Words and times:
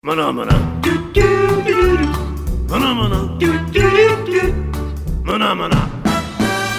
Maná, 0.00 0.32
maná. 0.32 0.52
Maná, 2.70 2.94
maná. 2.94 3.18
Maná, 5.24 5.54
maná. 5.56 5.76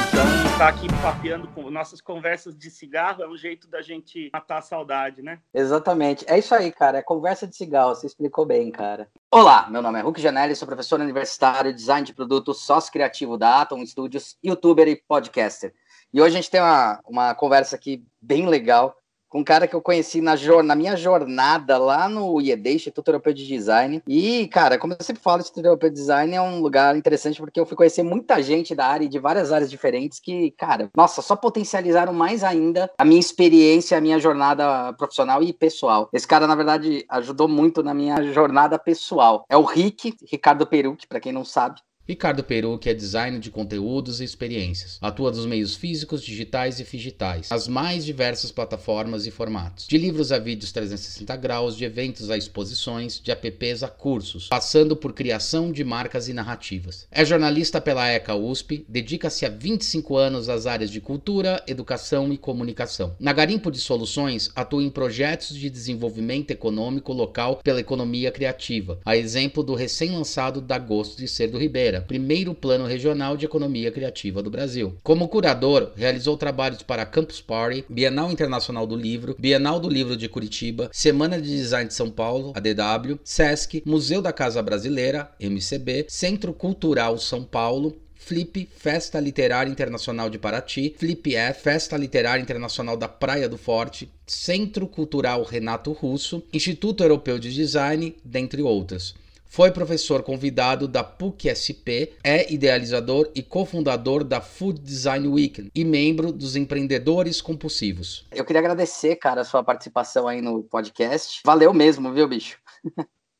Então, 0.08 0.58
tá 0.58 0.70
aqui 0.70 0.88
papeando 1.02 1.50
com 1.50 1.70
nossas 1.70 2.00
conversas 2.00 2.58
de 2.58 2.72
cigarro 2.72 3.22
é 3.22 3.28
um 3.28 3.36
jeito 3.36 3.68
da 3.68 3.82
gente 3.82 4.30
matar 4.32 4.60
a 4.60 4.62
saudade, 4.62 5.22
né? 5.22 5.42
Exatamente. 5.54 6.24
É 6.30 6.40
isso 6.40 6.56
aí, 6.56 6.72
cara. 6.72 7.00
É 7.00 7.02
conversa 7.02 7.46
de 7.46 7.58
cigarro. 7.58 7.94
Você 7.94 8.08
explicou 8.08 8.46
bem, 8.46 8.72
cara. 8.72 9.10
Olá, 9.30 9.68
meu 9.70 9.82
nome 9.82 10.00
é 10.00 10.02
Hulk 10.02 10.22
Janelli, 10.22 10.56
sou 10.56 10.66
professor 10.66 11.02
universitário, 11.02 11.74
design 11.74 12.08
de 12.08 12.14
produto, 12.14 12.54
sócio 12.54 12.90
criativo 12.90 13.38
da 13.38 13.60
Atom 13.60 13.86
Studios, 13.86 14.38
youtuber 14.42 14.88
e 14.88 14.96
podcaster. 14.96 15.74
E 16.14 16.22
hoje 16.22 16.38
a 16.38 16.42
gente 16.42 16.50
tem 16.50 16.62
uma, 16.62 17.02
uma 17.06 17.36
conversa 17.36 17.76
aqui 17.76 18.02
bem 18.22 18.48
legal 18.48 18.96
com 19.30 19.40
um 19.40 19.44
cara 19.44 19.68
que 19.68 19.76
eu 19.76 19.82
conheci 19.82 20.22
na, 20.22 20.36
na 20.64 20.76
minha 20.76 20.96
jornada 20.98 21.78
lá 21.78 22.10
no 22.10 22.42
IED, 22.42 22.74
Instituto 22.74 23.10
Europeu 23.10 23.34
de 23.34 23.46
Design. 23.48 24.02
E, 24.08 24.48
cara, 24.48 24.78
como 24.78 24.94
eu 24.94 25.04
sempre 25.04 25.22
falo, 25.22 25.38
o 25.38 25.42
Instituto 25.42 25.66
Europeu 25.66 25.90
de 25.90 25.96
Design 25.96 26.36
é 26.36 26.42
um 26.42 26.60
lugar 26.60 26.96
interessante 26.96 27.40
porque 27.40 27.60
eu 27.60 27.66
fui 27.66 27.78
conhecer 27.78 28.04
muita 28.04 28.42
gente 28.42 28.74
da 28.74 28.88
área, 28.88 29.08
de 29.08 29.20
várias 29.20 29.52
áreas 29.52 29.70
diferentes, 29.70 30.20
que, 30.20 30.52
cara, 30.52 30.90
nossa, 30.96 31.22
só 31.22 31.36
potencializaram 31.36 32.14
mais 32.14 32.44
ainda 32.44 32.90
a 32.98 33.06
minha 33.06 33.20
experiência, 33.20 33.98
a 33.98 34.02
minha 34.02 34.20
jornada 34.20 34.94
profissional 34.94 35.44
e 35.44 35.54
pessoal. 35.54 36.10
Esse 36.12 36.28
cara, 36.28 36.48
na 36.48 36.56
verdade, 36.56 37.06
ajudou 37.10 37.48
muito 37.48 37.84
na 37.84 37.94
minha 37.94 38.22
jornada 38.34 38.80
pessoal. 38.80 39.46
É 39.48 39.56
o 39.56 39.64
Rick, 39.64 40.16
Ricardo 40.30 40.66
Perucci, 40.66 41.08
para 41.08 41.20
quem 41.20 41.32
não 41.32 41.46
sabe. 41.46 41.80
Ricardo 42.10 42.44
Peru, 42.44 42.76
que 42.80 42.90
é 42.90 42.94
designer 42.96 43.40
de 43.40 43.52
conteúdos 43.52 44.20
e 44.20 44.24
experiências. 44.24 44.98
Atua 45.00 45.30
nos 45.30 45.46
meios 45.46 45.76
físicos, 45.76 46.24
digitais 46.24 46.80
e 46.80 46.84
digitais, 46.84 47.52
as 47.52 47.68
mais 47.68 48.04
diversas 48.04 48.52
plataformas 48.52 49.28
e 49.28 49.32
formatos. 49.32 49.86
De 49.86 49.96
livros 49.96 50.32
a 50.32 50.40
vídeos 50.40 50.72
360 50.72 51.36
graus, 51.36 51.78
de 51.78 51.86
eventos 51.86 52.32
a 52.32 52.36
exposições, 52.36 53.22
de 53.24 53.30
apps 53.30 53.84
a 53.84 53.88
cursos, 53.88 54.48
passando 54.48 54.96
por 54.96 55.14
criação 55.14 55.72
de 55.72 55.84
marcas 55.84 56.28
e 56.28 56.34
narrativas. 56.34 57.06
É 57.12 57.24
jornalista 57.24 57.80
pela 57.80 58.08
ECA 58.08 58.34
USP, 58.34 58.84
dedica-se 58.90 59.46
há 59.46 59.50
25 59.50 60.18
anos 60.18 60.50
às 60.50 60.66
áreas 60.66 60.90
de 60.90 61.00
cultura, 61.00 61.64
educação 61.68 62.34
e 62.34 62.40
comunicação. 62.40 63.16
Na 63.20 63.34
Garimpo 63.34 63.70
de 63.70 63.80
Soluções, 63.80 64.50
atua 64.56 64.82
em 64.82 64.90
projetos 64.90 65.56
de 65.56 65.70
desenvolvimento 65.70 66.50
econômico 66.50 67.14
local 67.14 67.58
pela 67.64 67.80
economia 67.80 68.32
criativa, 68.32 69.00
a 69.06 69.16
exemplo 69.16 69.62
do 69.62 69.76
recém-lançado 69.76 70.60
Da 70.60 70.80
Gosto 70.80 71.16
de 71.16 71.28
Ser 71.28 71.50
do 71.50 71.60
Ribeira, 71.60 71.99
primeiro 72.02 72.54
plano 72.54 72.86
regional 72.86 73.36
de 73.36 73.46
economia 73.46 73.92
criativa 73.92 74.42
do 74.42 74.50
Brasil. 74.50 74.96
Como 75.04 75.28
curador, 75.28 75.92
realizou 75.96 76.38
trabalhos 76.38 76.82
para 76.84 77.06
Campus 77.06 77.42
Party, 77.42 77.86
Bienal 77.90 78.32
Internacional 78.32 78.86
do 78.86 78.96
Livro, 78.96 79.36
Bienal 79.40 79.80
do 79.80 79.90
Livro 79.90 80.16
de 80.16 80.30
Curitiba, 80.30 80.90
Semana 80.92 81.42
de 81.42 81.50
Design 81.50 81.88
de 81.88 81.94
São 81.94 82.10
Paulo, 82.10 82.54
ADW, 82.56 83.20
SESC, 83.24 83.84
Museu 83.86 84.22
da 84.22 84.34
Casa 84.34 84.62
Brasileira, 84.62 85.32
MCB, 85.40 86.06
Centro 86.08 86.54
Cultural 86.54 87.18
São 87.18 87.44
Paulo, 87.44 87.96
Flip, 88.30 88.70
Festa 88.78 89.20
Literária 89.20 89.72
Internacional 89.72 90.30
de 90.30 90.38
Paraty, 90.38 90.94
Flip 91.00 91.36
F, 91.36 91.62
Festa 91.64 91.98
Literária 91.98 92.42
Internacional 92.42 92.96
da 92.96 93.08
Praia 93.08 93.50
do 93.50 93.58
Forte, 93.58 94.08
Centro 94.28 94.86
Cultural 94.88 95.44
Renato 95.44 95.92
Russo, 95.94 96.44
Instituto 96.54 97.04
Europeu 97.04 97.40
de 97.40 97.52
Design, 97.52 98.16
dentre 98.24 98.62
outras. 98.62 99.16
Foi 99.52 99.72
professor 99.72 100.22
convidado 100.22 100.88
da 100.88 101.04
PUC-SP, 101.04 102.14
é 102.24 102.54
idealizador 102.54 103.32
e 103.34 103.42
cofundador 103.42 104.24
da 104.24 104.40
Food 104.40 104.80
Design 104.80 105.28
Week 105.28 105.72
e 105.74 105.84
membro 105.84 106.32
dos 106.32 106.56
Empreendedores 106.56 107.42
Compulsivos. 107.42 108.28
Eu 108.32 108.46
queria 108.46 108.60
agradecer, 108.60 109.16
cara, 109.16 109.42
a 109.42 109.44
sua 109.44 109.64
participação 109.64 110.28
aí 110.28 110.40
no 110.40 110.64
podcast. 110.64 111.42
Valeu 111.44 111.74
mesmo, 111.74 112.14
viu, 112.14 112.28
bicho? 112.28 112.62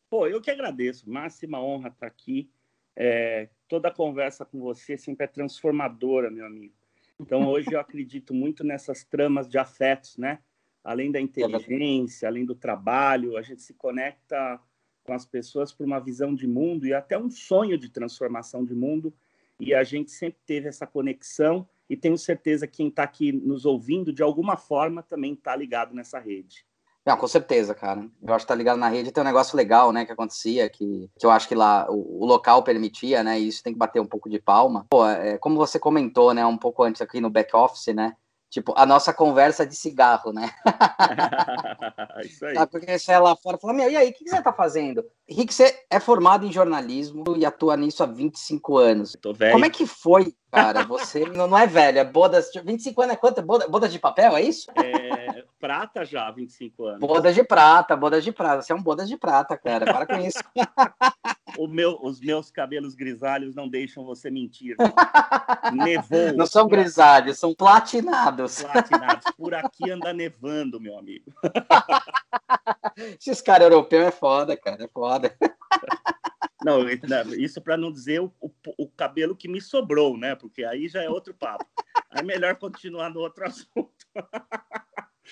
Pô, 0.10 0.26
eu 0.26 0.42
que 0.42 0.50
agradeço. 0.50 1.08
Máxima 1.08 1.62
honra 1.62 1.90
estar 1.90 2.08
aqui. 2.08 2.50
É, 2.96 3.48
toda 3.68 3.92
conversa 3.92 4.44
com 4.44 4.60
você 4.60 4.98
sempre 4.98 5.26
é 5.26 5.28
transformadora, 5.28 6.32
meu 6.32 6.48
amigo. 6.48 6.74
Então, 7.20 7.48
hoje 7.48 7.68
eu 7.72 7.80
acredito 7.80 8.34
muito 8.34 8.64
nessas 8.64 9.04
tramas 9.04 9.48
de 9.48 9.60
afetos, 9.60 10.18
né? 10.18 10.40
Além 10.84 11.12
da 11.12 11.22
inteligência, 11.22 12.28
além 12.28 12.46
do 12.46 12.56
trabalho, 12.56 13.38
a 13.38 13.44
gente 13.44 13.62
se 13.62 13.76
conecta 13.76 14.60
com 15.10 15.16
as 15.16 15.26
pessoas 15.26 15.74
por 15.74 15.88
uma 15.88 16.00
visão 16.00 16.36
de 16.36 16.48
mundo 16.48 16.86
e 16.86 16.94
até 16.94 17.18
um 17.18 17.32
sonho 17.32 17.80
de 17.80 17.90
transformação 17.90 18.64
de 18.64 18.76
mundo. 18.76 19.12
E 19.60 19.74
a 19.74 19.84
gente 19.84 20.12
sempre 20.12 20.40
teve 20.46 20.68
essa 20.68 20.86
conexão 20.86 21.68
e 21.90 21.98
tenho 21.98 22.16
certeza 22.16 22.68
que 22.68 22.78
quem 22.78 22.90
está 22.90 23.02
aqui 23.02 23.32
nos 23.32 23.66
ouvindo, 23.66 24.14
de 24.14 24.22
alguma 24.22 24.56
forma, 24.56 25.02
também 25.02 25.34
está 25.34 25.56
ligado 25.56 25.96
nessa 25.96 26.20
rede. 26.20 26.64
Não, 27.04 27.18
com 27.18 27.28
certeza, 27.28 27.74
cara. 27.74 28.08
Eu 28.22 28.34
acho 28.36 28.46
que 28.46 28.50
tá 28.50 28.54
ligado 28.54 28.78
na 28.78 28.88
rede 28.88 29.12
tem 29.12 29.24
um 29.24 29.26
negócio 29.26 29.58
legal, 29.58 29.92
né, 29.92 30.06
que 30.06 30.12
acontecia, 30.12 30.70
que, 30.70 31.10
que 31.18 31.26
eu 31.26 31.32
acho 31.32 31.48
que 31.48 31.56
lá 31.56 31.90
o, 31.90 32.24
o 32.24 32.26
local 32.26 32.62
permitia, 32.62 33.24
né, 33.24 33.40
e 33.40 33.48
isso 33.48 33.64
tem 33.64 33.74
que 33.74 33.80
bater 33.80 34.00
um 34.00 34.06
pouco 34.06 34.30
de 34.30 34.40
palma. 34.40 34.86
Pô, 34.92 35.08
é, 35.08 35.40
como 35.40 35.56
você 35.56 35.80
comentou, 35.80 36.36
né, 36.36 36.46
um 36.46 36.58
pouco 36.58 36.84
antes 36.84 37.02
aqui 37.02 37.20
no 37.20 37.32
back 37.32 37.56
office, 37.56 37.96
né, 37.96 38.16
Tipo, 38.50 38.74
a 38.76 38.84
nossa 38.84 39.14
conversa 39.14 39.66
de 39.66 39.76
cigarro, 39.76 40.34
né? 40.34 40.50
Isso 42.26 42.46
aí. 42.46 42.56
Porque 42.68 42.98
você 42.98 43.12
é 43.12 43.20
lá 43.20 43.36
fora 43.36 43.60
fala, 43.60 43.74
meu, 43.74 43.92
e 43.92 43.96
aí, 43.96 44.10
o 44.10 44.14
que 44.14 44.28
você 44.28 44.42
tá 44.42 44.52
fazendo? 44.52 45.06
Rick, 45.30 45.54
você 45.54 45.86
é 45.90 46.00
formado 46.00 46.48
em 46.48 46.52
jornalismo 46.52 47.24
e 47.38 47.46
atua 47.46 47.78
nisso 47.78 48.02
há 48.02 48.08
25 48.08 48.78
anos. 48.78 49.16
Tô 49.22 49.34
velho. 49.34 49.52
Como 49.52 49.66
é 49.66 49.70
que 49.70 49.86
foi, 49.86 50.34
cara? 50.52 50.84
Você 50.84 51.26
não, 51.26 51.58
é 51.58 51.68
velho, 51.68 52.00
é 52.00 52.04
bodas. 52.04 52.52
25 52.64 53.02
anos 53.02 53.14
é 53.14 53.18
quanto? 53.18 53.42
Boda, 53.42 53.68
bodas 53.68 53.92
de 53.92 54.00
papel, 54.00 54.36
é 54.36 54.42
isso? 54.42 54.72
É, 54.76 55.44
prata 55.60 56.06
já, 56.06 56.30
25 56.32 56.86
anos. 56.86 57.00
Bodas 57.00 57.36
de 57.36 57.44
prata, 57.44 57.96
bodas 57.96 58.24
de 58.24 58.32
prata. 58.32 58.62
Você 58.62 58.72
é 58.72 58.76
um 58.76 58.82
bodas 58.82 59.08
de 59.08 59.18
prata, 59.18 59.58
cara. 59.58 59.86
Para 59.86 60.06
com 60.06 60.18
isso. 60.18 60.40
o 61.58 61.68
meu, 61.68 62.00
os 62.02 62.20
meus 62.20 62.50
cabelos 62.50 62.96
grisalhos 62.96 63.56
não 63.56 63.68
deixam 63.68 64.06
você 64.06 64.30
mentir. 64.30 64.76
Nevou. 65.74 66.34
Não 66.36 66.46
são 66.46 66.68
grisalhos, 66.68 67.38
são 67.38 67.54
platinados. 67.54 68.62
Platinados. 68.64 69.26
Por 69.38 69.54
aqui 69.54 69.90
anda 69.92 70.14
nevando, 70.14 70.80
meu 70.80 70.98
amigo. 70.98 71.32
Esses 73.20 73.42
caras 73.42 73.70
europeus 73.70 74.08
é 74.08 74.12
foda, 74.12 74.58
cara. 74.58 74.84
É 74.84 74.88
foda. 74.88 75.36
Não, 76.64 76.88
isso 76.90 77.62
para 77.62 77.78
não 77.78 77.92
dizer 77.92 78.20
o, 78.20 78.34
o, 78.42 78.52
o, 78.78 78.88
cabelo 78.90 79.36
que 79.36 79.48
me 79.48 79.62
sobrou, 79.62 80.18
né? 80.18 80.36
Porque 80.36 80.64
aí 80.64 80.88
já 80.90 81.02
é 81.02 81.10
outro 81.10 81.34
papo. 81.34 81.66
É 82.12 82.22
melhor 82.22 82.56
continuar 82.56 83.10
no 83.10 83.22
outro 83.22 83.46
assunto. 83.48 83.94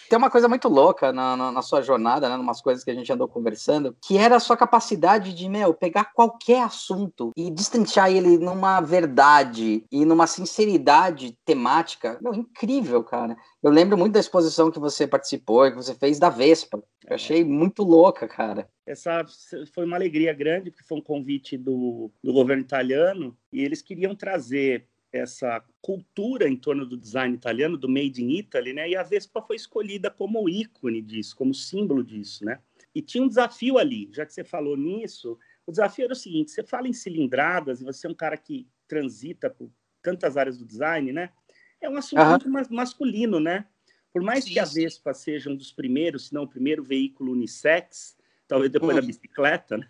Tem 0.10 0.18
uma 0.18 0.30
coisa 0.30 0.48
muito 0.48 0.70
louca 0.70 1.12
na, 1.12 1.36
na, 1.36 1.52
na, 1.52 1.62
sua 1.62 1.82
jornada, 1.82 2.30
né, 2.30 2.36
umas 2.36 2.62
coisas 2.62 2.84
que 2.84 2.92
a 2.92 2.94
gente 2.94 3.12
andou 3.12 3.28
conversando, 3.28 3.96
que 4.02 4.18
era 4.18 4.36
a 4.36 4.40
sua 4.40 4.56
capacidade 4.56 5.34
de, 5.34 5.50
meu, 5.50 5.74
pegar 5.74 6.14
qualquer 6.14 6.64
assunto 6.64 7.32
e 7.36 7.50
destrinchar 7.50 8.12
ele 8.12 8.38
numa 8.38 8.80
verdade 8.80 9.84
e 9.92 10.06
numa 10.06 10.28
sinceridade 10.28 11.38
temática. 11.44 12.18
Meu, 12.22 12.34
incrível, 12.34 13.04
cara. 13.04 13.36
Eu 13.62 13.72
lembro 13.72 13.98
muito 13.98 14.14
da 14.14 14.20
exposição 14.20 14.72
que 14.72 14.80
você 14.80 15.08
participou, 15.08 15.70
que 15.70 15.76
você 15.76 15.94
fez 15.96 16.20
da 16.20 16.30
Vespa. 16.30 16.82
Eu 17.07 17.16
achei 17.16 17.44
muito 17.44 17.84
louca, 17.84 18.28
cara. 18.28 18.69
Essa 18.85 19.25
foi 19.73 19.85
uma 19.85 19.95
alegria 19.95 20.34
grande, 20.34 20.69
porque 20.69 20.85
foi 20.85 20.97
um 20.97 21.01
convite 21.01 21.57
do, 21.57 22.12
do 22.22 22.34
governo 22.34 22.62
italiano 22.62 23.38
e 23.51 23.63
eles 23.63 23.81
queriam 23.81 24.13
trazer 24.13 24.85
essa 25.12 25.63
cultura 25.81 26.50
em 26.50 26.56
torno 26.57 26.85
do 26.85 26.97
design 26.97 27.34
italiano, 27.34 27.78
do 27.78 27.88
Made 27.88 28.22
in 28.22 28.38
Italy, 28.38 28.73
né? 28.73 28.90
E 28.90 28.96
a 28.96 29.03
Vespa 29.03 29.41
foi 29.41 29.56
escolhida 29.56 30.12
como 30.12 30.50
ícone 30.50 31.01
disso, 31.01 31.34
como 31.35 31.53
símbolo 31.53 32.03
disso, 32.03 32.44
né? 32.44 32.59
E 32.94 33.01
tinha 33.01 33.23
um 33.23 33.28
desafio 33.28 33.78
ali, 33.78 34.09
já 34.12 34.25
que 34.25 34.34
você 34.34 34.44
falou 34.44 34.75
nisso, 34.75 35.40
o 35.66 35.72
desafio 35.72 36.06
era 36.06 36.13
o 36.13 36.16
seguinte: 36.16 36.51
você 36.51 36.62
fala 36.62 36.90
em 36.90 36.94
cilindradas 36.94 37.79
e 37.79 37.85
você 37.85 38.06
é 38.06 38.09
um 38.09 38.16
cara 38.16 38.35
que 38.35 38.67
transita 38.85 39.50
por 39.50 39.72
tantas 40.01 40.35
áreas 40.35 40.57
do 40.57 40.66
design, 40.66 41.13
né? 41.13 41.29
É 41.79 41.90
um 41.90 41.97
assunto 41.97 42.22
uhum. 42.22 42.51
muito 42.51 42.73
masculino, 42.73 43.40
né? 43.40 43.66
Por 44.17 44.25
mais 44.25 44.44
sim, 44.44 44.53
que 44.53 44.59
a 44.59 44.66
Vespa 44.66 45.13
seja 45.13 45.50
um 45.50 45.55
dos 45.55 45.72
primeiros, 45.72 46.28
se 46.28 46.33
não 46.33 46.44
o 46.44 46.47
primeiro 46.47 46.83
veículo 46.83 47.33
unissex, 47.33 48.17
talvez 48.47 48.72
depois 48.72 48.95
uhum. 48.95 49.01
da 49.01 49.07
bicicleta, 49.07 49.78
né? 49.78 49.88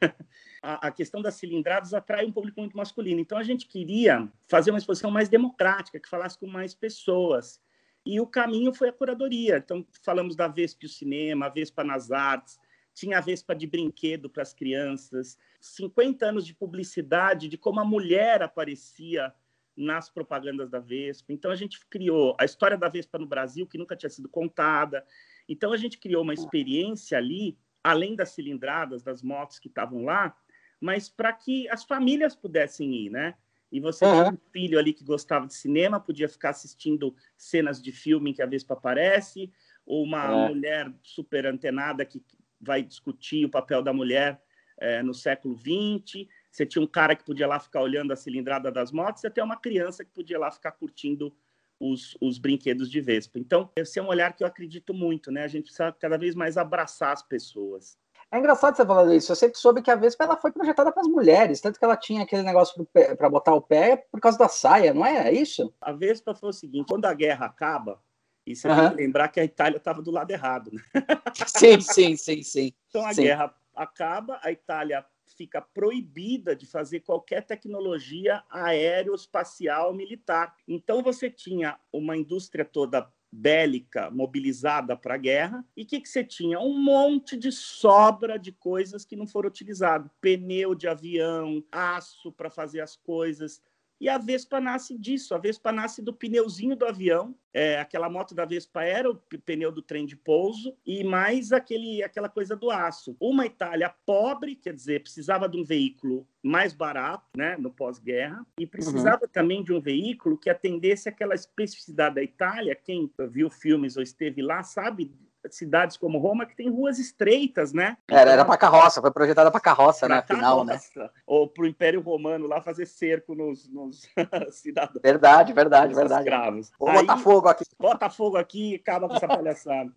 a, 0.61 0.87
a, 0.87 0.91
questão 0.91 1.21
das 1.21 1.35
cilindradas 1.35 1.93
atrai 1.93 2.25
um 2.25 2.31
público 2.31 2.59
muito 2.59 2.75
masculino. 2.75 3.21
Então, 3.21 3.37
a 3.37 3.43
gente 3.43 3.67
queria 3.67 4.27
fazer 4.47 4.71
uma 4.71 4.79
exposição 4.79 5.11
mais 5.11 5.29
democrática, 5.29 5.99
que 5.99 6.09
falasse 6.09 6.37
com 6.37 6.47
mais 6.47 6.73
pessoas. 6.73 7.61
E 8.05 8.19
o 8.19 8.27
caminho 8.27 8.73
foi 8.73 8.89
a 8.89 8.93
curadoria. 8.93 9.57
Então, 9.57 9.85
falamos 10.01 10.35
da 10.35 10.47
Vespa 10.47 10.85
o 10.85 10.89
cinema, 10.89 11.45
a 11.45 11.49
Vespa 11.49 11.83
nas 11.83 12.11
artes, 12.11 12.59
tinha 12.93 13.19
a 13.19 13.21
Vespa 13.21 13.55
de 13.55 13.67
brinquedo 13.67 14.29
para 14.29 14.41
as 14.41 14.53
crianças, 14.53 15.37
50 15.61 16.25
anos 16.25 16.45
de 16.45 16.53
publicidade 16.53 17.47
de 17.47 17.57
como 17.57 17.79
a 17.79 17.85
mulher 17.85 18.41
aparecia 18.41 19.33
nas 19.77 20.09
propagandas 20.09 20.69
da 20.69 20.79
Vespa. 20.79 21.31
Então, 21.31 21.51
a 21.51 21.55
gente 21.55 21.79
criou 21.87 22.35
a 22.39 22.43
história 22.43 22.75
da 22.75 22.89
Vespa 22.89 23.19
no 23.19 23.27
Brasil, 23.27 23.67
que 23.67 23.77
nunca 23.77 23.95
tinha 23.95 24.09
sido 24.09 24.27
contada. 24.27 25.05
Então, 25.47 25.71
a 25.71 25.77
gente 25.77 25.99
criou 25.99 26.23
uma 26.23 26.33
experiência 26.33 27.17
ali, 27.17 27.57
além 27.83 28.15
das 28.15 28.29
cilindradas, 28.29 29.03
das 29.03 29.21
motos 29.21 29.59
que 29.59 29.67
estavam 29.67 30.03
lá, 30.03 30.35
mas 30.81 31.07
para 31.07 31.31
que 31.31 31.69
as 31.69 31.83
famílias 31.83 32.35
pudessem 32.35 32.93
ir, 32.93 33.09
né? 33.11 33.35
E 33.71 33.79
você 33.79 34.05
uhum. 34.05 34.11
tinha 34.11 34.33
um 34.33 34.51
filho 34.51 34.79
ali 34.79 34.93
que 34.93 35.03
gostava 35.03 35.45
de 35.45 35.53
cinema, 35.53 35.99
podia 35.99 36.27
ficar 36.27 36.49
assistindo 36.49 37.15
cenas 37.35 37.81
de 37.81 37.91
filme 37.91 38.31
em 38.31 38.33
que 38.33 38.41
a 38.41 38.45
Vespa 38.45 38.73
aparece, 38.73 39.51
ou 39.85 40.03
uma 40.03 40.47
mulher 40.49 40.91
super 41.03 41.45
antenada 41.45 42.05
que 42.05 42.23
vai 42.59 42.81
discutir 42.81 43.45
o 43.45 43.49
papel 43.49 43.81
da 43.81 43.93
mulher 43.93 44.41
é, 44.79 45.01
no 45.03 45.13
século 45.13 45.57
XX, 45.57 46.27
você 46.57 46.65
tinha 46.65 46.83
um 46.83 46.87
cara 46.87 47.15
que 47.15 47.23
podia 47.23 47.45
lá 47.45 47.59
ficar 47.59 47.81
olhando 47.81 48.11
a 48.11 48.15
cilindrada 48.15 48.71
das 48.71 48.91
motos, 48.91 49.23
e 49.23 49.27
até 49.27 49.43
uma 49.43 49.55
criança 49.55 50.03
que 50.03 50.09
podia 50.09 50.39
lá 50.39 50.49
ficar 50.49 50.71
curtindo 50.71 51.31
os, 51.79 52.17
os 52.19 52.39
brinquedos 52.39 52.89
de 52.89 52.99
Vespa. 52.99 53.37
Então, 53.37 53.69
esse 53.75 53.99
é 53.99 54.01
um 54.01 54.07
olhar 54.07 54.33
que 54.33 54.43
eu 54.43 54.47
acredito 54.47 54.91
muito, 54.91 55.31
né? 55.31 55.43
A 55.43 55.47
gente 55.47 55.65
precisa 55.65 55.91
cada 55.91 56.17
vez 56.17 56.33
mais 56.33 56.57
abraçar 56.57 57.13
as 57.13 57.21
pessoas. 57.21 57.95
É 58.31 58.39
engraçado 58.39 58.75
você 58.75 58.83
falar 58.83 59.15
isso. 59.15 59.31
Eu 59.31 59.35
sempre 59.35 59.59
soube 59.59 59.83
que 59.83 59.91
a 59.91 59.95
Vespa 59.95 60.23
ela 60.23 60.35
foi 60.35 60.51
projetada 60.51 60.91
para 60.91 61.01
as 61.01 61.07
mulheres, 61.07 61.61
tanto 61.61 61.77
que 61.77 61.85
ela 61.85 61.95
tinha 61.95 62.23
aquele 62.23 62.41
negócio 62.41 62.85
para 63.15 63.29
botar 63.29 63.53
o 63.53 63.61
pé 63.61 64.07
por 64.11 64.19
causa 64.19 64.39
da 64.39 64.49
saia, 64.49 64.95
não 64.95 65.05
é 65.05 65.31
isso? 65.31 65.71
A 65.79 65.91
Vespa 65.91 66.33
foi 66.33 66.49
o 66.49 66.53
seguinte: 66.53 66.87
quando 66.89 67.05
a 67.05 67.13
guerra 67.13 67.45
acaba, 67.45 68.01
e 68.47 68.55
você 68.55 68.67
uhum. 68.67 68.75
tem 68.75 68.89
que 68.89 68.95
lembrar 69.03 69.27
que 69.27 69.39
a 69.39 69.45
Itália 69.45 69.77
estava 69.77 70.01
do 70.01 70.09
lado 70.09 70.31
errado, 70.31 70.71
né? 70.73 70.81
Sim, 71.45 71.79
sim, 71.79 72.17
sim, 72.17 72.41
sim. 72.41 72.73
Então 72.89 73.05
a 73.05 73.13
sim. 73.13 73.23
guerra 73.23 73.53
acaba, 73.75 74.39
a 74.41 74.51
Itália 74.51 75.05
fica 75.35 75.61
proibida 75.61 76.55
de 76.55 76.65
fazer 76.65 77.01
qualquer 77.01 77.45
tecnologia 77.45 78.43
aeroespacial 78.49 79.93
militar. 79.93 80.55
Então 80.67 81.01
você 81.01 81.29
tinha 81.29 81.79
uma 81.91 82.15
indústria 82.15 82.63
toda 82.63 83.11
bélica 83.31 84.09
mobilizada 84.09 84.95
para 84.95 85.15
a 85.15 85.17
guerra. 85.17 85.65
E 85.75 85.85
que, 85.85 85.99
que 85.99 86.09
você 86.09 86.23
tinha? 86.23 86.59
Um 86.59 86.81
monte 86.81 87.37
de 87.37 87.51
sobra 87.51 88.37
de 88.37 88.51
coisas 88.51 89.05
que 89.05 89.15
não 89.15 89.27
foram 89.27 89.49
utilizadas: 89.49 90.09
pneu 90.21 90.73
de 90.73 90.87
avião, 90.87 91.63
aço 91.71 92.31
para 92.31 92.49
fazer 92.49 92.81
as 92.81 92.95
coisas. 92.95 93.61
E 93.99 94.07
a 94.07 94.17
Vespa 94.17 94.59
nasce 94.59 94.97
disso. 94.97 95.33
A 95.33 95.37
Vespa 95.37 95.71
nasce 95.71 96.01
do 96.01 96.13
pneuzinho 96.13 96.75
do 96.75 96.85
avião. 96.85 97.35
É, 97.53 97.79
aquela 97.79 98.09
moto 98.09 98.35
da 98.35 98.45
Vespa 98.45 98.83
era 98.83 99.09
o 99.09 99.15
pneu 99.15 99.71
do 99.71 99.81
trem 99.81 100.05
de 100.05 100.15
pouso 100.15 100.75
e 100.85 101.03
mais 101.03 101.51
aquele, 101.51 102.03
aquela 102.03 102.29
coisa 102.29 102.55
do 102.55 102.69
aço. 102.69 103.17
Uma 103.19 103.47
Itália 103.47 103.93
pobre, 104.05 104.55
quer 104.55 104.73
dizer, 104.73 105.01
precisava 105.01 105.49
de 105.49 105.57
um 105.57 105.63
veículo 105.63 106.27
mais 106.43 106.73
barato, 106.73 107.25
né, 107.35 107.57
no 107.57 107.71
pós-guerra, 107.71 108.45
e 108.59 108.67
precisava 108.67 109.23
uhum. 109.23 109.31
também 109.31 109.63
de 109.63 109.73
um 109.73 109.81
veículo 109.81 110.37
que 110.37 110.49
atendesse 110.49 111.09
aquela 111.09 111.33
especificidade 111.33 112.15
da 112.15 112.23
Itália. 112.23 112.75
Quem 112.75 113.11
viu 113.31 113.49
filmes 113.49 113.97
ou 113.97 114.03
esteve 114.03 114.41
lá 114.41 114.61
sabe 114.61 115.11
cidades 115.51 115.97
como 115.97 116.17
Roma 116.17 116.45
que 116.45 116.55
tem 116.55 116.69
ruas 116.69 116.99
estreitas, 116.99 117.73
né? 117.73 117.97
Era, 118.09 118.31
era 118.31 118.45
para 118.45 118.57
carroça, 118.57 119.01
foi 119.01 119.11
projetada 119.11 119.51
para 119.51 119.59
carroça, 119.59 120.07
né? 120.07 120.17
Afinal, 120.17 120.63
né? 120.63 120.79
Ou 121.25 121.47
para 121.47 121.63
o 121.63 121.67
Império 121.67 122.01
Romano 122.01 122.47
lá 122.47 122.61
fazer 122.61 122.85
cerco 122.85 123.35
nos, 123.35 123.67
nos 123.69 124.07
cidadãos. 124.51 125.01
Verdade, 125.01 125.53
verdade, 125.53 125.93
verdade. 125.93 126.23
Escravos. 126.23 126.71
Vou 126.79 126.91
botar 126.91 127.17
fogo 127.17 127.47
aqui. 127.47 127.63
Bota 127.79 128.09
fogo 128.09 128.37
aqui 128.37 128.71
e 128.71 128.75
acaba 128.75 129.07
com 129.07 129.15
essa 129.15 129.27
palhaçada. 129.27 129.91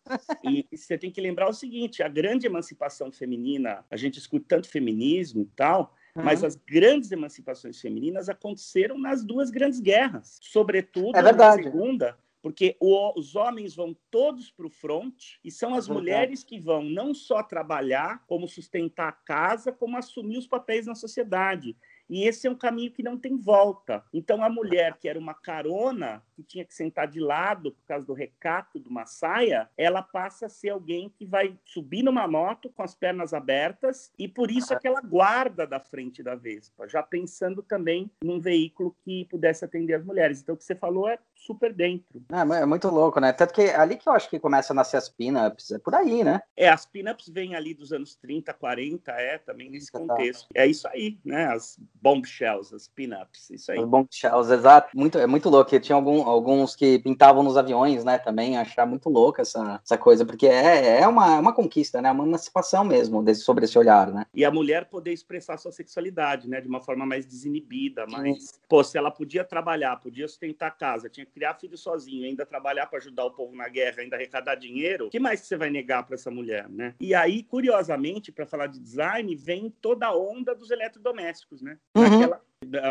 e, 0.44 0.66
e 0.70 0.76
você 0.76 0.98
tem 0.98 1.10
que 1.10 1.20
lembrar 1.20 1.48
o 1.48 1.52
seguinte: 1.52 2.02
a 2.02 2.08
grande 2.08 2.46
emancipação 2.46 3.10
feminina, 3.10 3.84
a 3.90 3.96
gente 3.96 4.18
escuta 4.18 4.44
tanto 4.48 4.68
feminismo 4.68 5.42
e 5.42 5.46
tal. 5.56 5.94
Uhum. 6.14 6.24
Mas 6.24 6.42
as 6.42 6.56
grandes 6.56 7.12
emancipações 7.12 7.80
femininas 7.80 8.28
aconteceram 8.28 8.98
nas 8.98 9.24
duas 9.24 9.50
grandes 9.50 9.80
guerras, 9.80 10.38
sobretudo 10.40 11.16
é 11.16 11.22
na 11.22 11.52
segunda, 11.52 12.18
porque 12.42 12.76
o, 12.80 13.18
os 13.18 13.36
homens 13.36 13.74
vão 13.74 13.96
todos 14.10 14.50
para 14.50 14.66
o 14.66 14.70
front 14.70 15.36
e 15.44 15.50
são 15.50 15.74
as 15.74 15.88
Uhum. 15.88 15.94
mulheres 15.94 16.42
que 16.42 16.58
vão 16.58 16.82
não 16.82 17.12
só 17.14 17.42
trabalhar, 17.42 18.24
como 18.26 18.48
sustentar 18.48 19.08
a 19.08 19.12
casa, 19.12 19.72
como 19.72 19.96
assumir 19.96 20.38
os 20.38 20.46
papéis 20.46 20.86
na 20.86 20.94
sociedade. 20.94 21.76
E 22.08 22.24
esse 22.24 22.46
é 22.46 22.50
um 22.50 22.56
caminho 22.56 22.90
que 22.92 23.02
não 23.02 23.16
tem 23.18 23.36
volta. 23.36 24.04
Então, 24.12 24.42
a 24.42 24.50
mulher 24.50 24.98
que 24.98 25.08
era 25.08 25.18
uma 25.18 25.34
carona, 25.34 26.24
que 26.40 26.48
tinha 26.48 26.64
que 26.64 26.74
sentar 26.74 27.06
de 27.06 27.20
lado 27.20 27.72
por 27.72 27.86
causa 27.86 28.06
do 28.06 28.12
recato 28.12 28.80
de 28.80 28.88
uma 28.88 29.06
saia, 29.06 29.68
ela 29.76 30.02
passa 30.02 30.46
a 30.46 30.48
ser 30.48 30.70
alguém 30.70 31.08
que 31.08 31.26
vai 31.26 31.56
subir 31.64 32.02
numa 32.02 32.26
moto 32.26 32.70
com 32.70 32.82
as 32.82 32.94
pernas 32.94 33.32
abertas 33.34 34.10
e 34.18 34.26
por 34.26 34.50
isso 34.50 34.72
aquela 34.72 35.00
guarda 35.00 35.66
da 35.66 35.80
frente 35.80 36.22
da 36.22 36.34
Vespa, 36.34 36.88
já 36.88 37.02
pensando 37.02 37.62
também 37.62 38.10
num 38.22 38.40
veículo 38.40 38.96
que 39.04 39.24
pudesse 39.26 39.64
atender 39.64 39.94
as 39.94 40.04
mulheres. 40.04 40.40
Então, 40.40 40.54
o 40.54 40.58
que 40.58 40.64
você 40.64 40.74
falou 40.74 41.08
é 41.08 41.18
super 41.34 41.72
dentro. 41.72 42.22
É, 42.30 42.62
é 42.62 42.66
muito 42.66 42.88
louco, 42.88 43.20
né? 43.20 43.32
Tanto 43.32 43.54
que 43.54 43.62
é 43.62 43.76
ali 43.76 43.96
que 43.96 44.08
eu 44.08 44.12
acho 44.12 44.28
que 44.28 44.38
começa 44.38 44.72
a 44.72 44.76
nascer 44.76 44.96
as 44.96 45.08
pin-ups, 45.08 45.70
é 45.72 45.78
por 45.78 45.94
aí, 45.94 46.22
né? 46.22 46.40
É, 46.56 46.68
as 46.68 46.84
pin-ups 46.84 47.28
vêm 47.28 47.54
ali 47.54 47.74
dos 47.74 47.92
anos 47.92 48.14
30, 48.16 48.52
40, 48.52 49.12
é, 49.12 49.38
também 49.38 49.70
nesse 49.70 49.90
Exato. 49.90 50.06
contexto. 50.06 50.48
É 50.54 50.66
isso 50.66 50.86
aí, 50.88 51.18
né? 51.24 51.46
As 51.46 51.78
bombshells, 51.94 52.74
as 52.74 52.88
pin-ups, 52.88 53.50
isso 53.50 53.72
aí. 53.72 53.78
Os 53.78 53.88
bombshells, 53.88 54.52
exato. 54.52 54.96
Muito, 54.96 55.18
é 55.18 55.26
muito 55.26 55.48
louco. 55.48 55.74
Eu 55.74 55.80
tinha 55.80 55.96
algum, 55.96 56.22
alguns 56.30 56.74
que 56.74 56.98
pintavam 56.98 57.42
nos 57.42 57.56
aviões, 57.56 58.04
né? 58.04 58.18
Também 58.18 58.56
achar 58.56 58.86
muito 58.86 59.08
louca 59.08 59.42
essa, 59.42 59.80
essa 59.84 59.98
coisa, 59.98 60.24
porque 60.24 60.46
é, 60.46 61.00
é 61.00 61.06
uma, 61.08 61.38
uma 61.38 61.52
conquista, 61.52 62.00
né? 62.00 62.10
Uma 62.10 62.24
emancipação 62.24 62.84
mesmo 62.84 63.22
desse, 63.22 63.42
sobre 63.42 63.64
esse 63.64 63.78
olhar, 63.78 64.12
né? 64.12 64.24
E 64.34 64.44
a 64.44 64.50
mulher 64.50 64.86
poder 64.86 65.12
expressar 65.12 65.58
sua 65.58 65.72
sexualidade, 65.72 66.48
né? 66.48 66.60
De 66.60 66.68
uma 66.68 66.80
forma 66.80 67.04
mais 67.04 67.26
desinibida, 67.26 68.06
mas, 68.08 68.60
pô, 68.68 68.82
se 68.82 68.96
ela 68.96 69.10
podia 69.10 69.44
trabalhar, 69.44 69.96
podia 69.96 70.26
sustentar 70.28 70.68
a 70.68 70.70
casa, 70.70 71.08
tinha 71.08 71.26
que 71.26 71.32
criar 71.32 71.54
filho 71.54 71.76
sozinho, 71.76 72.24
ainda 72.24 72.46
trabalhar 72.46 72.86
para 72.86 72.98
ajudar 72.98 73.24
o 73.24 73.30
povo 73.30 73.54
na 73.54 73.68
guerra, 73.68 74.02
ainda 74.02 74.16
arrecadar 74.16 74.54
dinheiro, 74.54 75.06
o 75.06 75.10
que 75.10 75.18
mais 75.20 75.40
você 75.40 75.56
vai 75.56 75.70
negar 75.70 76.04
para 76.04 76.14
essa 76.14 76.30
mulher, 76.30 76.68
né? 76.68 76.94
E 77.00 77.14
aí, 77.14 77.42
curiosamente, 77.42 78.30
para 78.32 78.46
falar 78.46 78.66
de 78.66 78.78
design, 78.78 79.34
vem 79.34 79.72
toda 79.80 80.06
a 80.06 80.16
onda 80.16 80.54
dos 80.54 80.70
eletrodomésticos, 80.70 81.62
né? 81.62 81.76
Uhum. 81.96 82.08
Naquela- 82.08 82.40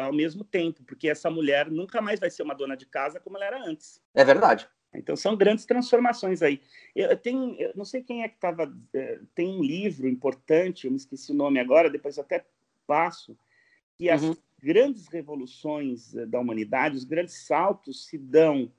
ao 0.04 0.12
mesmo 0.12 0.44
tempo, 0.44 0.84
porque 0.84 1.08
essa 1.08 1.30
mulher 1.30 1.70
nunca 1.70 2.02
mais 2.02 2.20
vai 2.20 2.30
ser 2.30 2.44
uma 2.44 2.56
dona 2.56 2.76
de 2.76 2.86
casa 2.86 3.20
como 3.20 3.38
ela 3.38 3.46
era 3.46 3.64
antes. 3.64 4.02
É 4.16 4.26
verdade. 4.26 4.68
Então 4.94 5.16
são 5.16 5.36
grandes 5.36 5.66
transformações 5.66 6.42
aí. 6.42 6.62
Eu 6.96 7.16
tenho, 7.16 7.56
eu 7.60 7.72
não 7.76 7.86
sei 7.86 8.02
quem 8.02 8.24
é 8.24 8.28
que 8.28 8.36
estava. 8.36 8.74
tem 9.36 9.48
um 9.48 9.62
livro 9.62 10.08
importante, 10.08 10.86
eu 10.86 10.92
me 10.92 10.98
esqueci 10.98 11.32
o 11.32 11.36
nome 11.36 11.60
agora, 11.60 11.90
depois 11.90 12.18
eu 12.18 12.24
até 12.24 12.44
passo, 12.88 13.38
que 13.96 14.10
as 14.10 14.24
Uhum. 14.24 14.36
grandes 14.60 15.08
revoluções 15.08 16.16
eh, 16.16 16.26
da 16.26 16.40
humanidade, 16.40 16.98
os 16.98 17.04
grandes 17.04 17.46
saltos 17.46 18.08
se 18.08 18.18
dão 18.18 18.72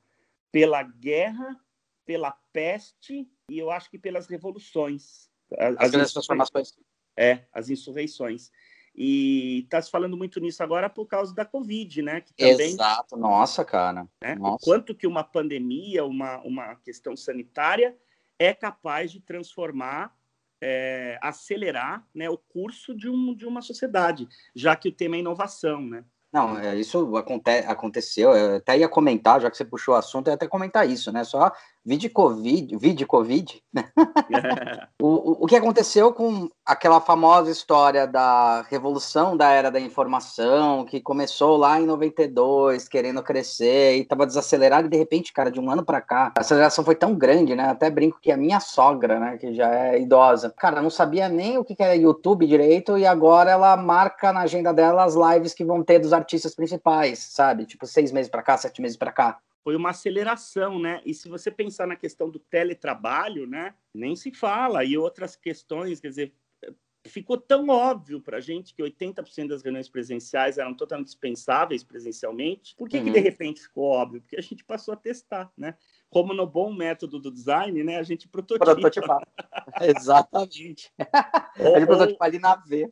pela 0.50 0.82
guerra, 0.82 1.56
pela 2.04 2.32
peste 2.52 3.30
e 3.48 3.58
eu 3.58 3.70
acho 3.70 3.88
que 3.88 3.98
pelas 3.98 4.26
revoluções. 4.26 5.30
As, 5.52 5.58
grandes 5.58 6.10
insurreições. 6.10 6.12
transformações. 6.12 6.78
É, 7.16 7.44
as 7.52 7.70
insurreições. 7.70 8.50
E 8.94 9.60
está 9.60 9.80
se 9.80 9.90
falando 9.90 10.16
muito 10.16 10.40
nisso 10.40 10.62
agora 10.62 10.90
por 10.90 11.06
causa 11.06 11.34
da 11.34 11.44
Covid, 11.44 12.02
né? 12.02 12.20
Que 12.20 12.34
também 12.34 12.72
Exato. 12.72 13.16
Nossa, 13.16 13.64
cara. 13.64 14.06
né? 14.22 14.34
Nossa. 14.34 14.64
quanto 14.64 14.94
que 14.94 15.06
uma 15.06 15.24
pandemia, 15.24 16.04
uma, 16.04 16.38
uma 16.38 16.76
questão 16.76 17.16
sanitária 17.16 17.96
é 18.38 18.52
capaz 18.52 19.12
de 19.12 19.20
transformar, 19.20 20.14
é, 20.60 21.18
acelerar 21.22 22.06
né, 22.14 22.28
o 22.28 22.36
curso 22.36 22.94
de, 22.94 23.08
um, 23.08 23.34
de 23.34 23.46
uma 23.46 23.62
sociedade, 23.62 24.28
já 24.54 24.74
que 24.74 24.88
o 24.88 24.92
tema 24.92 25.16
é 25.16 25.20
inovação, 25.20 25.80
né? 25.82 26.04
Não, 26.32 26.56
é, 26.58 26.76
isso 26.76 27.16
aconte 27.16 27.50
aconteceu. 27.50 28.32
Eu 28.32 28.56
até 28.56 28.78
ia 28.78 28.88
comentar, 28.88 29.40
já 29.40 29.50
que 29.50 29.56
você 29.56 29.64
puxou 29.64 29.94
o 29.94 29.96
assunto, 29.96 30.28
eu 30.28 30.32
ia 30.32 30.36
até 30.36 30.46
comentar 30.46 30.88
isso, 30.88 31.10
né? 31.10 31.24
Só 31.24 31.52
vide 31.84 32.08
Covid, 32.08 32.76
vide 32.76 33.06
Covid? 33.06 33.62
O, 35.02 35.44
o, 35.44 35.46
que 35.46 35.56
aconteceu 35.56 36.12
com 36.12 36.50
aquela 36.64 37.00
famosa 37.00 37.50
história 37.50 38.06
da 38.06 38.60
revolução 38.68 39.34
da 39.34 39.48
era 39.48 39.70
da 39.70 39.80
informação, 39.80 40.84
que 40.84 41.00
começou 41.00 41.56
lá 41.56 41.80
em 41.80 41.86
92, 41.86 42.86
querendo 42.86 43.22
crescer 43.22 43.96
e 43.96 44.02
estava 44.02 44.26
desacelerado, 44.26 44.86
e 44.86 44.90
de 44.90 44.96
repente, 44.98 45.32
cara, 45.32 45.50
de 45.50 45.58
um 45.58 45.70
ano 45.70 45.82
para 45.82 46.02
cá, 46.02 46.32
a 46.36 46.40
aceleração 46.40 46.84
foi 46.84 46.94
tão 46.94 47.14
grande, 47.14 47.54
né? 47.54 47.70
Até 47.70 47.88
brinco 47.88 48.20
que 48.20 48.30
a 48.30 48.36
minha 48.36 48.60
sogra, 48.60 49.18
né, 49.18 49.38
que 49.38 49.54
já 49.54 49.74
é 49.74 50.00
idosa, 50.02 50.52
cara, 50.54 50.82
não 50.82 50.90
sabia 50.90 51.30
nem 51.30 51.56
o 51.56 51.64
que 51.64 51.74
que 51.74 51.82
era 51.82 51.96
YouTube 51.96 52.46
direito, 52.46 52.98
e 52.98 53.06
agora 53.06 53.50
ela 53.50 53.74
marca 53.78 54.30
na 54.34 54.40
agenda 54.40 54.74
dela 54.74 55.04
as 55.04 55.14
lives 55.14 55.54
que 55.54 55.64
vão 55.64 55.82
ter 55.82 55.98
dos 55.98 56.12
artistas 56.12 56.54
principais, 56.54 57.20
sabe? 57.20 57.64
Tipo, 57.64 57.86
seis 57.86 58.12
meses 58.12 58.30
para 58.30 58.42
cá, 58.42 58.58
sete 58.58 58.82
meses 58.82 58.98
para 58.98 59.12
cá. 59.12 59.38
Foi 59.62 59.76
uma 59.76 59.90
aceleração, 59.90 60.78
né? 60.78 61.00
E 61.04 61.12
se 61.12 61.28
você 61.28 61.50
pensar 61.50 61.86
na 61.86 61.96
questão 61.96 62.30
do 62.30 62.38
teletrabalho, 62.38 63.46
né? 63.46 63.74
Nem 63.94 64.16
se 64.16 64.32
fala. 64.32 64.84
E 64.84 64.96
outras 64.96 65.36
questões, 65.36 66.00
quer 66.00 66.08
dizer, 66.08 66.34
ficou 67.06 67.36
tão 67.38 67.68
óbvio 67.68 68.20
para 68.20 68.38
a 68.38 68.40
gente 68.40 68.74
que 68.74 68.82
80% 68.82 69.48
das 69.48 69.62
reuniões 69.62 69.88
presenciais 69.88 70.58
eram 70.58 70.74
totalmente 70.74 71.06
dispensáveis 71.08 71.82
presencialmente. 71.82 72.74
Por 72.76 72.88
que, 72.88 72.98
Uhum. 72.98 73.04
que 73.04 73.10
de 73.10 73.18
repente 73.18 73.60
ficou 73.62 73.84
óbvio? 73.84 74.20
Porque 74.20 74.36
a 74.36 74.42
gente 74.42 74.64
passou 74.64 74.92
a 74.94 74.96
testar, 74.96 75.50
né? 75.56 75.74
Como 76.08 76.32
no 76.34 76.46
bom 76.46 76.72
método 76.72 77.18
do 77.18 77.30
design, 77.30 77.82
né? 77.84 77.96
A 77.98 78.02
gente 78.02 78.28
prototipa. 78.28 78.64
Prototipar. 78.74 79.26
Exatamente. 79.82 80.92
Ou- 81.58 81.76
A 81.76 81.78
gente 81.80 81.86
prototipa 81.86 82.24
ali 82.24 82.38
na 82.38 82.56
V. 82.56 82.90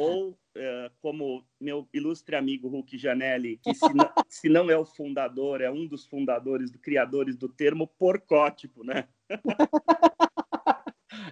ou 0.00 0.38
eh, 0.56 0.90
como 1.00 1.44
meu 1.60 1.88
ilustre 1.92 2.34
amigo 2.36 2.68
Hulk 2.68 2.96
Janelli, 2.98 3.58
que 3.58 3.74
se 3.74 3.92
não, 3.94 4.10
se 4.28 4.48
não 4.48 4.70
é 4.70 4.76
o 4.76 4.84
fundador, 4.84 5.60
é 5.60 5.70
um 5.70 5.86
dos 5.86 6.06
fundadores, 6.06 6.70
do 6.70 6.78
criadores 6.78 7.36
do 7.36 7.48
termo 7.48 7.86
porcótipo, 7.86 8.84
né? 8.84 9.08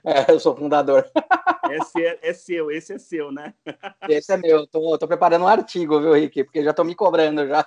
É, 0.05 0.31
eu 0.33 0.41
sou 0.41 0.57
fundador. 0.57 1.05
Esse 1.71 2.03
é, 2.03 2.19
é 2.23 2.33
seu, 2.33 2.71
esse 2.71 2.95
é 2.95 2.99
seu, 2.99 3.31
né? 3.31 3.53
Esse 4.09 4.33
é 4.33 4.39
meu. 4.39 4.67
Tô, 4.67 4.97
tô 4.97 5.07
preparando 5.07 5.45
um 5.45 5.49
artigo, 5.49 6.01
viu, 6.01 6.15
Rick? 6.15 6.45
Porque 6.45 6.65
já 6.65 6.73
tô 6.73 6.83
me 6.83 6.95
cobrando 6.95 7.47
já. 7.47 7.63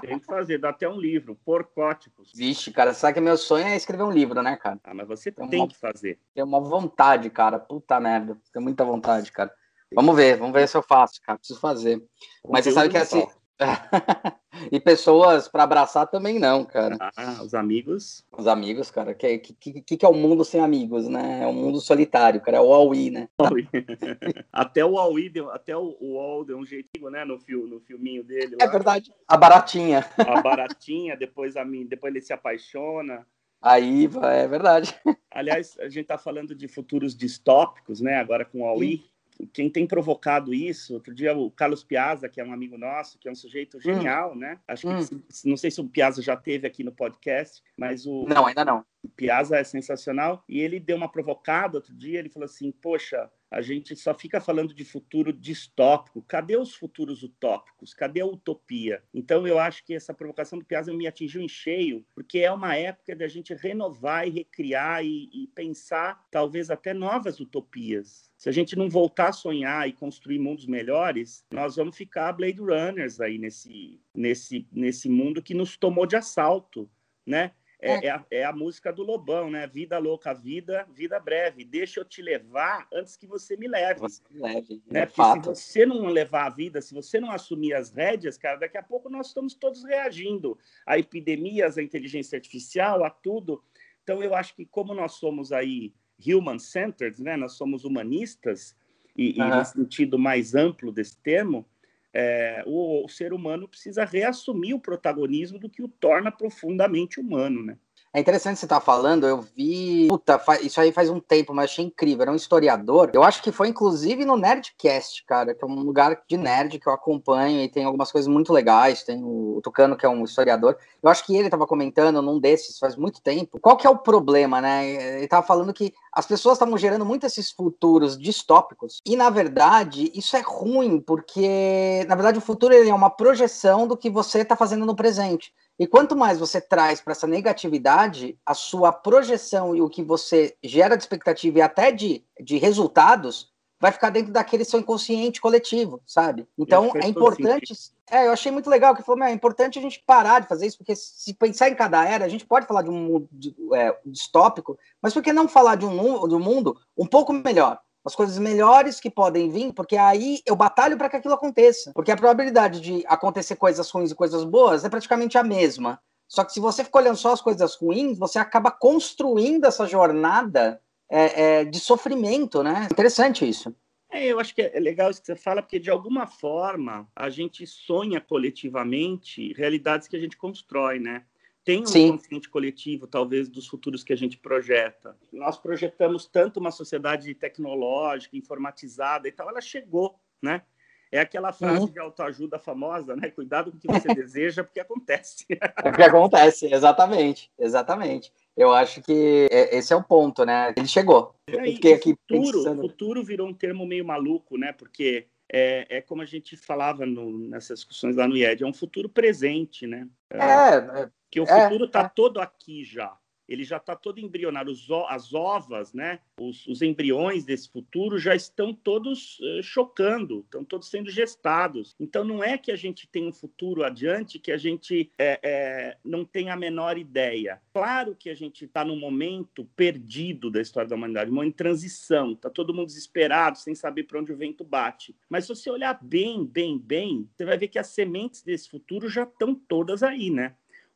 Tem 0.00 0.18
que 0.18 0.26
fazer, 0.26 0.58
dá 0.58 0.70
até 0.70 0.88
um 0.88 0.98
livro, 0.98 1.38
porcótipos. 1.44 2.32
Vixe, 2.34 2.72
cara, 2.72 2.92
sabe 2.92 3.14
que 3.14 3.20
meu 3.20 3.36
sonho 3.36 3.66
é 3.68 3.76
escrever 3.76 4.02
um 4.02 4.10
livro, 4.10 4.42
né, 4.42 4.56
cara? 4.56 4.80
Ah, 4.82 4.92
mas 4.92 5.06
você 5.06 5.30
Tem 5.30 5.48
tem 5.48 5.60
uma- 5.60 5.68
que 5.68 5.76
fazer. 5.76 6.18
Tenho 6.34 6.46
uma 6.48 6.60
vontade, 6.60 7.30
cara. 7.30 7.60
Puta 7.60 8.00
merda. 8.00 8.36
Tenho 8.52 8.64
muita 8.64 8.84
vontade, 8.84 9.30
cara. 9.30 9.54
Vamos 9.94 10.16
ver, 10.16 10.36
vamos 10.36 10.52
ver 10.52 10.68
se 10.68 10.76
eu 10.76 10.82
faço, 10.82 11.20
cara. 11.22 11.38
Preciso 11.38 11.60
fazer. 11.60 12.02
Mas 12.48 12.64
você 12.64 12.72
sabe 12.72 12.88
que 12.90 12.98
assim. 12.98 13.26
e 14.72 14.80
pessoas 14.80 15.48
para 15.48 15.62
abraçar 15.62 16.08
também 16.08 16.38
não, 16.38 16.64
cara. 16.64 16.96
Ah, 17.16 17.42
os 17.42 17.54
amigos. 17.54 18.24
Os 18.36 18.46
amigos, 18.46 18.90
cara. 18.90 19.14
Que, 19.14 19.38
que, 19.38 19.82
que, 19.82 19.96
que 19.96 20.04
é 20.04 20.08
o 20.08 20.12
um 20.12 20.20
mundo 20.20 20.44
sem 20.44 20.60
amigos, 20.60 21.08
né? 21.08 21.42
É 21.42 21.46
um 21.46 21.52
mundo 21.52 21.80
solitário, 21.80 22.40
cara. 22.40 22.56
É 22.56 22.60
o 22.60 22.74
Aui, 22.74 23.10
né? 23.10 23.28
até 24.52 24.84
o 24.84 24.98
Aui 24.98 25.28
deu, 25.28 25.50
até 25.50 25.76
o 25.76 25.96
Wall 26.00 26.44
deu 26.44 26.58
um 26.58 26.66
jeitinho, 26.66 27.10
né? 27.10 27.24
No, 27.24 27.38
fio, 27.38 27.66
no 27.66 27.80
filminho 27.80 28.24
dele. 28.24 28.56
É 28.60 28.64
lá. 28.64 28.70
É 28.70 28.72
verdade. 28.72 29.12
A 29.28 29.36
baratinha. 29.36 30.04
A 30.18 30.42
baratinha, 30.42 31.16
depois, 31.16 31.56
a 31.56 31.64
mim, 31.64 31.86
depois 31.86 32.12
ele 32.12 32.24
se 32.24 32.32
apaixona. 32.32 33.24
Aí, 33.62 34.10
é 34.22 34.46
verdade. 34.46 34.94
Aliás, 35.30 35.78
a 35.78 35.88
gente 35.88 36.02
está 36.02 36.18
falando 36.18 36.54
de 36.54 36.68
futuros 36.68 37.16
distópicos, 37.16 38.00
né? 38.00 38.16
Agora 38.16 38.44
com 38.44 38.60
o 38.60 38.66
Aui 38.66 39.04
quem 39.52 39.68
tem 39.68 39.86
provocado 39.86 40.54
isso, 40.54 40.94
outro 40.94 41.14
dia 41.14 41.36
o 41.36 41.50
Carlos 41.50 41.82
Piazza, 41.82 42.28
que 42.28 42.40
é 42.40 42.44
um 42.44 42.52
amigo 42.52 42.78
nosso, 42.78 43.18
que 43.18 43.28
é 43.28 43.32
um 43.32 43.34
sujeito 43.34 43.78
hum. 43.78 43.80
genial, 43.80 44.32
hum. 44.32 44.36
né? 44.36 44.58
Acho 44.66 44.82
que 44.82 45.14
hum. 45.14 45.22
não 45.44 45.56
sei 45.56 45.70
se 45.70 45.80
o 45.80 45.88
Piazza 45.88 46.22
já 46.22 46.36
teve 46.36 46.66
aqui 46.66 46.84
no 46.84 46.92
podcast, 46.92 47.62
mas 47.76 48.06
o 48.06 48.24
Não, 48.26 48.46
ainda 48.46 48.64
não. 48.64 48.84
O 49.02 49.08
Piazza 49.08 49.56
é 49.56 49.64
sensacional 49.64 50.42
e 50.48 50.60
ele 50.60 50.80
deu 50.80 50.96
uma 50.96 51.10
provocada 51.10 51.76
outro 51.76 51.94
dia, 51.94 52.18
ele 52.18 52.30
falou 52.30 52.46
assim: 52.46 52.72
"Poxa, 52.72 53.30
a 53.54 53.62
gente 53.62 53.94
só 53.94 54.12
fica 54.12 54.40
falando 54.40 54.74
de 54.74 54.84
futuro 54.84 55.32
distópico. 55.32 56.20
Cadê 56.22 56.56
os 56.56 56.74
futuros 56.74 57.22
utópicos? 57.22 57.94
Cadê 57.94 58.20
a 58.20 58.26
utopia? 58.26 59.00
Então, 59.14 59.46
eu 59.46 59.60
acho 59.60 59.84
que 59.84 59.94
essa 59.94 60.12
provocação 60.12 60.58
do 60.58 60.64
Piazza 60.64 60.92
me 60.92 61.06
atingiu 61.06 61.40
em 61.40 61.48
cheio, 61.48 62.04
porque 62.16 62.40
é 62.40 62.50
uma 62.50 62.74
época 62.74 63.14
de 63.14 63.22
a 63.22 63.28
gente 63.28 63.54
renovar 63.54 64.26
e 64.26 64.30
recriar 64.32 65.04
e, 65.04 65.30
e 65.32 65.46
pensar, 65.54 66.26
talvez, 66.32 66.68
até 66.68 66.92
novas 66.92 67.38
utopias. 67.38 68.28
Se 68.44 68.50
a 68.50 68.52
gente 68.52 68.76
não 68.76 68.90
voltar 68.90 69.30
a 69.30 69.32
sonhar 69.32 69.88
e 69.88 69.92
construir 69.94 70.38
mundos 70.38 70.66
melhores, 70.66 71.42
nós 71.50 71.76
vamos 71.76 71.96
ficar 71.96 72.30
Blade 72.34 72.60
Runners 72.60 73.18
aí 73.18 73.38
nesse, 73.38 73.98
nesse, 74.14 74.68
nesse 74.70 75.08
mundo 75.08 75.42
que 75.42 75.54
nos 75.54 75.78
tomou 75.78 76.04
de 76.04 76.14
assalto, 76.14 76.86
né? 77.24 77.52
É, 77.80 77.92
é. 77.92 78.04
é, 78.04 78.10
a, 78.10 78.26
é, 78.30 78.44
a, 78.44 78.52
música 78.52 78.92
do 78.92 79.02
Lobão, 79.02 79.48
né? 79.48 79.66
Vida 79.66 79.96
louca, 79.96 80.34
vida, 80.34 80.86
vida 80.92 81.18
breve. 81.18 81.64
Deixa 81.64 82.00
eu 82.00 82.04
te 82.04 82.20
levar 82.20 82.86
antes 82.92 83.16
que 83.16 83.26
você 83.26 83.56
me 83.56 83.66
leve. 83.66 84.00
Você 84.00 84.20
me 84.30 84.42
leve. 84.42 84.82
Né? 84.90 85.00
É 85.00 85.06
Porque 85.06 85.16
fato. 85.16 85.54
se 85.54 85.62
você 85.62 85.86
não 85.86 86.04
levar 86.04 86.44
a 86.44 86.50
vida, 86.50 86.82
se 86.82 86.92
você 86.92 87.18
não 87.18 87.30
assumir 87.30 87.72
as 87.72 87.92
rédeas, 87.92 88.36
cara, 88.36 88.58
daqui 88.58 88.76
a 88.76 88.82
pouco 88.82 89.08
nós 89.08 89.28
estamos 89.28 89.54
todos 89.54 89.82
reagindo 89.84 90.58
a 90.86 90.98
epidemias, 90.98 91.78
a 91.78 91.82
inteligência 91.82 92.36
artificial, 92.36 93.04
a 93.04 93.08
tudo. 93.08 93.64
Então, 94.02 94.22
eu 94.22 94.34
acho 94.34 94.54
que 94.54 94.66
como 94.66 94.92
nós 94.92 95.12
somos 95.12 95.50
aí 95.50 95.94
human-centered, 96.18 97.22
né? 97.22 97.36
Nós 97.36 97.52
somos 97.52 97.84
humanistas, 97.84 98.76
e, 99.16 99.40
uhum. 99.40 99.46
e 99.46 99.56
no 99.56 99.64
sentido 99.64 100.18
mais 100.18 100.54
amplo 100.54 100.92
desse 100.92 101.16
termo, 101.18 101.66
é, 102.12 102.62
o, 102.66 103.04
o, 103.04 103.08
ser 103.08 103.32
humano 103.32 103.68
precisa 103.68 104.04
reassumir 104.04 104.74
o 104.74 104.80
protagonismo 104.80 105.58
do 105.58 105.68
que 105.68 105.82
o 105.82 105.88
torna 105.88 106.30
profundamente 106.30 107.18
humano, 107.18 107.62
né? 107.64 107.76
É 108.14 108.20
interessante 108.20 108.60
você 108.60 108.66
estar 108.66 108.78
tá 108.78 108.80
falando, 108.80 109.26
eu 109.26 109.40
vi. 109.40 110.06
Puta, 110.08 110.40
isso 110.62 110.80
aí 110.80 110.92
faz 110.92 111.10
um 111.10 111.18
tempo, 111.18 111.52
mas 111.52 111.64
achei 111.64 111.84
incrível. 111.84 112.22
Era 112.22 112.30
um 112.30 112.36
historiador. 112.36 113.10
Eu 113.12 113.24
acho 113.24 113.42
que 113.42 113.50
foi 113.50 113.66
inclusive 113.66 114.24
no 114.24 114.36
Nerdcast, 114.36 115.24
cara, 115.26 115.52
que 115.52 115.64
é 115.64 115.66
um 115.66 115.80
lugar 115.80 116.22
de 116.28 116.36
nerd 116.36 116.78
que 116.78 116.88
eu 116.88 116.92
acompanho 116.92 117.60
e 117.60 117.68
tem 117.68 117.84
algumas 117.84 118.12
coisas 118.12 118.28
muito 118.28 118.52
legais. 118.52 119.02
Tem 119.02 119.20
o 119.20 119.60
Tucano, 119.64 119.96
que 119.96 120.06
é 120.06 120.08
um 120.08 120.22
historiador. 120.22 120.78
Eu 121.02 121.10
acho 121.10 121.26
que 121.26 121.34
ele 121.34 121.48
estava 121.48 121.66
comentando 121.66 122.22
num 122.22 122.38
desses 122.38 122.78
faz 122.78 122.94
muito 122.94 123.20
tempo. 123.20 123.58
Qual 123.58 123.76
que 123.76 123.84
é 123.84 123.90
o 123.90 123.98
problema, 123.98 124.60
né? 124.60 124.88
Ele 125.16 125.24
estava 125.24 125.44
falando 125.44 125.74
que 125.74 125.92
as 126.12 126.24
pessoas 126.24 126.54
estavam 126.54 126.78
gerando 126.78 127.04
muito 127.04 127.26
esses 127.26 127.50
futuros 127.50 128.16
distópicos. 128.16 129.02
E, 129.04 129.16
na 129.16 129.28
verdade, 129.28 130.12
isso 130.14 130.36
é 130.36 130.40
ruim, 130.40 131.00
porque, 131.00 132.06
na 132.08 132.14
verdade, 132.14 132.38
o 132.38 132.40
futuro 132.40 132.72
ele 132.72 132.88
é 132.88 132.94
uma 132.94 133.10
projeção 133.10 133.88
do 133.88 133.96
que 133.96 134.08
você 134.08 134.42
está 134.42 134.54
fazendo 134.54 134.86
no 134.86 134.94
presente. 134.94 135.52
E 135.78 135.86
quanto 135.86 136.14
mais 136.14 136.38
você 136.38 136.60
traz 136.60 137.00
para 137.00 137.12
essa 137.12 137.26
negatividade, 137.26 138.38
a 138.46 138.54
sua 138.54 138.92
projeção 138.92 139.74
e 139.74 139.80
o 139.80 139.88
que 139.88 140.02
você 140.02 140.56
gera 140.62 140.96
de 140.96 141.02
expectativa 141.02 141.58
e 141.58 141.62
até 141.62 141.90
de, 141.90 142.24
de 142.40 142.58
resultados 142.58 143.52
vai 143.80 143.90
ficar 143.92 144.10
dentro 144.10 144.32
daquele 144.32 144.64
seu 144.64 144.80
inconsciente 144.80 145.40
coletivo, 145.40 146.00
sabe? 146.06 146.48
Então 146.56 146.92
é 146.94 147.06
importante. 147.06 147.74
É, 148.10 148.26
eu 148.26 148.32
achei 148.32 148.50
muito 148.50 148.70
legal 148.70 148.94
que 148.94 149.02
falou, 149.02 149.22
é 149.24 149.32
importante 149.32 149.78
a 149.78 149.82
gente 149.82 150.02
parar 150.06 150.40
de 150.40 150.48
fazer 150.48 150.66
isso, 150.66 150.78
porque 150.78 150.94
se 150.94 151.34
pensar 151.34 151.68
em 151.68 151.74
cada 151.74 152.02
era, 152.02 152.24
a 152.24 152.28
gente 152.28 152.46
pode 152.46 152.66
falar 152.66 152.82
de 152.82 152.90
um 152.90 152.98
mundo 152.98 153.28
é, 153.74 153.94
distópico, 154.06 154.78
mas 155.02 155.12
por 155.12 155.22
que 155.22 155.32
não 155.32 155.48
falar 155.48 155.74
de 155.74 155.84
um, 155.84 156.28
de 156.28 156.34
um 156.34 156.40
mundo 156.40 156.80
um 156.96 157.06
pouco 157.06 157.32
melhor? 157.32 157.78
As 158.04 158.14
coisas 158.14 158.38
melhores 158.38 159.00
que 159.00 159.10
podem 159.10 159.50
vir, 159.50 159.72
porque 159.72 159.96
aí 159.96 160.40
eu 160.44 160.54
batalho 160.54 160.96
para 160.98 161.08
que 161.08 161.16
aquilo 161.16 161.34
aconteça. 161.34 161.92
Porque 161.94 162.12
a 162.12 162.16
probabilidade 162.16 162.80
de 162.80 163.04
acontecer 163.06 163.56
coisas 163.56 163.90
ruins 163.90 164.10
e 164.10 164.14
coisas 164.14 164.44
boas 164.44 164.84
é 164.84 164.88
praticamente 164.88 165.38
a 165.38 165.42
mesma. 165.42 166.00
Só 166.28 166.44
que 166.44 166.52
se 166.52 166.60
você 166.60 166.84
ficar 166.84 167.00
olhando 167.00 167.16
só 167.16 167.32
as 167.32 167.40
coisas 167.40 167.74
ruins, 167.76 168.18
você 168.18 168.38
acaba 168.38 168.70
construindo 168.70 169.64
essa 169.64 169.86
jornada 169.86 170.80
é, 171.08 171.60
é, 171.60 171.64
de 171.64 171.78
sofrimento, 171.80 172.62
né? 172.62 172.88
Interessante 172.90 173.48
isso. 173.48 173.74
É, 174.10 174.26
eu 174.26 174.38
acho 174.38 174.54
que 174.54 174.62
é 174.62 174.78
legal 174.78 175.10
isso 175.10 175.20
que 175.20 175.26
você 175.26 175.36
fala, 175.36 175.60
porque 175.60 175.78
de 175.78 175.90
alguma 175.90 176.26
forma 176.26 177.08
a 177.16 177.28
gente 177.28 177.66
sonha 177.66 178.20
coletivamente 178.20 179.52
realidades 179.54 180.06
que 180.06 180.16
a 180.16 180.20
gente 180.20 180.36
constrói, 180.36 180.98
né? 180.98 181.24
Tem 181.64 181.80
um 181.82 181.86
Sim. 181.86 182.12
consciente 182.12 182.48
coletivo, 182.48 183.06
talvez, 183.06 183.48
dos 183.48 183.66
futuros 183.66 184.04
que 184.04 184.12
a 184.12 184.16
gente 184.16 184.36
projeta. 184.36 185.16
Nós 185.32 185.56
projetamos 185.56 186.26
tanto 186.26 186.60
uma 186.60 186.70
sociedade 186.70 187.34
tecnológica, 187.34 188.36
informatizada 188.36 189.26
e 189.26 189.32
tal, 189.32 189.48
ela 189.48 189.62
chegou, 189.62 190.20
né? 190.42 190.62
É 191.10 191.20
aquela 191.20 191.52
frase 191.52 191.82
uhum. 191.82 191.86
de 191.86 191.98
autoajuda 191.98 192.58
famosa, 192.58 193.14
né? 193.14 193.30
Cuidado 193.30 193.70
com 193.70 193.78
o 193.78 193.80
que 193.80 193.86
você 193.86 194.08
deseja, 194.14 194.64
porque 194.64 194.80
acontece. 194.80 195.46
É 195.48 195.82
porque 195.82 196.02
acontece, 196.02 196.66
exatamente, 196.66 197.50
exatamente. 197.58 198.32
Eu 198.56 198.72
acho 198.72 199.00
que 199.00 199.48
é, 199.50 199.76
esse 199.76 199.92
é 199.92 199.96
o 199.96 200.02
ponto, 200.02 200.44
né? 200.44 200.74
Ele 200.76 200.88
chegou. 200.88 201.34
Eu 201.46 201.62
fiquei 201.62 201.94
aqui 201.94 202.16
futuro, 202.28 202.58
pensando... 202.58 202.82
futuro 202.82 203.22
virou 203.22 203.48
um 203.48 203.54
termo 203.54 203.86
meio 203.86 204.04
maluco, 204.04 204.58
né? 204.58 204.72
Porque 204.72 205.28
é, 205.50 205.86
é 205.98 206.00
como 206.00 206.20
a 206.20 206.26
gente 206.26 206.56
falava 206.56 207.06
no, 207.06 207.30
nessas 207.48 207.78
discussões 207.78 208.16
lá 208.16 208.26
no 208.26 208.36
IED, 208.36 208.64
é 208.64 208.66
um 208.66 208.74
futuro 208.74 209.08
presente, 209.08 209.86
né? 209.86 210.08
É, 210.30 211.02
é 211.02 211.10
que 211.34 211.40
o 211.40 211.44
é, 211.44 211.64
futuro 211.64 211.86
está 211.86 212.02
é. 212.02 212.08
todo 212.08 212.38
aqui 212.38 212.84
já. 212.84 213.18
Ele 213.48 213.64
já 213.64 213.76
está 213.76 213.94
todo 213.96 214.20
embrionário. 214.20 214.70
Os, 214.70 214.88
as 215.08 215.34
ovas, 215.34 215.92
né? 215.92 216.20
Os, 216.40 216.64
os, 216.66 216.80
embriões 216.80 217.44
desse 217.44 217.68
futuro 217.68 218.18
já 218.18 218.36
estão 218.36 218.72
todos 218.72 219.38
uh, 219.40 219.62
chocando, 219.62 220.40
estão 220.40 220.64
todos 220.64 220.88
sendo 220.88 221.10
gestados. 221.10 221.94
Então, 221.98 222.24
não 222.24 222.42
é 222.42 222.56
que 222.56 222.70
a 222.70 222.76
gente 222.76 223.06
tem 223.08 223.26
um 223.26 223.32
futuro 223.32 223.84
adiante 223.84 224.38
que 224.38 224.52
a 224.52 224.56
gente 224.56 225.10
é, 225.18 225.40
é, 225.42 225.98
não 226.04 226.24
tem 226.24 226.50
a 226.50 226.56
menor 226.56 226.96
ideia. 226.96 227.60
Claro 227.74 228.14
que 228.14 228.30
a 228.30 228.34
gente 228.34 228.64
está 228.64 228.84
num 228.84 228.98
momento 228.98 229.64
perdido 229.76 230.52
da 230.52 230.62
história 230.62 230.88
da 230.88 230.96
humanidade, 230.96 231.30
um 231.30 231.34
momento 231.34 231.52
de 231.52 231.58
transição. 231.58 232.32
Está 232.32 232.48
todo 232.48 232.72
mundo 232.72 232.86
desesperado, 232.86 233.58
sem 233.58 233.74
saber 233.74 234.04
para 234.04 234.20
onde 234.20 234.32
o 234.32 234.36
vento 234.36 234.64
bate. 234.64 235.16
Mas 235.28 235.44
se 235.44 235.54
você 235.54 235.68
olhar 235.68 235.98
bem, 236.00 236.46
bem, 236.46 236.78
bem, 236.78 237.28
você 237.36 237.44
vai 237.44 237.58
ver 237.58 237.68
que 237.68 237.78
as 237.78 237.88
sementes 237.88 238.42
desse 238.42 238.70
futuro 238.70 239.08
já 239.08 239.24
estão 239.24 239.54
todas 239.54 240.02
aí, 240.02 240.30
né? 240.30 240.54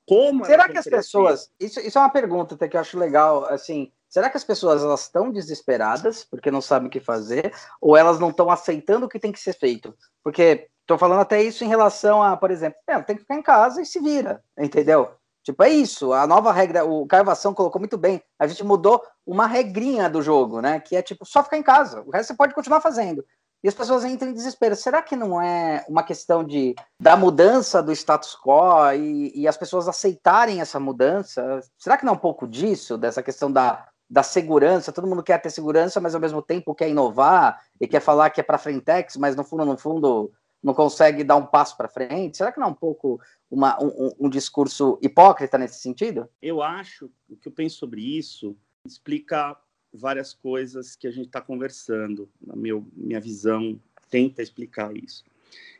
Como 0.09 0.45
será 0.47 0.67
que 0.69 0.79
as 0.79 0.87
pessoas. 0.87 1.50
Isso, 1.61 1.79
isso 1.81 1.99
é 1.99 2.00
uma 2.00 2.09
pergunta 2.09 2.55
até 2.55 2.67
que 2.67 2.77
eu 2.77 2.81
acho 2.81 2.99
legal. 2.99 3.45
Assim, 3.45 3.93
será 4.09 4.31
que 4.31 4.38
as 4.38 4.45
pessoas 4.45 4.83
elas 4.83 5.03
estão 5.03 5.31
desesperadas 5.31 6.25
porque 6.25 6.50
não 6.50 6.62
sabem 6.62 6.88
o 6.88 6.91
que 6.91 6.99
fazer? 6.99 7.53
Ou 7.79 7.95
elas 7.95 8.19
não 8.19 8.31
estão 8.31 8.50
aceitando 8.50 9.05
o 9.05 9.09
que 9.09 9.19
tem 9.19 9.31
que 9.31 9.38
ser 9.38 9.53
feito? 9.53 9.95
Porque 10.25 10.69
estou 10.81 10.97
falando 10.97 11.21
até 11.21 11.43
isso 11.43 11.62
em 11.62 11.69
relação 11.69 12.23
a, 12.23 12.37
por 12.38 12.50
exemplo, 12.50 12.79
é, 12.87 12.99
tem 13.03 13.17
que 13.17 13.23
ficar 13.23 13.35
em 13.35 13.43
casa 13.43 13.83
e 13.83 13.87
se 13.87 14.00
vira, 14.00 14.43
entendeu? 14.59 15.11
Tipo, 15.43 15.62
é 15.62 15.69
isso. 15.69 16.12
A 16.15 16.27
nova 16.27 16.53
regra, 16.53 16.85
o 16.85 17.07
Carvação 17.07 17.53
colocou 17.53 17.79
muito 17.79 17.99
bem. 17.99 18.23
A 18.38 18.47
gente 18.47 18.65
mudou 18.65 19.03
uma 19.27 19.47
regrinha 19.47 20.09
do 20.09 20.23
jogo, 20.23 20.62
né? 20.62 20.81
Que 20.81 20.97
é 20.97 21.03
tipo, 21.03 21.27
só 21.27 21.45
ficar 21.45 21.59
em 21.59 21.62
casa. 21.62 22.03
O 22.07 22.11
resto 22.11 22.29
você 22.29 22.37
pode 22.37 22.55
continuar 22.55 22.81
fazendo 22.81 23.25
e 23.62 23.69
as 23.69 23.75
pessoas 23.75 24.05
entram 24.05 24.31
em 24.31 24.35
desespero. 24.35 24.77
Será 24.77 25.03
que 25.03 25.17
não 25.17 25.41
é 25.41 25.85
uma 25.88 26.03
questão 26.03 26.45
de 26.45 26.75
da 27.00 27.17
mudança 27.17 27.83
do 27.83 27.93
status 27.93 28.37
quo 28.37 28.93
e, 28.95 29.33
e, 29.35 29.49
as 29.49 29.57
pessoas 29.57 29.88
aceitarem 29.88 30.61
essa 30.61 30.79
mudança? 30.79 31.61
Será 31.77 31.97
que 31.97 32.05
não 32.05 32.12
é 32.12 32.17
um 32.17 32.21
pouco 32.21 32.47
disso, 32.47 32.97
dessa 32.97 33.23
questão 33.23 33.50
da, 33.50 33.88
da 34.09 34.23
segurança? 34.23 34.93
Todo 34.93 35.09
mundo 35.09 35.23
quer 35.23 35.41
ter 35.41 35.50
segurança, 35.50 36.00
mas 36.00 36.15
ao 36.15 36.21
mesmo 36.21 36.41
tempo 36.41 36.75
quer 36.75 36.88
inovar 36.88 37.61
e 37.81 37.88
quer 37.88 38.00
falar 38.00 38.31
que 38.31 38.41
é 38.41 38.45
para 38.45 38.59
frentex, 38.59 39.17
mas 39.17 39.35
no 39.35 39.45
fundo, 39.45 39.65
no 39.65 39.77
fundo, 39.77 40.31
não 40.62 40.75
consegue 40.75 41.25
dar 41.25 41.37
um 41.37 41.47
passo 41.47 41.77
para 41.77 41.88
frente? 41.88 42.37
Será 42.37 42.53
que 42.53 42.61
não 42.61 42.69
é 42.69 42.71
um 42.71 42.75
pouco 42.75 43.21
uma, 43.50 43.81
um, 43.83 44.12
um 44.21 44.29
discurso 44.29 44.99
hipócrita 45.03 45.59
nesse 45.59 45.81
sentido? 45.81 46.29
Eu 46.41 46.62
acho, 46.62 47.11
o 47.29 47.37
que 47.37 47.49
eu 47.49 47.53
penso 47.53 47.79
sobre 47.79 48.03
isso 48.03 48.57
explica 48.85 49.57
várias 49.99 50.33
coisas 50.33 50.97
que 50.97 51.07
a 51.07 51.11
gente 51.11 51.26
está 51.26 51.40
conversando. 51.40 52.28
Na 52.40 52.57
meu, 52.57 52.87
minha 52.95 53.21
visão 53.21 53.81
tenta 54.11 54.43
explicar 54.43 54.97
isso. 54.97 55.25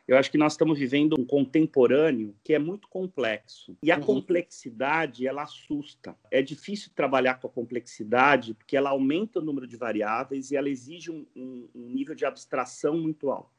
Eu 0.09 0.17
acho 0.17 0.31
que 0.31 0.39
nós 0.39 0.53
estamos 0.53 0.79
vivendo 0.79 1.15
um 1.19 1.23
contemporâneo 1.23 2.33
que 2.43 2.51
é 2.51 2.57
muito 2.57 2.87
complexo. 2.87 3.77
E 3.83 3.91
a 3.91 3.97
uhum. 3.97 4.01
complexidade, 4.01 5.27
ela 5.27 5.43
assusta. 5.43 6.15
É 6.31 6.41
difícil 6.41 6.91
trabalhar 6.95 7.35
com 7.35 7.45
a 7.45 7.49
complexidade 7.49 8.55
porque 8.55 8.75
ela 8.75 8.89
aumenta 8.89 9.37
o 9.37 9.43
número 9.43 9.67
de 9.67 9.77
variáveis 9.77 10.49
e 10.49 10.55
ela 10.55 10.67
exige 10.67 11.11
um, 11.11 11.27
um, 11.35 11.69
um 11.75 11.89
nível 11.89 12.15
de 12.15 12.25
abstração 12.25 12.97
muito 12.97 13.29
alto 13.29 13.51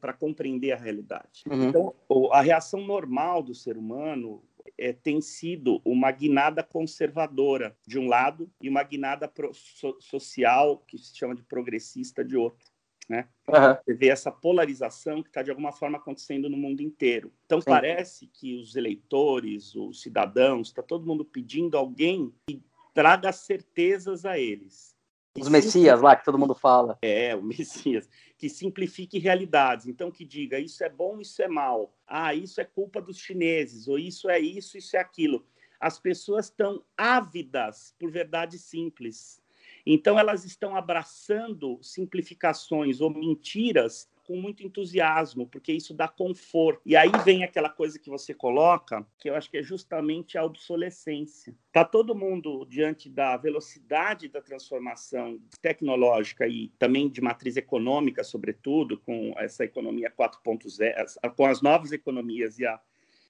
para 0.00 0.12
compreender 0.12 0.70
a 0.70 0.76
realidade. 0.76 1.42
Uhum. 1.50 1.68
Então, 1.68 1.94
a 2.30 2.40
reação 2.40 2.86
normal 2.86 3.42
do 3.42 3.52
ser 3.52 3.76
humano 3.76 4.40
é, 4.78 4.92
tem 4.92 5.20
sido 5.20 5.80
uma 5.84 6.10
guinada 6.10 6.62
conservadora 6.62 7.76
de 7.86 7.98
um 7.98 8.08
lado 8.08 8.50
e 8.60 8.68
uma 8.68 8.82
guinada 8.82 9.28
pro, 9.28 9.52
so, 9.54 9.96
social 10.00 10.78
que 10.86 10.98
se 10.98 11.16
chama 11.16 11.34
de 11.34 11.42
progressista 11.42 12.24
de 12.24 12.36
outro. 12.36 12.70
Né? 13.08 13.28
Uhum. 13.48 13.76
Você 13.84 13.94
vê 13.94 14.08
essa 14.08 14.30
polarização 14.30 15.22
que 15.22 15.28
está 15.28 15.42
de 15.42 15.50
alguma 15.50 15.72
forma 15.72 15.98
acontecendo 15.98 16.48
no 16.48 16.56
mundo 16.56 16.80
inteiro. 16.80 17.32
Então 17.44 17.60
Sim. 17.60 17.70
parece 17.70 18.26
que 18.26 18.54
os 18.56 18.76
eleitores, 18.76 19.74
os 19.74 20.00
cidadãos, 20.00 20.68
está 20.68 20.82
todo 20.82 21.06
mundo 21.06 21.24
pedindo 21.24 21.76
alguém 21.76 22.32
que 22.46 22.62
traga 22.94 23.32
certezas 23.32 24.24
a 24.24 24.38
eles. 24.38 24.96
Os 25.38 25.48
Messias 25.48 26.02
lá 26.02 26.14
que 26.14 26.24
todo 26.24 26.38
mundo 26.38 26.54
fala. 26.54 26.98
É, 27.00 27.34
o 27.34 27.42
Messias. 27.42 28.08
Que 28.36 28.48
simplifique 28.48 29.18
realidades. 29.18 29.86
Então, 29.86 30.10
que 30.10 30.24
diga 30.24 30.58
isso 30.58 30.84
é 30.84 30.90
bom, 30.90 31.20
isso 31.20 31.42
é 31.42 31.48
mal. 31.48 31.96
Ah, 32.06 32.34
isso 32.34 32.60
é 32.60 32.64
culpa 32.64 33.00
dos 33.00 33.18
chineses. 33.18 33.88
Ou 33.88 33.98
isso 33.98 34.28
é 34.28 34.38
isso, 34.38 34.76
isso 34.76 34.96
é 34.96 35.00
aquilo. 35.00 35.44
As 35.80 35.98
pessoas 35.98 36.46
estão 36.46 36.84
ávidas 36.96 37.94
por 37.98 38.10
verdades 38.10 38.60
simples. 38.62 39.42
Então, 39.86 40.18
elas 40.18 40.44
estão 40.44 40.76
abraçando 40.76 41.78
simplificações 41.82 43.00
ou 43.00 43.10
mentiras 43.10 44.08
com 44.32 44.40
muito 44.40 44.62
entusiasmo, 44.62 45.46
porque 45.46 45.74
isso 45.74 45.92
dá 45.92 46.08
conforto. 46.08 46.80
E 46.86 46.96
aí 46.96 47.10
vem 47.22 47.44
aquela 47.44 47.68
coisa 47.68 47.98
que 47.98 48.08
você 48.08 48.32
coloca, 48.32 49.06
que 49.18 49.28
eu 49.28 49.34
acho 49.34 49.50
que 49.50 49.58
é 49.58 49.62
justamente 49.62 50.38
a 50.38 50.44
obsolescência. 50.44 51.54
Está 51.66 51.84
todo 51.84 52.14
mundo 52.14 52.64
diante 52.64 53.10
da 53.10 53.36
velocidade 53.36 54.28
da 54.28 54.40
transformação 54.40 55.38
tecnológica 55.60 56.48
e 56.48 56.68
também 56.78 57.10
de 57.10 57.20
matriz 57.20 57.58
econômica, 57.58 58.24
sobretudo, 58.24 58.96
com 58.96 59.34
essa 59.36 59.64
economia 59.64 60.10
4.0, 60.10 61.34
com 61.36 61.44
as 61.44 61.60
novas 61.60 61.92
economias 61.92 62.58
e 62.58 62.64
a 62.64 62.80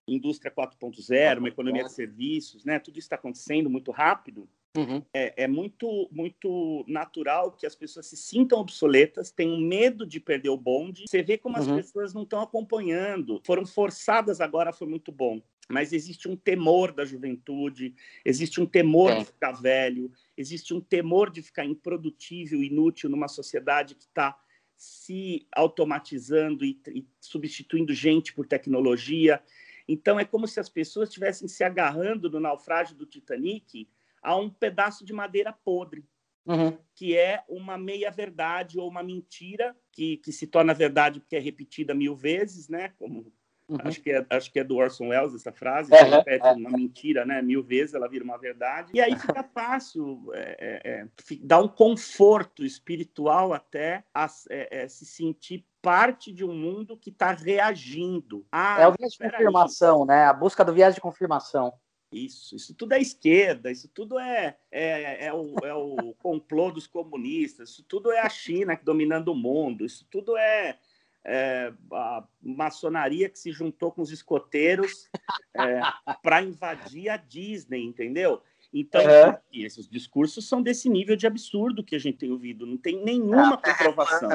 indústria 0.07 0.53
4.0, 0.53 1.39
uma 1.39 1.49
economia 1.49 1.83
de 1.83 1.93
serviços, 1.93 2.65
né? 2.65 2.79
Tudo 2.79 2.97
isso 2.97 3.07
está 3.07 3.17
acontecendo 3.17 3.69
muito 3.69 3.91
rápido. 3.91 4.49
Uhum. 4.75 5.03
É, 5.13 5.45
é, 5.45 5.47
muito, 5.47 6.09
muito 6.11 6.85
natural 6.89 7.53
que 7.53 7.67
as 7.67 7.75
pessoas 7.75 8.07
se 8.07 8.17
sintam 8.17 8.59
obsoletas, 8.59 9.31
tenham 9.31 9.61
medo 9.61 10.07
de 10.07 10.19
perder 10.19 10.49
o 10.49 10.57
bonde. 10.57 11.05
Você 11.07 11.23
vê 11.23 11.37
como 11.37 11.59
as 11.59 11.67
uhum. 11.67 11.77
pessoas 11.77 12.15
não 12.15 12.23
estão 12.23 12.41
acompanhando. 12.41 13.41
Foram 13.45 13.67
forçadas 13.67 14.41
agora, 14.41 14.73
foi 14.73 14.89
muito 14.89 15.13
bom. 15.13 15.43
Mas 15.69 15.93
existe 15.93 16.29
um 16.29 16.37
temor 16.37 16.93
da 16.93 17.05
juventude, 17.05 17.95
existe 18.25 18.61
um 18.61 18.67
temor 18.67 19.13
é. 19.13 19.19
de 19.19 19.25
ficar 19.27 19.53
velho, 19.53 20.11
existe 20.37 20.73
um 20.75 20.81
temor 20.81 21.31
de 21.31 21.43
ficar 21.43 21.65
improdutível, 21.65 22.63
inútil 22.63 23.11
numa 23.11 23.29
sociedade 23.29 23.95
que 23.95 24.05
está 24.05 24.39
se 24.75 25.47
automatizando 25.55 26.65
e, 26.65 26.81
e 26.89 27.07
substituindo 27.21 27.93
gente 27.95 28.33
por 28.33 28.47
tecnologia. 28.47 29.41
Então, 29.87 30.19
é 30.19 30.25
como 30.25 30.49
se 30.49 30.59
as 30.59 30.69
pessoas 30.69 31.09
estivessem 31.09 31.47
se 31.47 31.63
agarrando 31.63 32.31
no 32.31 32.41
naufrágio 32.41 32.97
do 32.97 33.07
Titanic 33.07 33.87
a 34.23 34.37
um 34.37 34.49
pedaço 34.49 35.05
de 35.05 35.13
madeira 35.13 35.53
podre, 35.65 36.05
uhum. 36.47 36.77
que 36.95 37.17
é 37.17 37.43
uma 37.49 37.77
meia-verdade 37.77 38.79
ou 38.79 38.89
uma 38.89 39.03
mentira 39.03 39.77
que, 39.91 40.19
que 40.19 40.33
se 40.33 40.47
torna 40.47 40.73
verdade 40.73 41.21
porque 41.21 41.37
é 41.37 41.41
repetida 41.41 41.95
mil 41.95 42.15
vezes, 42.15 42.69
né? 42.69 42.93
Como 42.99 43.33
uhum. 43.69 43.79
acho, 43.85 44.01
que 44.01 44.11
é, 44.11 44.25
acho 44.31 44.53
que 44.53 44.61
é 44.61 44.65
do 44.65 44.77
Orson 44.77 45.09
Welles 45.09 45.35
essa 45.35 45.53
frase, 45.53 45.93
uhum. 45.93 46.11
repete 46.11 46.47
uma 46.47 46.71
mentira, 46.71 47.25
né? 47.25 47.43
Mil 47.43 47.63
vezes 47.63 47.95
ela 47.95 48.09
vira 48.09 48.25
uma 48.25 48.39
verdade. 48.39 48.93
E 48.95 49.01
aí 49.01 49.19
fica 49.19 49.43
fácil 49.43 50.31
é, 50.35 50.57
é, 50.61 50.91
é 50.91 51.07
dá 51.41 51.59
um 51.59 51.69
conforto 51.69 52.65
espiritual 52.65 53.53
até 53.53 54.05
a 54.15 54.29
é, 54.51 54.83
é, 54.83 54.89
se 54.89 55.05
sentir 55.05 55.67
parte 55.81 56.33
de 56.33 56.45
um 56.45 56.55
mundo 56.55 56.97
que 56.97 57.11
está 57.11 57.33
reagindo. 57.33 58.47
Ah, 58.53 58.81
é 58.81 58.87
o 58.87 58.93
viés 58.93 59.13
de 59.13 59.19
confirmação, 59.19 60.03
aí. 60.03 60.09
né? 60.09 60.25
A 60.27 60.33
busca 60.33 60.65
do 60.65 60.73
viés 60.73 60.95
de 60.95 61.01
confirmação. 61.01 61.75
Isso, 62.13 62.55
isso 62.57 62.75
tudo 62.75 62.93
é 62.93 63.01
esquerda, 63.01 63.71
isso 63.71 63.89
tudo 63.89 64.19
é, 64.19 64.57
é, 64.71 65.27
é, 65.27 65.33
o, 65.33 65.55
é 65.65 65.75
o 65.75 66.15
complô 66.21 66.71
dos 66.71 66.87
comunistas, 66.87 67.71
isso 67.71 67.83
tudo 67.85 68.13
é 68.13 68.21
a 68.21 68.29
China 68.29 68.79
dominando 68.83 69.29
o 69.29 69.35
mundo, 69.35 69.87
isso 69.87 70.07
tudo 70.11 70.37
é, 70.37 70.79
é 71.25 71.73
a 71.91 72.25
maçonaria 72.43 73.31
que 73.31 73.39
se 73.39 73.51
juntou 73.51 73.91
com 73.91 74.03
os 74.03 74.13
escoteiros 74.13 75.09
é, 75.57 75.81
para 76.23 76.43
invadir 76.43 77.09
a 77.09 77.17
Disney, 77.17 77.83
entendeu? 77.83 78.43
Então, 78.73 79.03
uhum. 79.03 79.37
esses 79.53 79.89
discursos 79.89 80.49
são 80.49 80.63
desse 80.63 80.89
nível 80.89 81.17
de 81.17 81.27
absurdo 81.27 81.85
que 81.85 81.95
a 81.95 81.99
gente 81.99 82.19
tem 82.19 82.31
ouvido, 82.31 82.67
não 82.67 82.77
tem 82.77 83.03
nenhuma 83.03 83.57
comprovação. 83.59 84.31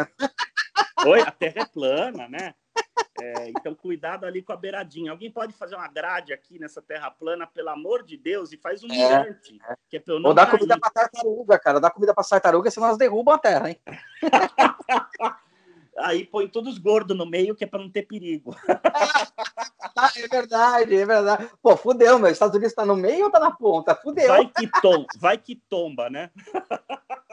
Oi, 1.06 1.22
a 1.22 1.32
Terra 1.32 1.62
é 1.62 1.66
plana, 1.66 2.28
né? 2.28 2.56
É, 3.20 3.50
então, 3.50 3.74
cuidado 3.74 4.26
ali 4.26 4.42
com 4.42 4.54
a 4.54 4.58
beiradinha. 4.58 5.12
Alguém 5.12 5.32
pode 5.32 5.54
fazer 5.54 5.76
uma 5.76 5.88
grade 5.88 6.34
aqui 6.34 6.60
nessa 6.60 6.82
terra 6.82 7.10
plana, 7.10 7.48
pelo 7.48 7.70
amor 7.70 8.04
de 8.04 8.16
Deus, 8.16 8.52
e 8.52 8.58
faz 8.58 8.84
um 8.84 8.88
mirante. 8.88 9.60
É, 9.68 9.74
é. 9.74 9.78
Que 9.90 9.98
é 9.98 10.04
Ou 10.08 10.34
dá 10.34 10.46
cair. 10.46 10.60
comida 10.60 10.80
para 10.80 10.92
tartaruga, 10.92 11.60
cara. 11.60 11.80
Dá 11.80 11.90
comida 11.90 12.14
para 12.14 12.24
tartaruga, 12.24 12.70
senão 12.70 12.88
elas 12.88 12.98
derrubam 12.98 13.34
a 13.34 13.40
terra, 13.40 13.70
hein? 13.70 13.80
Aí 16.00 16.26
põe 16.26 16.48
todos 16.48 16.78
gordos 16.78 17.18
no 17.18 17.26
meio, 17.26 17.56
que 17.56 17.64
é 17.64 17.68
para 17.68 17.80
não 17.80 17.90
ter 17.90 18.04
perigo. 18.04 18.56
é 20.16 20.28
verdade, 20.28 20.96
é 20.96 21.06
verdade. 21.06 21.50
Pô, 21.60 21.76
fudeu, 21.76 22.20
meu. 22.20 22.30
Estados 22.30 22.56
Unidos 22.56 22.72
está 22.72 22.86
no 22.86 22.96
meio 22.96 23.22
ou 23.22 23.28
está 23.28 23.40
na 23.40 23.50
ponta? 23.50 23.96
Fudeu. 23.96 24.28
Vai 24.28 24.46
que, 24.46 24.70
tom, 24.80 25.06
vai 25.18 25.38
que 25.40 25.56
tomba, 25.56 26.08
né? 26.08 26.30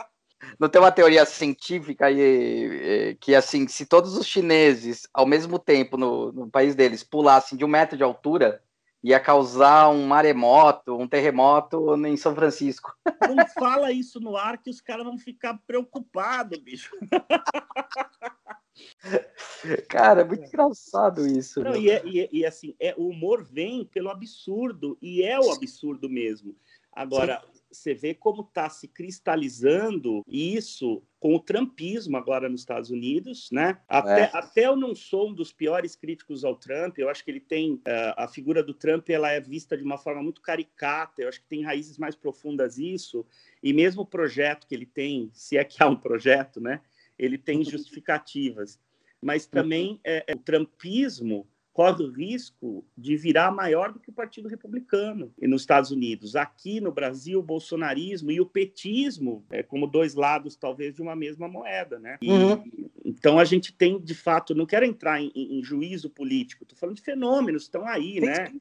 não 0.58 0.68
tem 0.68 0.80
uma 0.80 0.92
teoria 0.92 1.24
científica 1.24 2.10
e, 2.10 3.16
que, 3.20 3.34
assim, 3.34 3.66
se 3.68 3.86
todos 3.86 4.16
os 4.16 4.26
chineses, 4.26 5.08
ao 5.12 5.26
mesmo 5.26 5.58
tempo, 5.58 5.96
no, 5.96 6.32
no 6.32 6.50
país 6.50 6.74
deles, 6.74 7.02
pulassem 7.02 7.56
de 7.56 7.64
um 7.64 7.68
metro 7.68 7.96
de 7.96 8.02
altura, 8.02 8.60
ia 9.04 9.20
causar 9.20 9.90
um 9.90 10.06
maremoto, 10.06 10.96
um 10.96 11.06
terremoto 11.06 11.94
em 12.06 12.16
São 12.16 12.34
Francisco. 12.34 12.96
Não 13.36 13.46
fala 13.48 13.92
isso 13.92 14.18
no 14.18 14.34
ar 14.34 14.56
que 14.56 14.70
os 14.70 14.80
caras 14.80 15.04
vão 15.04 15.18
ficar 15.18 15.60
preocupados, 15.66 16.58
bicho. 16.58 16.96
Cara, 19.88 20.22
é 20.22 20.24
muito 20.24 20.46
engraçado 20.46 21.26
isso. 21.26 21.62
Não, 21.62 21.76
e, 21.76 21.90
é, 21.90 22.02
e, 22.04 22.20
é, 22.20 22.28
e, 22.32 22.46
assim, 22.46 22.74
é, 22.80 22.94
o 22.96 23.08
humor 23.08 23.44
vem 23.44 23.84
pelo 23.84 24.08
absurdo, 24.08 24.96
e 25.00 25.22
é 25.22 25.38
o 25.38 25.52
absurdo 25.52 26.08
mesmo. 26.08 26.56
Agora, 26.94 27.42
Sim 27.44 27.54
você 27.74 27.92
vê 27.92 28.14
como 28.14 28.42
está 28.42 28.68
se 28.70 28.86
cristalizando 28.86 30.22
isso 30.26 31.02
com 31.18 31.34
o 31.34 31.40
trumpismo 31.40 32.16
agora 32.16 32.48
nos 32.48 32.60
Estados 32.60 32.90
Unidos, 32.90 33.48
né? 33.50 33.80
Até, 33.88 34.20
é. 34.22 34.30
até 34.32 34.66
eu 34.66 34.76
não 34.76 34.94
sou 34.94 35.30
um 35.30 35.34
dos 35.34 35.52
piores 35.52 35.96
críticos 35.96 36.44
ao 36.44 36.54
Trump, 36.54 36.98
eu 36.98 37.08
acho 37.08 37.24
que 37.24 37.30
ele 37.30 37.40
tem, 37.40 37.74
uh, 37.74 38.14
a 38.16 38.28
figura 38.28 38.62
do 38.62 38.72
Trump, 38.72 39.08
ela 39.10 39.30
é 39.30 39.40
vista 39.40 39.76
de 39.76 39.82
uma 39.82 39.98
forma 39.98 40.22
muito 40.22 40.40
caricata, 40.40 41.22
eu 41.22 41.28
acho 41.28 41.40
que 41.40 41.48
tem 41.48 41.64
raízes 41.64 41.98
mais 41.98 42.14
profundas 42.14 42.78
isso, 42.78 43.26
e 43.62 43.72
mesmo 43.72 44.02
o 44.02 44.06
projeto 44.06 44.66
que 44.66 44.74
ele 44.74 44.86
tem, 44.86 45.30
se 45.32 45.56
é 45.56 45.64
que 45.64 45.82
há 45.82 45.88
um 45.88 45.96
projeto, 45.96 46.60
né? 46.60 46.80
Ele 47.18 47.38
tem 47.38 47.64
justificativas. 47.64 48.78
Mas 49.20 49.46
também 49.46 49.98
é, 50.04 50.22
é, 50.26 50.34
o 50.34 50.38
trumpismo 50.38 51.48
corre 51.74 52.04
o 52.04 52.10
risco 52.10 52.86
de 52.96 53.16
virar 53.16 53.50
maior 53.50 53.92
do 53.92 53.98
que 53.98 54.08
o 54.08 54.12
Partido 54.12 54.48
Republicano 54.48 55.34
nos 55.42 55.62
Estados 55.62 55.90
Unidos. 55.90 56.36
Aqui 56.36 56.80
no 56.80 56.92
Brasil, 56.92 57.40
o 57.40 57.42
bolsonarismo 57.42 58.30
e 58.30 58.40
o 58.40 58.46
petismo 58.46 59.44
é 59.50 59.60
como 59.60 59.88
dois 59.88 60.14
lados, 60.14 60.54
talvez, 60.54 60.94
de 60.94 61.02
uma 61.02 61.16
mesma 61.16 61.48
moeda, 61.48 61.98
né? 61.98 62.16
E, 62.22 62.30
uhum. 62.30 62.62
Então 63.04 63.40
a 63.40 63.44
gente 63.44 63.72
tem, 63.72 64.00
de 64.00 64.14
fato, 64.14 64.54
não 64.54 64.64
quero 64.64 64.86
entrar 64.86 65.20
em, 65.20 65.32
em 65.34 65.62
juízo 65.64 66.08
político, 66.08 66.62
estou 66.62 66.78
falando 66.78 66.96
de 66.96 67.02
fenômenos, 67.02 67.64
estão 67.64 67.84
aí, 67.88 68.14
sim, 68.14 68.20
né? 68.20 68.52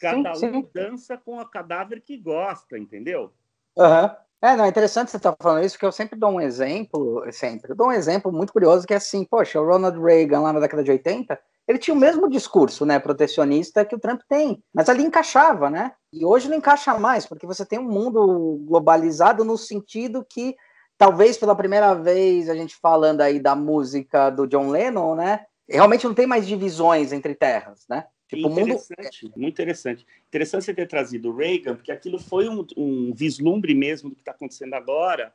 Cada 0.00 0.34
sim, 0.34 0.46
um 0.46 0.66
dança 0.72 1.18
com 1.18 1.38
o 1.38 1.46
cadáver 1.46 2.00
que 2.00 2.16
gosta, 2.16 2.78
entendeu? 2.78 3.30
Uhum. 3.76 4.10
É, 4.40 4.56
não, 4.56 4.64
é 4.64 4.68
interessante 4.68 5.10
você 5.10 5.18
estar 5.18 5.32
tá 5.32 5.38
falando 5.38 5.64
isso, 5.64 5.74
porque 5.74 5.86
eu 5.86 5.92
sempre 5.92 6.18
dou 6.18 6.30
um 6.30 6.40
exemplo, 6.40 7.24
sempre, 7.30 7.72
eu 7.72 7.76
dou 7.76 7.88
um 7.88 7.92
exemplo 7.92 8.32
muito 8.32 8.54
curioso, 8.54 8.86
que 8.86 8.94
é 8.94 8.96
assim, 8.96 9.22
poxa, 9.24 9.60
o 9.60 9.66
Ronald 9.66 9.98
Reagan 9.98 10.40
lá 10.40 10.52
na 10.52 10.60
década 10.60 10.82
de 10.82 10.90
80, 10.90 11.38
ele 11.66 11.78
tinha 11.78 11.94
o 11.94 11.98
mesmo 11.98 12.28
discurso, 12.28 12.84
né, 12.84 12.98
protecionista 12.98 13.84
que 13.84 13.94
o 13.94 13.98
Trump 13.98 14.20
tem, 14.28 14.62
mas 14.72 14.88
ali 14.88 15.02
encaixava, 15.02 15.70
né? 15.70 15.92
E 16.12 16.24
hoje 16.24 16.48
não 16.48 16.56
encaixa 16.56 16.98
mais, 16.98 17.26
porque 17.26 17.46
você 17.46 17.64
tem 17.64 17.78
um 17.78 17.90
mundo 17.90 18.60
globalizado 18.66 19.44
no 19.44 19.56
sentido 19.56 20.24
que 20.28 20.54
talvez 20.98 21.38
pela 21.38 21.56
primeira 21.56 21.94
vez 21.94 22.48
a 22.48 22.54
gente 22.54 22.76
falando 22.76 23.22
aí 23.22 23.40
da 23.40 23.56
música 23.56 24.30
do 24.30 24.46
John 24.46 24.68
Lennon, 24.68 25.14
né? 25.14 25.46
Realmente 25.68 26.06
não 26.06 26.14
tem 26.14 26.26
mais 26.26 26.46
divisões 26.46 27.12
entre 27.12 27.34
terras, 27.34 27.84
né? 27.88 28.06
Tipo, 28.28 28.48
interessante, 28.50 29.24
mundo... 29.24 29.32
muito 29.36 29.54
interessante. 29.54 30.06
Interessante 30.28 30.64
você 30.64 30.74
ter 30.74 30.86
trazido 30.86 31.30
o 31.30 31.36
Reagan, 31.36 31.76
porque 31.76 31.92
aquilo 31.92 32.18
foi 32.18 32.48
um, 32.48 32.66
um 32.76 33.12
vislumbre 33.14 33.74
mesmo 33.74 34.10
do 34.10 34.16
que 34.16 34.22
está 34.22 34.32
acontecendo 34.32 34.74
agora, 34.74 35.32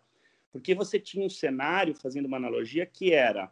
porque 0.52 0.74
você 0.74 1.00
tinha 1.00 1.26
um 1.26 1.30
cenário, 1.30 1.96
fazendo 1.96 2.26
uma 2.26 2.38
analogia, 2.38 2.86
que 2.86 3.14
era 3.14 3.52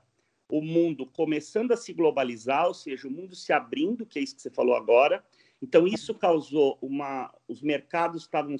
o 0.49 0.61
mundo 0.61 1.05
começando 1.05 1.71
a 1.71 1.77
se 1.77 1.93
globalizar, 1.93 2.67
ou 2.67 2.73
seja, 2.73 3.07
o 3.07 3.11
mundo 3.11 3.35
se 3.35 3.51
abrindo, 3.51 4.05
que 4.05 4.19
é 4.19 4.21
isso 4.21 4.35
que 4.35 4.41
você 4.41 4.49
falou 4.49 4.75
agora. 4.75 5.23
Então, 5.61 5.87
isso 5.87 6.13
causou 6.13 6.77
uma. 6.81 7.33
Os 7.47 7.61
mercados 7.61 8.23
estavam 8.23 8.55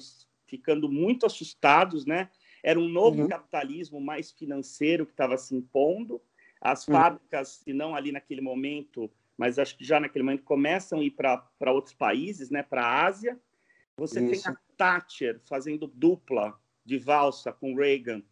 ficando 0.46 0.88
muito 0.88 1.24
assustados, 1.24 2.04
né? 2.04 2.28
Era 2.62 2.78
um 2.78 2.88
novo 2.88 3.22
uhum. 3.22 3.28
capitalismo 3.28 4.00
mais 4.00 4.32
financeiro 4.32 5.06
que 5.06 5.12
estava 5.12 5.36
se 5.36 5.54
impondo. 5.54 6.20
As 6.60 6.86
uhum. 6.86 6.94
fábricas, 6.94 7.60
se 7.64 7.72
não 7.72 7.94
ali 7.94 8.10
naquele 8.10 8.40
momento, 8.40 9.10
mas 9.36 9.58
acho 9.58 9.76
que 9.76 9.84
já 9.84 10.00
naquele 10.00 10.24
momento 10.24 10.42
começam 10.42 10.98
a 10.98 11.04
ir 11.04 11.12
para 11.12 11.72
outros 11.72 11.94
países, 11.94 12.50
né? 12.50 12.62
Para 12.62 12.82
a 12.82 13.06
Ásia. 13.06 13.38
Você 13.96 14.20
isso. 14.20 14.44
tem 14.44 14.52
a 14.52 14.56
Thatcher 14.76 15.40
fazendo 15.44 15.86
dupla 15.86 16.58
de 16.84 16.98
valsa 16.98 17.52
com 17.52 17.74
Reagan 17.74 18.22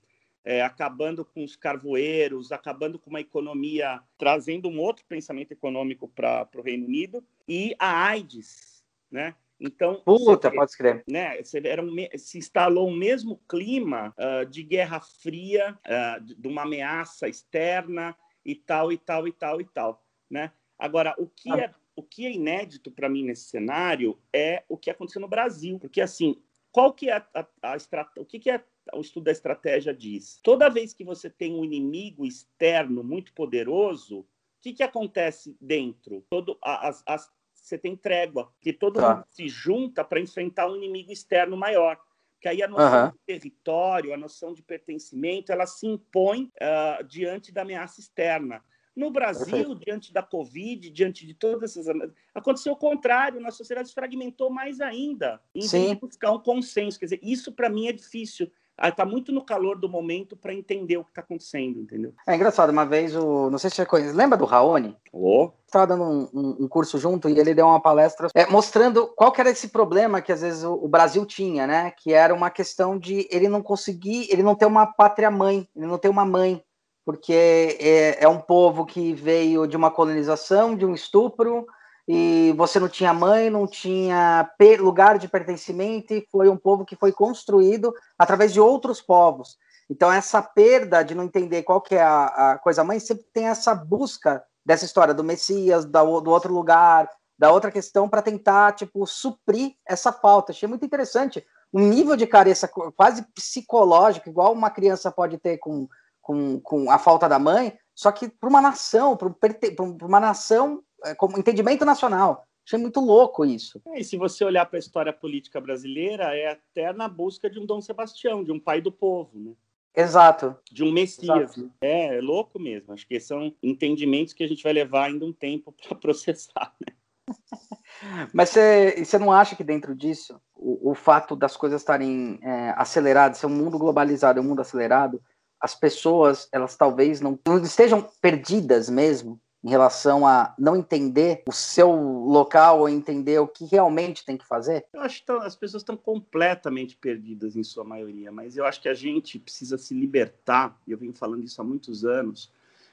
é, 0.47 0.63
acabando 0.63 1.25
com 1.25 1.43
os 1.43 1.57
carvoeiros, 1.57 2.53
acabando 2.53 3.01
com 3.01 3.11
uma 3.11 3.21
economia, 3.21 4.01
trazendo 4.17 4.69
um 4.69 4.79
outro 4.79 5.05
pensamento 5.05 5.51
econômico 5.51 6.07
para 6.07 6.49
o 6.55 6.63
Reino 6.63 6.87
Unido, 6.87 7.23
e 7.49 7.75
a 7.81 8.07
AIDS, 8.07 8.85
né? 9.11 9.35
Então, 9.59 10.03
Puta, 10.05 10.51
pode 10.51 10.71
escrever. 10.71 11.03
Né, 11.11 11.41
era 11.65 11.83
um, 11.83 11.97
se 12.17 12.39
instalou 12.39 12.89
o 12.89 12.97
mesmo 12.97 13.41
clima 13.49 14.15
uh, 14.19 14.47
de 14.47 14.63
Guerra 14.63 15.01
Fria, 15.01 15.77
uh, 15.85 16.23
de 16.23 16.47
uma 16.47 16.63
ameaça 16.63 17.27
externa 17.27 18.17
e 18.45 18.55
tal, 18.55 18.93
e 18.93 18.99
tal, 18.99 19.27
e 19.27 19.33
tal, 19.33 19.61
e 19.61 19.65
tal. 19.65 20.05
Né? 20.31 20.53
Agora, 20.79 21.15
o 21.19 21.27
que, 21.27 21.51
ah. 21.51 21.59
é, 21.59 21.75
o 21.97 22.03
que 22.03 22.27
é 22.27 22.31
inédito 22.31 22.91
para 22.91 23.09
mim 23.09 23.25
nesse 23.25 23.49
cenário 23.49 24.17
é 24.33 24.63
o 24.69 24.77
que 24.77 24.91
aconteceu 24.91 25.23
no 25.23 25.29
Brasil. 25.29 25.79
Porque, 25.79 26.03
assim, 26.03 26.37
qual 26.71 26.93
que 26.93 27.09
é 27.09 27.17
a, 27.17 27.27
a, 27.35 27.73
a 27.73 28.11
o 28.19 28.27
que, 28.27 28.39
que 28.39 28.51
é 28.51 28.63
o 28.93 29.01
estudo 29.01 29.25
da 29.25 29.33
estratégia 29.33 29.95
diz? 29.95 30.41
Toda 30.43 30.69
vez 30.69 30.93
que 30.93 31.05
você 31.05 31.29
tem 31.29 31.55
um 31.55 31.65
inimigo 31.65 32.25
externo 32.25 33.03
muito 33.03 33.33
poderoso, 33.33 34.21
o 34.21 34.27
que, 34.61 34.73
que 34.73 34.83
acontece 34.83 35.57
dentro? 35.61 36.25
Todo, 36.29 36.59
as, 36.63 37.03
as, 37.07 37.31
você 37.55 37.77
tem 37.77 37.97
trégua, 37.97 38.53
que 38.61 38.73
todo 38.73 39.01
tá. 39.01 39.17
mundo 39.17 39.27
se 39.31 39.49
junta 39.49 40.05
para 40.05 40.21
enfrentar 40.21 40.71
um 40.71 40.77
inimigo 40.77 41.13
externo 41.13 41.57
maior. 41.57 41.99
Que 42.41 42.49
aí 42.49 42.63
a 42.63 42.69
noção 42.69 43.07
uhum. 43.07 43.11
de 43.11 43.19
território, 43.27 44.15
a 44.15 44.17
noção 44.17 44.53
de 44.53 44.63
pertencimento, 44.63 45.51
ela 45.51 45.67
se 45.67 45.87
impõe 45.87 46.45
uh, 46.45 47.05
diante 47.05 47.51
da 47.51 47.63
ameaça 47.63 48.01
externa. 48.01 48.63
No 48.95 49.11
Brasil, 49.11 49.51
Perfeito. 49.51 49.85
diante 49.85 50.13
da 50.13 50.23
Covid, 50.23 50.89
diante 50.91 51.27
de 51.27 51.35
todas 51.35 51.77
essas. 51.77 51.95
Aconteceu 52.35 52.73
o 52.73 52.77
contrário, 52.77 53.41
nossa 53.41 53.59
sociedade 53.59 53.89
se 53.89 53.95
fragmentou 53.95 54.49
mais 54.49 54.81
ainda, 54.81 55.41
em 55.55 55.95
buscar 55.97 56.33
um 56.33 56.39
consenso. 56.39 56.99
Quer 56.99 57.07
dizer, 57.07 57.21
isso 57.23 57.53
para 57.53 57.69
mim 57.69 57.89
é 57.89 57.93
difícil 57.93 58.51
está 58.83 59.05
muito 59.05 59.33
no 59.33 59.45
calor 59.45 59.79
do 59.79 59.89
momento 59.89 60.37
para 60.37 60.53
entender 60.53 60.97
o 60.99 61.05
que 61.05 61.11
está 61.11 61.23
acontecendo, 61.23 61.81
entendeu? 61.81 62.13
É 62.27 62.35
engraçado, 62.35 62.71
uma 62.71 62.85
vez, 62.85 63.17
o, 63.17 63.51
não 63.51 63.59
sei 63.59 63.71
se 63.71 63.77
você 63.77 63.87
conhece, 63.87 64.15
lembra 64.15 64.37
do 64.37 64.45
Raoni? 64.45 64.97
Oh. 65.13 65.51
Estava 65.65 65.87
dando 65.87 66.05
um, 66.05 66.29
um, 66.33 66.57
um, 66.65 66.69
curso 66.69 66.99
junto 66.99 67.29
e 67.29 67.39
ele 67.39 67.55
deu 67.55 67.67
uma 67.67 67.81
palestra 67.81 68.29
é, 68.35 68.47
mostrando 68.47 69.07
qual 69.17 69.33
que 69.33 69.41
era 69.41 69.51
esse 69.51 69.69
problema 69.69 70.21
que 70.21 70.31
às 70.31 70.43
vezes 70.43 70.63
o, 70.63 70.75
o, 70.75 70.89
Brasil 70.89 71.25
tinha, 71.27 71.67
né? 71.67 71.91
Que 71.91 72.13
era 72.13 72.35
uma 72.35 72.51
questão 72.51 72.99
de 72.99 73.27
ele 73.31 73.49
não 73.49 73.63
conseguir, 73.63 74.29
ele 74.31 74.43
não 74.43 74.55
ter 74.55 74.67
uma 74.67 74.87
pátria 74.87 75.31
mãe, 75.31 75.69
ele 75.75 75.87
não 75.87 75.99
ter 75.99 76.09
uma 76.09 76.25
mãe, 76.25 76.63
porque 77.05 77.79
é, 77.81 78.25
é 78.25 78.29
um 78.29 78.39
povo 78.39 78.85
que 78.85 79.13
veio 79.15 79.67
de 79.67 79.77
uma 79.77 79.91
colonização, 79.91 80.77
de 80.77 80.85
um 80.85 80.95
estupro, 80.95 81.67
e 82.09 82.55
você 82.57 82.79
não 82.79 82.89
tinha 82.89 83.13
mãe, 83.13 83.51
não 83.51 83.67
tinha 83.67 84.49
lugar 84.79 85.19
de 85.19 85.29
pertencimento, 85.29 86.15
e 86.15 86.27
foi 86.31 86.49
um 86.49 86.57
povo 86.57 86.85
que 86.85 86.95
foi 86.95 87.13
construído 87.13 87.93
através 88.19 88.53
de 88.53 88.61
outros 88.61 89.01
povos. 89.01 89.57
Então, 89.91 90.13
essa 90.13 90.43
perda 90.43 91.03
de 91.03 91.15
não 91.15 91.25
entender 91.25 91.63
qual 91.63 91.81
que 91.81 91.95
é 91.95 92.03
a, 92.03 92.53
a 92.53 92.59
coisa 92.59 92.85
mãe, 92.85 92.99
sempre 92.99 93.25
tem 93.33 93.47
essa 93.49 93.75
busca 93.75 94.43
dessa 94.65 94.85
história 94.85 95.15
do 95.15 95.25
Messias, 95.25 95.85
da, 95.85 96.03
do 96.03 96.31
outro 96.31 96.53
lugar, 96.53 97.09
da 97.39 97.53
outra 97.53 97.71
questão, 97.71 98.09
para 98.09 98.23
tentar, 98.23 98.73
tipo, 98.73 99.07
suprir 99.07 99.75
essa 99.87 100.13
falta. 100.13 100.53
Achei 100.53 100.69
muito 100.69 100.85
interessante. 100.85 101.45
Um 101.73 101.89
nível 101.89 102.17
de 102.17 102.27
carência 102.27 102.69
quase 102.97 103.23
psicológico, 103.35 104.29
igual 104.29 104.53
uma 104.53 104.71
criança 104.71 105.11
pode 105.11 105.39
ter 105.39 105.59
com, 105.59 105.89
com, 106.21 106.61
com 106.61 106.91
a 106.91 106.99
falta 106.99 107.29
da 107.29 107.39
mãe, 107.39 107.77
só 107.95 108.11
que 108.11 108.29
para 108.29 108.49
uma 108.49 108.61
nação, 108.61 109.17
para 109.17 110.07
uma 110.07 110.21
nação 110.21 110.83
como 111.15 111.39
entendimento 111.39 111.85
nacional. 111.85 112.47
Achei 112.67 112.79
muito 112.81 112.99
louco 112.99 113.45
isso. 113.45 113.81
É, 113.87 114.01
e 114.01 114.05
se 114.05 114.17
você 114.17 114.45
olhar 114.45 114.67
para 114.67 114.77
a 114.77 114.81
história 114.81 115.13
política 115.13 115.61
brasileira, 115.61 116.37
é 116.37 116.51
até 116.51 116.93
na 116.93 117.09
busca 117.09 117.49
de 117.49 117.61
um 117.61 117.67
Dom 117.67 117.81
Sebastião, 117.81 118.43
de 118.43 118.51
um 118.51 118.59
pai 118.59 118.81
do 118.81 118.91
povo, 118.91 119.31
né? 119.39 119.53
Exato. 119.95 120.55
De 120.71 120.83
um 120.83 120.93
Messias. 120.93 121.55
É, 121.81 122.17
é 122.17 122.21
louco 122.21 122.59
mesmo. 122.59 122.93
Acho 122.93 123.07
que 123.07 123.21
são 123.21 123.55
entendimentos 123.63 124.35
que 124.35 124.43
a 124.43 124.49
gente 124.49 124.63
vai 124.63 124.73
levar 124.73 125.05
ainda 125.05 125.25
um 125.25 125.33
tempo 125.33 125.73
para 125.81 125.97
processar, 125.97 126.75
né? 126.81 126.93
Mas 128.35 128.51
você 128.51 129.19
não 129.19 129.33
acha 129.33 129.57
que 129.57 129.65
dentro 129.65 129.95
disso, 129.95 130.39
o, 130.55 130.91
o 130.91 130.95
fato 130.95 131.35
das 131.35 131.57
coisas 131.57 131.81
estarem 131.81 132.39
é, 132.43 132.75
aceleradas, 132.77 133.39
ser 133.39 133.47
um 133.47 133.51
mundo 133.51 133.79
globalizado, 133.79 134.41
um 134.41 134.45
mundo 134.45 134.61
acelerado, 134.61 135.23
as 135.59 135.75
pessoas, 135.75 136.49
elas 136.53 136.77
talvez 136.77 137.21
não, 137.21 137.39
não 137.47 137.59
estejam 137.63 138.07
perdidas 138.21 138.91
mesmo 138.91 139.41
em 139.67 139.69
relação 139.69 140.25
a 140.25 140.55
não 140.57 140.77
entender 140.77 141.43
o 141.45 141.51
seu 141.51 141.91
local 141.91 142.79
ou 142.79 142.89
entender 142.89 143.41
o 143.41 143.49
que 143.49 143.65
realmente 143.65 144.25
tem 144.25 144.37
que 144.37 144.47
fazer? 144.47 144.87
Eu 144.93 145.01
acho 145.01 145.25
que 145.25 145.33
as 145.33 145.57
pessoas 145.57 145.81
estão 145.81 145.97
completamente 145.97 146.97
perdidas 146.97 147.57
em 147.57 147.65
sua 147.65 147.83
maioria, 147.83 148.31
mas 148.31 148.57
eu 148.57 148.65
acho 148.65 148.81
que 148.81 148.89
a 148.89 148.95
gente 148.95 149.41
precisa 149.41 149.77
se 149.77 149.93
libertar, 149.93 150.81
e 150.87 150.93
eu 150.93 150.99
venho 150.99 151.13
falando 151.13 151.43
isso 151.43 151.61
há 151.61 151.65
muitos 151.65 152.05
anos, 152.05 152.53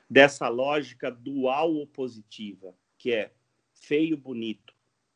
dessa 0.10 0.48
lógica 0.50 1.12
dual 1.12 1.76
opositiva, 1.76 2.74
que 2.98 3.12
é 3.12 3.32
feio, 3.76 4.18
bonito, 4.18 4.74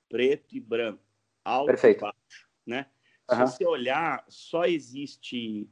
preto 0.07 0.55
e 0.55 0.59
branco, 0.59 1.01
alto 1.43 1.65
Perfeito. 1.65 1.97
e 1.97 2.01
baixo, 2.01 2.47
né? 2.67 2.85
Uhum. 3.31 3.47
Se 3.47 3.53
você 3.53 3.65
olhar, 3.65 4.23
só 4.27 4.65
existe 4.65 5.67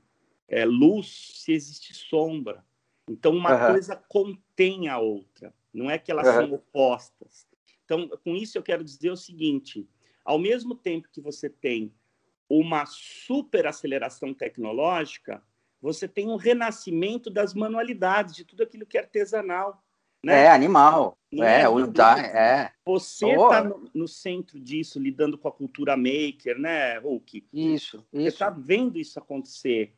é, 0.48 0.66
luz 0.66 1.34
se 1.36 1.54
existe 1.54 1.94
sombra. 1.94 2.66
Então, 3.08 3.34
uma 3.34 3.54
uhum. 3.54 3.72
coisa 3.74 3.96
contém 4.10 4.88
a 4.88 4.98
outra. 4.98 5.54
Não 5.76 5.90
é 5.90 5.98
que 5.98 6.12
elas 6.12 6.28
uhum. 6.28 6.34
são 6.34 6.54
opostas. 6.54 7.48
Então, 7.84 8.08
com 8.24 8.36
isso 8.36 8.58
eu 8.58 8.64
quero 8.64 8.84
dizer 8.84 9.12
o 9.12 9.18
seguinte: 9.18 9.88
ao 10.24 10.40
mesmo 10.40 10.74
tempo 10.74 11.10
que 11.12 11.22
você 11.22 11.50
tem 11.50 11.94
uma 12.50 12.86
super 12.86 13.68
aceleração 13.68 14.34
tecnológica, 14.34 15.44
você 15.82 16.08
tem 16.08 16.28
um 16.30 16.36
renascimento 16.36 17.30
das 17.30 17.54
manualidades, 17.54 18.36
de 18.36 18.46
tudo 18.46 18.64
aquilo 18.64 18.86
que 18.86 18.98
é 18.98 19.02
artesanal. 19.02 19.84
Né? 20.24 20.46
É, 20.46 20.50
animal. 20.50 21.18
Não 21.32 21.44
é, 21.44 21.62
é, 21.62 21.70
o, 21.70 21.80
é. 21.80 22.72
Você 22.86 23.30
está 23.30 23.64
no, 23.64 23.90
no, 23.94 24.08
centro 24.08 24.60
disso, 24.60 25.00
lidando 25.00 25.38
com 25.38 25.48
a 25.48 25.52
cultura 25.52 25.96
maker, 25.96 26.58
né, 26.58 26.98
Hulk? 26.98 27.48
Isso, 27.54 27.98
isso. 27.98 28.08
Você 28.12 28.28
está 28.28 28.50
vendo 28.50 28.98
isso 28.98 29.20
acontecer. 29.20 29.94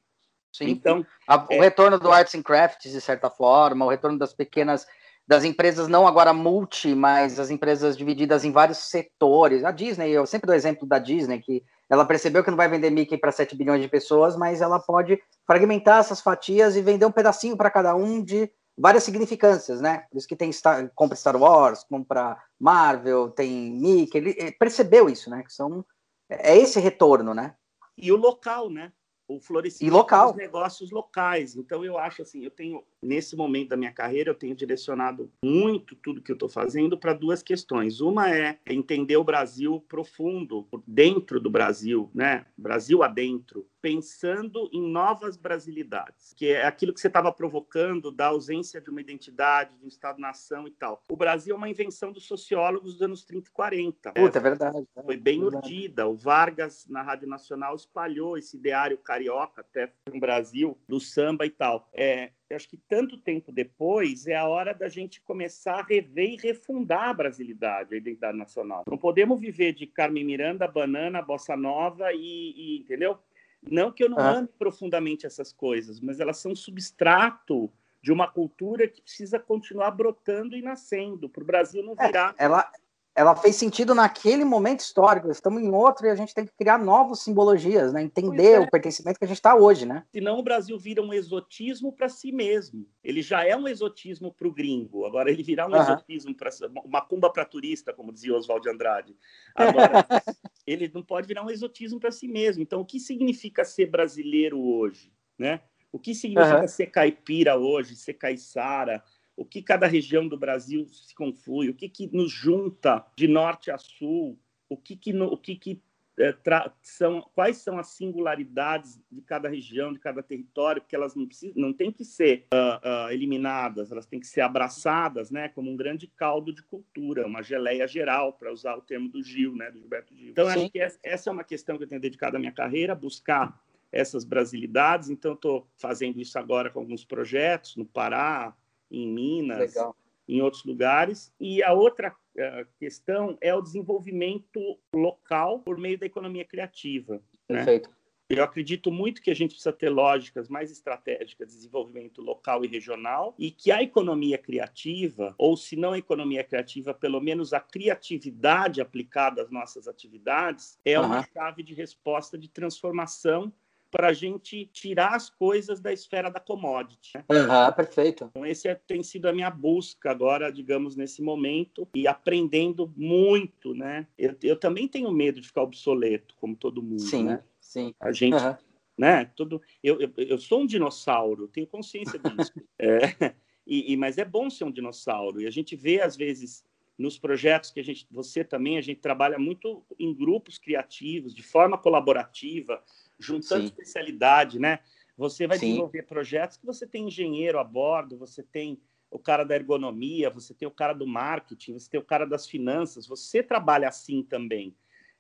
Sim. 0.52 0.70
Então, 0.70 1.06
a, 1.28 1.48
é... 1.50 1.58
o 1.58 1.62
retorno 1.62 1.98
do 2.00 2.12
Arts 2.12 2.36
and 2.36 2.42
Crafts, 2.42 2.92
de 2.92 3.00
certa 3.00 3.30
forma, 3.30 3.86
o 3.86 3.90
retorno 3.90 4.18
das 4.18 4.34
pequenas 4.34 4.86
das 5.28 5.44
empresas 5.44 5.90
não 5.90 6.08
agora 6.08 6.32
multi, 6.32 6.96
mas 6.96 7.38
as 7.38 7.50
empresas 7.50 7.98
divididas 7.98 8.46
em 8.46 8.52
vários 8.52 8.78
setores. 8.78 9.66
A 9.66 9.72
Disney, 9.72 10.10
eu 10.10 10.26
sempre 10.26 10.48
dou 10.48 10.56
exemplo 10.56 10.88
da 10.88 10.98
Disney, 10.98 11.42
que 11.42 11.63
ela 11.90 12.06
percebeu 12.06 12.44
que 12.44 12.50
não 12.50 12.58
vai 12.58 12.70
vender 12.70 12.90
Mickey 12.90 13.18
para 13.18 13.32
7 13.32 13.56
bilhões 13.56 13.82
de 13.82 13.90
pessoas, 13.90 14.38
mas 14.38 14.62
ela 14.62 14.80
pode 14.80 15.22
fragmentar 15.46 16.00
essas 16.00 16.22
fatias 16.22 16.78
e 16.78 16.82
vender 16.82 17.06
um 17.06 17.12
pedacinho 17.12 17.58
para 17.58 17.70
cada 17.70 17.94
um 17.94 18.24
de 18.24 18.50
várias 18.78 19.04
significâncias, 19.04 19.82
né? 19.82 20.06
Por 20.10 20.18
isso 20.18 20.28
que 20.28 20.36
tem 20.36 20.52
Star, 20.52 20.90
compra 20.96 21.18
Star 21.18 21.36
Wars, 21.36 21.84
compra 21.84 22.38
Marvel, 22.58 23.30
tem 23.30 23.72
Mickey, 23.72 24.18
ele 24.18 24.52
percebeu 24.54 25.10
isso, 25.10 25.30
né? 25.30 25.44
Que 25.44 25.52
são 25.52 25.86
é 26.30 26.58
esse 26.58 26.80
retorno, 26.80 27.34
né? 27.34 27.54
E 27.98 28.12
o 28.12 28.16
local, 28.16 28.70
né? 28.70 28.92
o 29.28 29.40
florescimento 29.42 29.94
local. 29.94 30.28
dos 30.28 30.38
negócios 30.38 30.90
locais. 30.90 31.56
Então 31.56 31.84
eu 31.84 31.98
acho 31.98 32.22
assim, 32.22 32.44
eu 32.44 32.52
tenho 32.52 32.84
nesse 33.02 33.36
momento 33.36 33.70
da 33.70 33.78
minha 33.78 33.92
carreira 33.92 34.32
eu 34.32 34.36
tenho 34.36 34.56
direcionado 34.56 35.32
muito 35.44 35.96
tudo 35.96 36.22
que 36.22 36.32
eu 36.32 36.36
estou 36.36 36.50
fazendo 36.50 36.98
para 36.98 37.14
duas 37.14 37.42
questões. 37.42 38.02
Uma 38.02 38.30
é 38.30 38.60
entender 38.68 39.18
o 39.18 39.24
Brasil 39.24 39.84
profundo, 39.88 40.68
dentro 40.86 41.40
do 41.40 41.50
Brasil, 41.50 42.10
né? 42.14 42.46
Brasil 42.58 43.04
adentro, 43.04 43.68
pensando 43.82 44.70
em 44.74 44.82
novas 44.82 45.38
brasilidades, 45.38 46.34
que 46.36 46.48
é 46.48 46.66
aquilo 46.66 46.94
que 46.94 47.00
você 47.00 47.08
estava 47.08 47.32
provocando 47.32 48.12
da 48.12 48.28
ausência 48.28 48.82
de 48.82 48.90
uma 48.90 49.02
identidade, 49.02 49.78
de 49.78 49.86
um 49.86 49.88
Estado-nação 49.88 50.68
e 50.68 50.72
tal. 50.72 51.04
O 51.10 51.16
Brasil 51.16 51.56
é 51.56 51.58
uma 51.58 51.70
invenção 51.70 52.12
dos 52.12 52.26
sociólogos 52.26 52.94
dos 52.94 53.02
anos 53.02 53.24
30 53.24 53.50
e 53.50 53.52
40. 53.52 54.12
Puta, 54.14 54.38
é, 54.38 54.40
é 54.40 54.44
verdade. 54.44 54.88
Foi 54.94 55.18
bem 55.18 55.40
verdade. 55.40 55.66
urdida. 55.66 56.08
O 56.08 56.16
Vargas, 56.16 56.86
na 56.90 57.02
Rádio 57.02 57.28
Nacional, 57.28 57.76
espalhou 57.76 58.38
esse 58.38 58.58
ideário 58.58 58.98
carioca 58.98 59.62
até 59.62 59.94
no 60.12 60.20
Brasil, 60.20 60.78
do 60.88 61.00
samba 61.00 61.46
e 61.46 61.50
tal. 61.50 61.90
É, 61.94 62.32
eu 62.50 62.56
acho 62.56 62.70
que 62.70 62.78
tanto 62.78 63.18
tempo 63.18 63.52
depois 63.52 64.26
é 64.26 64.36
a 64.36 64.48
hora 64.48 64.74
da 64.74 64.88
gente 64.88 65.22
começar 65.22 65.80
a 65.80 65.84
rever 65.84 66.34
e 66.34 66.38
refundar 66.38 67.10
a 67.10 67.14
brasilidade, 67.14 67.94
a 67.94 67.98
identidade 67.98 68.38
nacional. 68.38 68.84
Não 68.88 68.98
podemos 68.98 69.40
viver 69.40 69.74
de 69.74 69.86
Carmen 69.86 70.24
Miranda, 70.24 70.68
banana, 70.68 71.22
bossa 71.22 71.58
nova 71.58 72.14
e, 72.14 72.54
e 72.56 72.80
entendeu? 72.80 73.18
Não 73.62 73.92
que 73.92 74.04
eu 74.04 74.10
não 74.10 74.20
ame 74.20 74.48
profundamente 74.58 75.26
essas 75.26 75.52
coisas, 75.52 76.00
mas 76.00 76.20
elas 76.20 76.38
são 76.38 76.56
substrato 76.56 77.72
de 78.02 78.12
uma 78.12 78.28
cultura 78.28 78.88
que 78.88 79.02
precisa 79.02 79.40
continuar 79.40 79.92
brotando 79.92 80.56
e 80.56 80.62
nascendo, 80.62 81.28
para 81.28 81.44
o 81.44 81.46
Brasil 81.46 81.84
não 81.84 81.96
virar. 81.96 82.34
É, 82.38 82.46
ela, 82.46 82.72
ela 83.18 83.36
fez 83.36 83.56
sentido 83.56 83.96
naquele 83.96 84.46
momento 84.46 84.82
histórico. 84.82 85.32
Estamos 85.32 85.64
em 85.64 85.72
outro 85.72 86.06
e 86.06 86.10
a 86.12 86.16
gente 86.16 86.36
tem 86.36 86.46
que 86.46 86.54
criar 86.56 86.78
novas 86.78 87.22
simbologias, 87.22 87.92
né? 87.92 88.04
Entender 88.04 88.54
é. 88.54 88.60
o 88.60 88.70
pertencimento 88.70 89.18
que 89.18 89.26
a 89.26 89.28
gente 89.28 89.38
está 89.38 89.56
hoje, 89.56 89.88
né? 89.88 90.06
Senão 90.12 90.38
o 90.38 90.44
Brasil 90.44 90.78
vira 90.78 91.02
um 91.02 91.12
exotismo 91.12 91.92
para 91.92 92.08
si 92.10 92.32
mesmo. 92.32 92.88
Ele 93.04 93.24
já 93.24 93.44
é 93.44 93.58
um 93.58 93.68
exotismo 93.68 94.32
para 94.32 94.48
o 94.48 94.54
gringo. 94.54 95.04
Agora 95.04 95.32
ele 95.32 95.42
virá 95.42 95.68
um 95.68 95.72
uhum. 95.72 95.82
exotismo 95.82 96.36
para 96.36 96.52
uma 96.86 97.02
cumba 97.02 97.34
para 97.34 97.44
turista, 97.44 97.92
como 97.92 98.14
dizia 98.14 98.36
Oswald 98.36 98.70
Andrade. 98.70 99.18
Agora 99.56 100.06
ele 100.68 100.92
não 100.94 101.02
pode 101.02 101.28
virar 101.28 101.44
um 101.44 101.50
exotismo 101.50 102.00
para 102.00 102.12
si 102.12 102.28
mesmo. 102.28 102.62
Então 102.62 102.82
o 102.82 102.86
que 102.86 103.00
significa 103.00 103.66
ser 103.66 103.88
brasileiro 103.88 104.60
hoje, 104.60 105.12
né? 105.40 105.62
O 105.92 105.98
que 105.98 106.14
significa 106.14 106.62
uhum. 106.62 106.68
ser 106.68 106.88
caipira 106.88 107.58
hoje, 107.58 107.96
ser 107.96 108.14
caiçara? 108.14 109.04
O 109.38 109.45
que 109.45 109.62
cada 109.62 109.86
região 109.86 110.28
do 110.28 110.36
Brasil 110.36 110.88
se 110.89 111.13
conflui, 111.13 111.69
o 111.69 111.73
que, 111.76 111.88
que 111.88 112.10
nos 112.12 112.32
junta 112.32 113.06
de 113.15 113.28
norte 113.28 113.69
a 113.69 113.78
sul, 113.78 114.38
o 114.67 114.76
que, 114.76 114.97
que, 114.97 115.13
no, 115.13 115.28
o 115.28 115.38
que, 115.38 115.56
que 115.56 115.82
é, 116.19 116.36
são, 116.82 117.21
quais 117.36 117.58
são 117.58 117.78
as 117.78 117.89
singularidades 117.89 119.00
de 119.12 119.21
cada 119.21 119.47
região, 119.47 119.93
de 119.93 120.00
cada 120.00 120.23
território, 120.23 120.82
porque 120.82 120.95
elas 120.95 121.15
não, 121.15 121.28
precisam, 121.28 121.54
não 121.56 121.71
têm 121.71 121.91
que 121.91 122.04
ser 122.04 122.47
uh, 122.52 123.06
uh, 123.08 123.12
eliminadas, 123.12 123.91
elas 123.91 124.08
têm 124.08 124.19
que 124.19 124.26
ser 124.26 124.41
abraçadas, 124.41 125.30
né, 125.30 125.50
como 125.50 125.69
um 125.69 125.78
grande 125.78 126.08
caldo 126.08 126.52
de 126.52 126.63
cultura, 126.63 127.28
uma 127.28 127.43
geleia 127.43 127.88
geral, 127.88 128.34
para 128.34 128.52
usar 128.52 128.76
o 128.76 128.82
termo 128.82 129.08
do 129.08 129.21
Gil, 129.21 129.56
né, 129.56 129.69
do 129.69 129.78
Gilberto 129.78 130.15
Gil. 130.15 130.32
Então, 130.32 130.45
Sim. 130.47 130.62
acho 130.62 130.71
que 130.71 130.80
essa 130.80 131.30
é 131.30 131.32
uma 131.32 131.43
questão 131.43 131.78
que 131.78 131.84
eu 131.84 131.88
tenho 131.88 132.02
dedicado 132.02 132.36
a 132.36 132.39
minha 132.39 132.52
carreira, 132.52 132.95
buscar 132.95 133.62
essas 133.91 134.26
brasilidades. 134.26 135.12
Então, 135.12 135.34
estou 135.34 135.69
fazendo 135.78 136.19
isso 136.19 136.39
agora 136.39 136.71
com 136.71 136.80
alguns 136.80 137.06
projetos 137.06 137.76
no 137.76 137.86
Pará, 137.86 138.56
em 138.89 139.08
Minas, 139.08 139.76
Legal. 139.76 139.95
em 140.28 140.41
outros 140.41 140.63
lugares. 140.63 141.34
E 141.39 141.63
a 141.63 141.73
outra 141.73 142.12
uh, 142.12 142.67
questão 142.80 143.38
é 143.41 143.54
o 143.54 143.62
desenvolvimento 143.62 144.80
local 144.93 145.60
por 145.60 145.78
meio 145.78 145.97
da 145.97 146.06
economia 146.06 146.45
criativa. 146.45 147.15
Né? 147.50 147.58
Perfeito. 147.58 147.89
Né? 147.89 147.97
Eu 148.30 148.43
acredito 148.43 148.91
muito 148.91 149.21
que 149.21 149.32
a 149.32 149.34
gente 149.34 149.52
precisa 149.52 149.71
ter 149.71 149.88
lógicas 149.88 150.50
mais 150.50 150.69
estratégicas 150.69 151.47
de 151.47 151.56
desenvolvimento 151.56 152.21
local 152.21 152.65
e 152.65 152.67
regional 152.67 153.34
e 153.39 153.50
que 153.50 153.71
a 153.71 153.82
economia 153.82 154.38
criativa, 154.38 155.34
ou 155.38 155.56
se 155.56 155.78
não 155.78 155.93
a 155.93 155.97
economia 155.97 156.43
criativa, 156.43 156.93
pelo 156.93 157.21
menos 157.21 157.54
a 157.54 157.60
criatividade 157.62 158.82
aplicada 158.82 159.41
às 159.41 159.50
nossas 159.50 159.88
atividades, 159.88 160.78
é 160.84 161.00
uhum. 161.00 161.06
uma 161.06 161.23
chave 161.23 161.63
de 161.63 161.73
resposta 161.73 162.38
de 162.38 162.50
transformação 162.50 163.54
para 163.98 164.10
a 164.10 164.14
gente 164.14 164.68
tirar 164.68 165.16
as 165.16 165.28
coisas 165.28 165.80
da 165.80 165.92
esfera 165.92 166.30
da 166.30 166.40
commodity. 166.40 167.18
Né? 167.18 167.24
Uhum, 167.32 167.74
perfeito. 167.74 168.26
Então, 168.30 168.46
esse 168.46 168.68
é, 168.68 168.76
tem 168.76 169.02
sido 169.02 169.28
a 169.28 169.34
minha 169.34 169.50
busca 169.50 170.12
agora, 170.12 170.52
digamos, 170.52 170.96
nesse 170.96 171.20
momento, 171.20 171.88
e 171.96 172.08
aprendendo 172.08 172.94
muito, 172.96 173.74
né? 173.74 174.06
Eu, 174.16 174.36
eu 174.44 174.56
também 174.56 174.88
tenho 174.88 175.12
medo 175.12 175.42
de 175.42 175.48
ficar 175.48 175.64
obsoleto, 175.64 176.36
como 176.40 176.56
todo 176.56 176.84
mundo, 176.84 177.02
sim, 177.02 177.24
né? 177.24 177.44
Sim, 177.60 177.92
A 178.00 178.12
gente... 178.12 178.36
Uhum. 178.36 178.56
Né? 178.96 179.26
Todo, 179.36 179.62
eu, 179.84 180.00
eu, 180.00 180.12
eu 180.16 180.38
sou 180.38 180.62
um 180.62 180.66
dinossauro, 180.68 181.48
tenho 181.48 181.66
consciência 181.66 182.20
disso. 182.20 182.52
é, 182.80 183.34
e, 183.66 183.94
e, 183.94 183.98
mas 183.98 184.20
é 184.20 184.26
bom 184.26 184.48
ser 184.50 184.64
um 184.64 184.72
dinossauro. 184.72 185.42
E 185.42 185.48
a 185.48 185.52
gente 185.52 185.76
vê, 185.76 186.02
às 186.02 186.16
vezes, 186.16 186.64
nos 186.98 187.18
projetos 187.18 187.70
que 187.72 187.80
a 187.80 187.84
gente, 187.84 188.08
você 188.10 188.44
também, 188.44 188.78
a 188.78 188.82
gente 188.82 189.00
trabalha 189.00 189.38
muito 189.38 189.84
em 190.00 190.14
grupos 190.14 190.58
criativos, 190.58 191.34
de 191.34 191.44
forma 191.44 191.78
colaborativa, 191.78 192.84
juntando 193.20 193.62
Sim. 193.62 193.68
especialidade, 193.68 194.60
né? 194.60 194.80
Você 195.18 195.48
vai 195.48 195.58
Sim. 195.58 195.68
desenvolver 195.68 196.04
projetos 196.04 196.58
que 196.58 196.66
você 196.66 196.86
tem 196.86 197.08
engenheiro 197.08 197.60
a 197.60 197.64
bordo, 197.64 198.18
você 198.18 198.44
tem 198.44 198.80
o 199.10 199.18
cara 199.18 199.44
da 199.44 199.56
ergonomia, 199.56 200.30
você 200.30 200.54
tem 200.54 200.68
o 200.68 200.72
cara 200.72 200.94
do 200.94 201.08
marketing, 201.08 201.74
você 201.74 201.90
tem 201.90 202.00
o 202.00 202.04
cara 202.04 202.26
das 202.26 202.48
finanças, 202.48 203.08
você 203.08 203.42
trabalha 203.42 203.88
assim 203.88 204.22
também, 204.22 204.76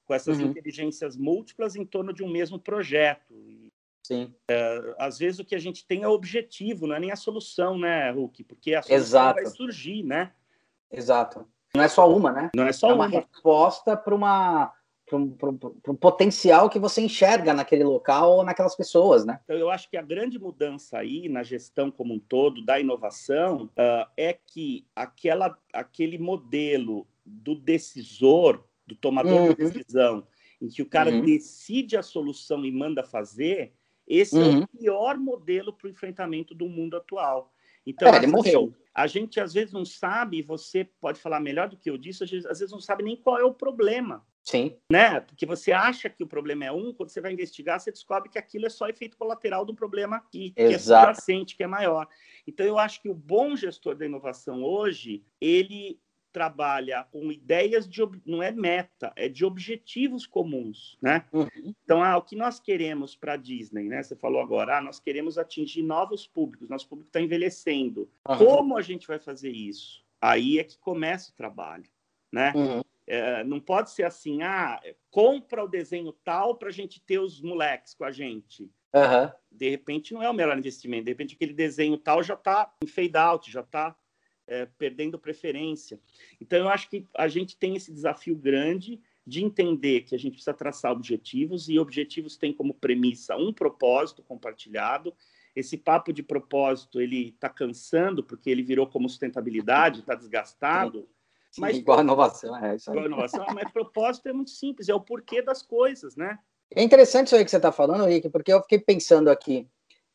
com 0.05 0.13
essas 0.13 0.37
uhum. 0.37 0.47
inteligências 0.47 1.15
múltiplas 1.15 1.75
em 1.75 1.85
torno 1.85 2.13
de 2.13 2.23
um 2.23 2.29
mesmo 2.29 2.59
projeto. 2.59 3.33
Sim. 4.03 4.33
É, 4.49 4.95
às 4.99 5.17
vezes 5.17 5.39
o 5.39 5.45
que 5.45 5.55
a 5.55 5.59
gente 5.59 5.85
tem 5.85 6.03
é 6.03 6.07
o 6.07 6.13
objetivo, 6.13 6.87
não 6.87 6.95
é 6.95 6.99
nem 6.99 7.11
a 7.11 7.15
solução, 7.15 7.77
né, 7.77 8.11
Hulk? 8.11 8.43
Porque 8.43 8.73
a 8.73 8.81
solução 8.81 8.97
Exato. 8.97 9.41
vai 9.41 9.45
surgir, 9.47 10.03
né? 10.03 10.31
Exato. 10.91 11.47
Não 11.75 11.83
é 11.83 11.87
só 11.87 12.09
uma, 12.09 12.31
né? 12.31 12.49
Não 12.55 12.65
é 12.65 12.71
só 12.71 12.89
é 12.89 12.93
uma. 12.93 13.05
uma 13.05 13.19
resposta 13.19 13.97
para 13.97 14.15
uma 14.15 14.73
para 15.07 15.17
um, 15.17 15.95
potencial 15.95 16.69
que 16.69 16.77
você 16.77 16.99
enxerga 17.01 17.53
naquele 17.53 17.85
local 17.85 18.37
ou 18.37 18.43
naquelas 18.43 18.75
pessoas, 18.75 19.25
né? 19.25 19.39
Então, 19.45 19.55
eu 19.55 19.69
acho 19.69 19.89
que 19.89 19.95
a 19.95 20.01
grande 20.01 20.37
mudança 20.37 20.97
aí 20.97 21.29
na 21.29 21.43
gestão 21.43 21.89
como 21.89 22.13
um 22.13 22.19
todo 22.19 22.63
da 22.65 22.77
inovação 22.77 23.69
uh, 23.77 24.09
é 24.17 24.33
que 24.33 24.85
aquela, 24.93 25.57
aquele 25.71 26.17
modelo 26.17 27.07
do 27.25 27.55
decisor, 27.55 28.65
do 28.85 28.95
tomador 28.95 29.33
uhum. 29.33 29.53
de 29.53 29.55
decisão, 29.55 30.27
em 30.61 30.67
que 30.67 30.81
o 30.81 30.85
cara 30.85 31.09
uhum. 31.09 31.21
decide 31.21 31.95
a 31.95 32.03
solução 32.03 32.65
e 32.65 32.71
manda 32.71 33.01
fazer, 33.01 33.71
esse 34.05 34.35
uhum. 34.35 34.43
é 34.43 34.47
o 34.47 34.59
uhum. 34.59 34.67
pior 34.77 35.17
modelo 35.17 35.71
para 35.71 35.87
o 35.87 35.89
enfrentamento 35.89 36.53
do 36.53 36.67
mundo 36.67 36.97
atual. 36.97 37.53
Então, 37.85 38.09
é, 38.09 38.17
ele 38.17 38.27
morreu. 38.27 38.73
A 38.97 39.05
gente 39.05 39.39
às 39.39 39.53
vezes 39.53 39.71
não 39.71 39.85
sabe, 39.85 40.41
você 40.41 40.83
pode 40.99 41.19
falar 41.19 41.39
melhor 41.39 41.69
do 41.69 41.77
que 41.77 41.87
eu 41.87 41.99
disse, 41.99 42.23
às 42.23 42.31
vezes, 42.31 42.71
não 42.71 42.79
sabe 42.79 43.03
nem 43.03 43.15
qual 43.15 43.37
é 43.37 43.43
o 43.43 43.53
problema. 43.53 44.25
Sim. 44.43 44.75
Né? 44.91 45.19
Porque 45.19 45.45
você 45.45 45.71
acha 45.71 46.09
que 46.09 46.23
o 46.23 46.27
problema 46.27 46.65
é 46.65 46.71
um, 46.71 46.91
quando 46.91 47.09
você 47.09 47.21
vai 47.21 47.31
investigar, 47.31 47.79
você 47.79 47.91
descobre 47.91 48.27
que 48.27 48.39
aquilo 48.39 48.65
é 48.65 48.69
só 48.69 48.87
efeito 48.87 49.15
colateral 49.15 49.67
um 49.69 49.75
problema 49.75 50.19
que, 50.31 50.49
que 50.49 50.61
é 50.61 50.79
subjacente, 50.79 51.55
que 51.55 51.63
é 51.63 51.67
maior. 51.67 52.07
Então, 52.47 52.65
eu 52.65 52.79
acho 52.79 52.99
que 52.99 53.09
o 53.09 53.13
bom 53.13 53.55
gestor 53.55 53.95
da 53.95 54.05
inovação 54.05 54.63
hoje, 54.63 55.23
ele 55.39 55.99
trabalha 56.37 57.03
com 57.11 57.31
ideias 57.31 57.89
de 57.89 57.99
não 58.23 58.43
é 58.43 58.51
meta, 58.51 59.11
é 59.15 59.27
de 59.27 59.43
objetivos 59.43 60.27
comuns, 60.27 60.95
né? 61.01 61.25
Uhum. 61.33 61.47
Então, 61.83 62.03
ah, 62.03 62.15
o 62.15 62.21
que 62.21 62.35
nós 62.35 62.59
queremos 62.59 63.15
para 63.15 63.33
a 63.33 63.37
Disney, 63.37 63.85
né? 63.85 64.03
Você 64.03 64.15
falou 64.15 64.39
agora, 64.39 64.77
ah, 64.77 64.81
nós 64.81 64.99
queremos 64.99 65.39
atingir 65.39 65.81
novos 65.81 66.27
públicos, 66.27 66.69
nosso 66.69 66.87
público 66.87 67.09
está 67.09 67.19
envelhecendo. 67.19 68.07
Uhum. 68.29 68.37
Como 68.37 68.77
a 68.77 68.83
gente 68.83 69.07
vai 69.07 69.17
fazer 69.17 69.49
isso? 69.49 70.05
Aí 70.21 70.59
é 70.59 70.63
que 70.63 70.77
começa 70.77 71.31
o 71.31 71.35
trabalho, 71.35 71.89
né? 72.31 72.53
Uhum. 72.55 72.81
É, 73.07 73.43
não 73.43 73.59
pode 73.59 73.89
ser 73.89 74.03
assim, 74.03 74.43
ah, 74.43 74.79
compra 75.09 75.63
o 75.63 75.67
desenho 75.67 76.11
tal 76.23 76.53
para 76.53 76.69
a 76.69 76.71
gente 76.71 77.01
ter 77.01 77.17
os 77.17 77.41
moleques 77.41 77.95
com 77.95 78.03
a 78.03 78.11
gente. 78.11 78.69
De 79.51 79.71
repente 79.71 80.13
não 80.13 80.21
é 80.21 80.29
o 80.29 80.33
melhor 80.35 80.55
investimento. 80.55 81.05
De 81.05 81.11
repente 81.11 81.33
aquele 81.33 81.53
desenho 81.53 81.97
tal 81.97 82.21
já 82.21 82.35
está 82.35 82.71
em 82.83 82.85
fade 82.85 83.17
out, 83.17 83.51
já 83.51 83.61
está 83.61 83.95
é, 84.47 84.65
perdendo 84.77 85.19
preferência. 85.19 85.99
Então 86.39 86.59
eu 86.59 86.69
acho 86.69 86.89
que 86.89 87.05
a 87.15 87.27
gente 87.27 87.57
tem 87.57 87.75
esse 87.75 87.91
desafio 87.91 88.35
grande 88.35 88.99
de 89.25 89.43
entender 89.43 90.01
que 90.01 90.15
a 90.15 90.17
gente 90.17 90.33
precisa 90.33 90.53
traçar 90.53 90.91
objetivos 90.91 91.67
e 91.67 91.77
objetivos 91.77 92.37
têm 92.37 92.53
como 92.53 92.73
premissa 92.73 93.35
um 93.35 93.51
propósito 93.51 94.23
compartilhado. 94.23 95.13
Esse 95.53 95.77
papo 95.77 96.13
de 96.13 96.23
propósito 96.23 97.01
ele 97.01 97.29
está 97.29 97.49
cansando 97.49 98.23
porque 98.23 98.49
ele 98.49 98.63
virou 98.63 98.87
como 98.87 99.09
sustentabilidade, 99.09 99.99
está 99.99 100.15
desgastado. 100.15 101.09
Mas, 101.57 101.77
igual 101.77 101.99
a 101.99 102.03
inovação, 102.03 102.55
é 102.63 102.75
isso 102.75 102.89
aí. 102.89 102.95
Igual 102.95 103.05
a 103.05 103.07
inovação, 103.07 103.45
mas 103.53 103.71
propósito 103.71 104.29
é 104.29 104.33
muito 104.33 104.51
simples, 104.51 104.87
é 104.87 104.93
o 104.93 105.01
porquê 105.01 105.41
das 105.41 105.61
coisas, 105.61 106.15
né? 106.15 106.37
É 106.71 106.83
interessante 106.83 107.27
isso 107.27 107.35
aí 107.35 107.43
que 107.43 107.49
você 107.49 107.57
está 107.57 107.71
falando, 107.71 108.05
Rick, 108.05 108.29
porque 108.29 108.51
eu 108.51 108.61
fiquei 108.61 108.79
pensando 108.79 109.29
aqui. 109.29 109.67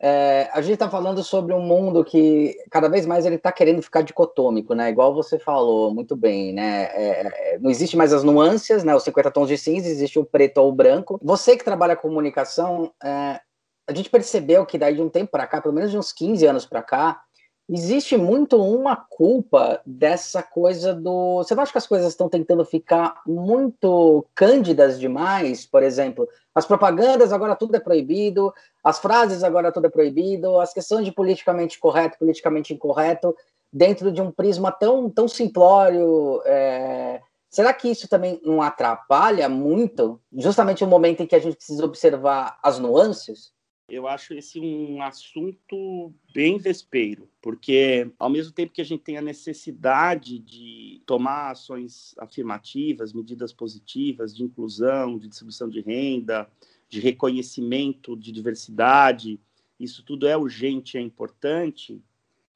É, 0.05 0.51
a 0.53 0.61
gente 0.61 0.75
está 0.75 0.91
falando 0.91 1.23
sobre 1.23 1.55
um 1.55 1.61
mundo 1.61 2.05
que 2.05 2.57
cada 2.69 2.89
vez 2.89 3.07
mais 3.07 3.25
ele 3.25 3.37
está 3.37 3.53
querendo 3.53 3.81
ficar 3.81 4.03
dicotômico, 4.03 4.75
né? 4.75 4.91
Igual 4.91 5.15
você 5.15 5.39
falou 5.39 5.95
muito 5.95 6.17
bem, 6.17 6.53
né? 6.53 6.87
É, 6.87 7.55
é 7.55 7.59
não 7.61 7.71
existe 7.71 7.97
mais 7.97 8.13
as 8.13 8.25
nuances, 8.25 8.83
né? 8.83 8.97
Os 8.97 9.05
50 9.05 9.31
tons 9.31 9.47
de 9.47 9.57
cinza, 9.57 9.89
existe 9.89 10.19
o 10.19 10.25
preto 10.25 10.59
ou 10.59 10.71
o 10.71 10.75
branco. 10.75 11.21
Você 11.23 11.57
que 11.57 11.65
trabalha 11.65 11.95
com 11.95 12.09
comunicação, 12.09 12.93
é, 13.01 13.41
a 13.89 13.95
gente 13.95 14.11
percebeu 14.11 14.67
que 14.67 14.77
daí 14.77 14.97
de 14.97 15.03
um 15.03 15.09
tempo 15.09 15.31
para 15.31 15.47
cá, 15.47 15.61
pelo 15.61 15.75
menos 15.75 15.93
de 15.93 15.97
uns 15.97 16.13
15 16.13 16.45
anos 16.47 16.67
para 16.67 16.83
cá, 16.83 17.23
existe 17.69 18.17
muito 18.17 18.63
uma 18.63 18.97
culpa 18.97 19.81
dessa 19.87 20.43
coisa 20.43 20.95
do. 20.95 21.39
Você 21.39 21.55
não 21.55 21.63
acha 21.63 21.73
que 21.73 21.79
as 21.79 21.87
coisas 21.87 22.09
estão 22.09 22.29
tentando 22.29 22.65
ficar 22.65 23.21
muito 23.27 24.27
cândidas 24.35 24.99
demais? 24.99 25.67
Por 25.67 25.83
exemplo, 25.83 26.29
as 26.55 26.67
propagandas 26.67 27.33
agora 27.33 27.57
tudo 27.57 27.77
é 27.77 27.81
proibido, 27.81 28.53
as 28.83 28.99
frases 28.99 29.43
agora 29.43 29.73
tudo 29.73 29.87
é 29.87 29.91
proibido, 29.91 30.61
as 30.61 30.73
questões 30.73 31.05
de 31.05 31.13
politicamente 31.13 31.79
correto, 31.79 32.19
politicamente 32.19 32.75
incorreto, 32.75 33.35
dentro 33.73 34.13
de 34.13 34.21
um 34.21 34.31
prisma 34.31 34.71
tão, 34.71 35.09
tão 35.09 35.27
simplório. 35.27 36.43
É... 36.45 37.21
Será 37.49 37.73
que 37.73 37.89
isso 37.89 38.09
também 38.09 38.41
não 38.45 38.63
atrapalha 38.63 39.47
muito, 39.49 40.21
justamente 40.33 40.83
no 40.85 40.91
momento 40.91 41.23
em 41.23 41.27
que 41.27 41.37
a 41.37 41.39
gente 41.39 41.57
precisa 41.57 41.85
observar 41.85 42.59
as 42.63 42.79
nuances? 42.79 43.53
Eu 43.93 44.09
acho 44.09 44.33
esse 44.33 44.59
um 44.59 45.03
assunto 45.03 46.15
bem 46.33 46.57
vespeiro, 46.57 47.29
porque 47.43 48.11
ao 48.19 48.31
mesmo 48.31 48.51
tempo 48.51 48.73
que 48.73 48.81
a 48.81 48.85
gente 48.85 49.03
tem 49.03 49.19
a 49.19 49.23
necessidade 49.23 50.39
de 50.39 51.03
tomar 51.05 51.51
ações 51.51 52.15
afirmativas, 52.17 53.13
medidas 53.13 53.53
positivas 53.53 54.35
de 54.35 54.45
inclusão, 54.45 55.19
de 55.19 55.29
distribuição 55.29 55.69
de 55.69 55.83
renda, 55.83 56.51
de 56.89 57.01
reconhecimento 57.01 58.17
de 58.17 58.33
diversidade, 58.33 59.39
isso 59.79 60.03
tudo 60.03 60.27
é 60.27 60.35
urgente, 60.39 60.97
é 60.97 61.01
importante. 61.01 62.03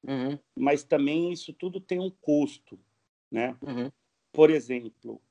uhum. 0.07 0.39
mas 0.55 0.83
também 0.83 1.31
isso 1.31 1.53
tudo 1.53 1.79
tem 1.79 1.99
um 1.99 2.09
custo, 2.09 2.79
né? 3.29 3.55
Uhum. 3.61 3.91
Por 4.31 4.49
exemplo, 4.49 5.21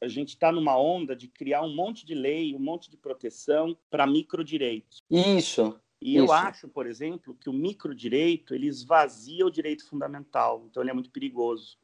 a 0.00 0.08
gente 0.08 0.30
está 0.30 0.52
numa 0.52 0.78
onda 0.78 1.16
de 1.16 1.28
criar 1.28 1.62
um 1.62 1.74
monte 1.74 2.04
de 2.04 2.14
lei, 2.14 2.54
um 2.54 2.58
monte 2.58 2.90
de 2.90 2.96
proteção 2.96 3.76
para 3.90 4.06
microdireitos. 4.06 5.02
Isso. 5.10 5.78
E 6.00 6.16
Isso. 6.16 6.24
eu 6.26 6.32
acho, 6.32 6.68
por 6.68 6.86
exemplo, 6.86 7.34
que 7.34 7.48
o 7.48 7.52
microdireito 7.52 8.54
ele 8.54 8.66
esvazia 8.66 9.46
o 9.46 9.50
direito 9.50 9.88
fundamental, 9.88 10.66
então 10.68 10.82
ele 10.82 10.90
é 10.90 10.94
muito 10.94 11.10
perigoso. 11.10 11.78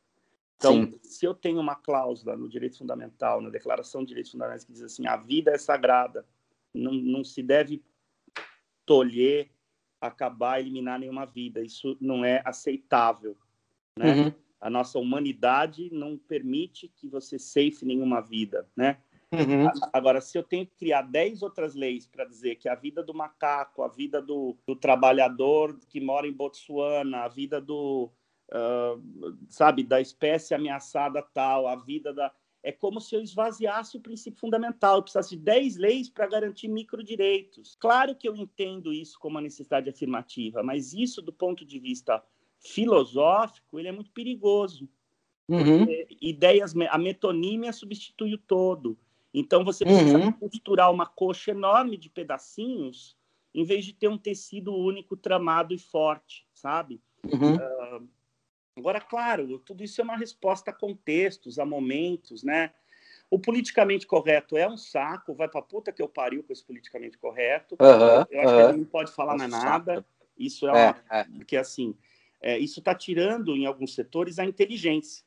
Então, 0.57 0.75
Sim. 0.75 0.99
se 1.03 1.25
eu 1.25 1.35
tenho 1.35 1.59
uma 1.59 1.75
cláusula 1.75 2.37
no 2.37 2.49
direito 2.49 2.79
fundamental, 2.79 3.41
na 3.41 3.51
Declaração 3.51 4.03
de 4.03 4.09
Direitos 4.09 4.31
Fundamentais, 4.31 4.65
que 4.65 4.73
diz 4.73 4.83
assim: 4.83 5.07
a 5.07 5.17
vida 5.17 5.51
é 5.51 5.59
sagrada, 5.59 6.25
não, 6.73 6.93
não 6.93 7.25
se 7.25 7.43
deve 7.43 7.83
tolher, 8.87 9.51
acabar, 10.01 10.61
eliminar 10.61 11.01
nenhuma 11.01 11.25
vida. 11.25 11.65
Isso 11.65 11.97
não 12.01 12.25
é 12.25 12.43
aceitável. 12.45 13.37
Né? 13.99 14.15
Uhum. 14.15 14.33
A 14.63 14.71
nossa 14.71 14.97
humanidade 14.97 15.91
não 15.93 16.17
permite 16.17 16.87
que 16.87 17.09
você 17.09 17.37
ceife 17.37 17.85
nenhuma 17.85 18.21
vida. 18.21 18.65
Né? 18.77 18.99
Uhum. 19.33 19.69
Agora, 19.93 20.21
se 20.21 20.39
eu 20.39 20.43
tenho 20.45 20.65
que 20.65 20.77
criar 20.77 21.03
10 21.03 21.43
outras 21.43 21.75
leis 21.75 22.07
para 22.07 22.25
dizer 22.25 22.55
que 22.55 22.69
a 22.69 22.77
vida 22.77 23.03
do 23.03 23.13
macaco, 23.13 23.83
a 23.83 23.89
vida 23.89 24.23
do, 24.23 24.57
do, 24.65 24.77
trabalhador 24.77 25.77
que 25.89 26.01
mora 26.01 26.29
em 26.29 26.33
Botsuana, 26.33 27.25
a 27.25 27.29
vida 27.29 27.61
do, 27.61 28.09
uh, 28.53 29.37
sabe, 29.49 29.83
da 29.83 30.01
espécie 30.01 30.55
ameaçada 30.55 31.21
tal, 31.35 31.67
a 31.67 31.75
vida 31.75 32.13
da 32.13 32.33
é 32.65 32.71
como 32.71 33.01
se 33.01 33.17
eu 33.17 33.21
esvaziasse 33.21 33.97
o 33.97 34.01
princípio 34.01 34.39
fundamental. 34.39 34.97
Eu 34.97 35.03
precisasse 35.03 35.37
de 35.37 35.43
10 35.43 35.77
leis 35.79 36.09
para 36.09 36.29
garantir 36.29 36.69
microdireitos. 36.69 37.75
Claro 37.75 38.15
que 38.15 38.29
eu 38.29 38.37
entendo 38.37 38.93
isso 38.93 39.19
como 39.19 39.35
uma 39.35 39.41
necessidade 39.41 39.91
afirmativa, 39.91 40.63
mas 40.63 40.93
isso, 40.93 41.21
do 41.21 41.33
ponto 41.33 41.65
de 41.65 41.81
vista 41.81 42.23
filosófico, 42.63 43.79
ele 43.79 43.89
é 43.89 43.93
muito 43.93 44.11
perigoso. 44.11 44.89
Uhum. 45.49 45.87
Ideias, 46.21 46.73
a 46.89 46.99
metonímia 46.99 47.73
substitui 47.73 48.35
o 48.35 48.39
todo. 48.39 48.97
Então, 49.35 49.65
você 49.65 49.85
precisa 49.85 50.19
uhum. 50.19 50.33
costurar 50.33 50.91
uma 50.91 51.07
coxa 51.07 51.51
enorme 51.51 51.97
de 51.97 52.09
pedacinhos, 52.09 53.17
em 53.55 53.65
vez 53.65 53.85
de 53.85 53.93
ter 53.93 54.09
um 54.09 54.19
tecido 54.19 54.75
único, 54.75 55.17
tramado 55.17 55.75
e 55.75 55.79
forte, 55.79 56.47
sabe? 56.55 57.01
Uhum. 57.25 57.57
Uh, 57.57 58.09
Agora, 58.77 59.01
claro, 59.01 59.59
tudo 59.59 59.85
isso 59.85 60.01
é 60.01 60.05
uma 60.05 60.17
resposta 60.17 60.71
a 60.71 60.75
contextos, 60.75 61.59
a 61.59 61.65
momentos, 61.65 62.43
né? 62.43 62.73
O 63.31 63.39
politicamente 63.39 64.07
correto 64.07 64.57
é 64.57 64.69
um 64.69 64.77
saco, 64.77 65.35
vai 65.35 65.49
pra 65.49 65.63
puta 65.63 65.93
que 65.93 66.03
eu 66.03 66.09
pariu 66.09 66.43
com 66.43 66.53
esse 66.53 66.65
politicamente 66.65 67.19
correto. 67.19 67.77
Uhum, 67.81 68.27
eu 68.31 68.41
acho 68.41 68.51
uhum. 68.51 68.57
que 68.57 68.69
ele 68.69 68.79
não 68.79 68.85
pode 68.85 69.13
falar 69.13 69.37
mais 69.37 69.51
nada. 69.51 70.05
Isso 70.39 70.67
é, 70.69 70.71
é, 70.71 70.73
uma... 70.73 70.97
é. 71.11 71.25
Porque, 71.25 71.57
assim, 71.57 71.95
é, 72.43 72.59
isso 72.59 72.81
está 72.81 72.95
tirando, 72.95 73.57
em 73.57 73.67
alguns 73.67 73.95
setores, 73.95 74.39
a 74.39 74.45
inteligência. 74.45 75.25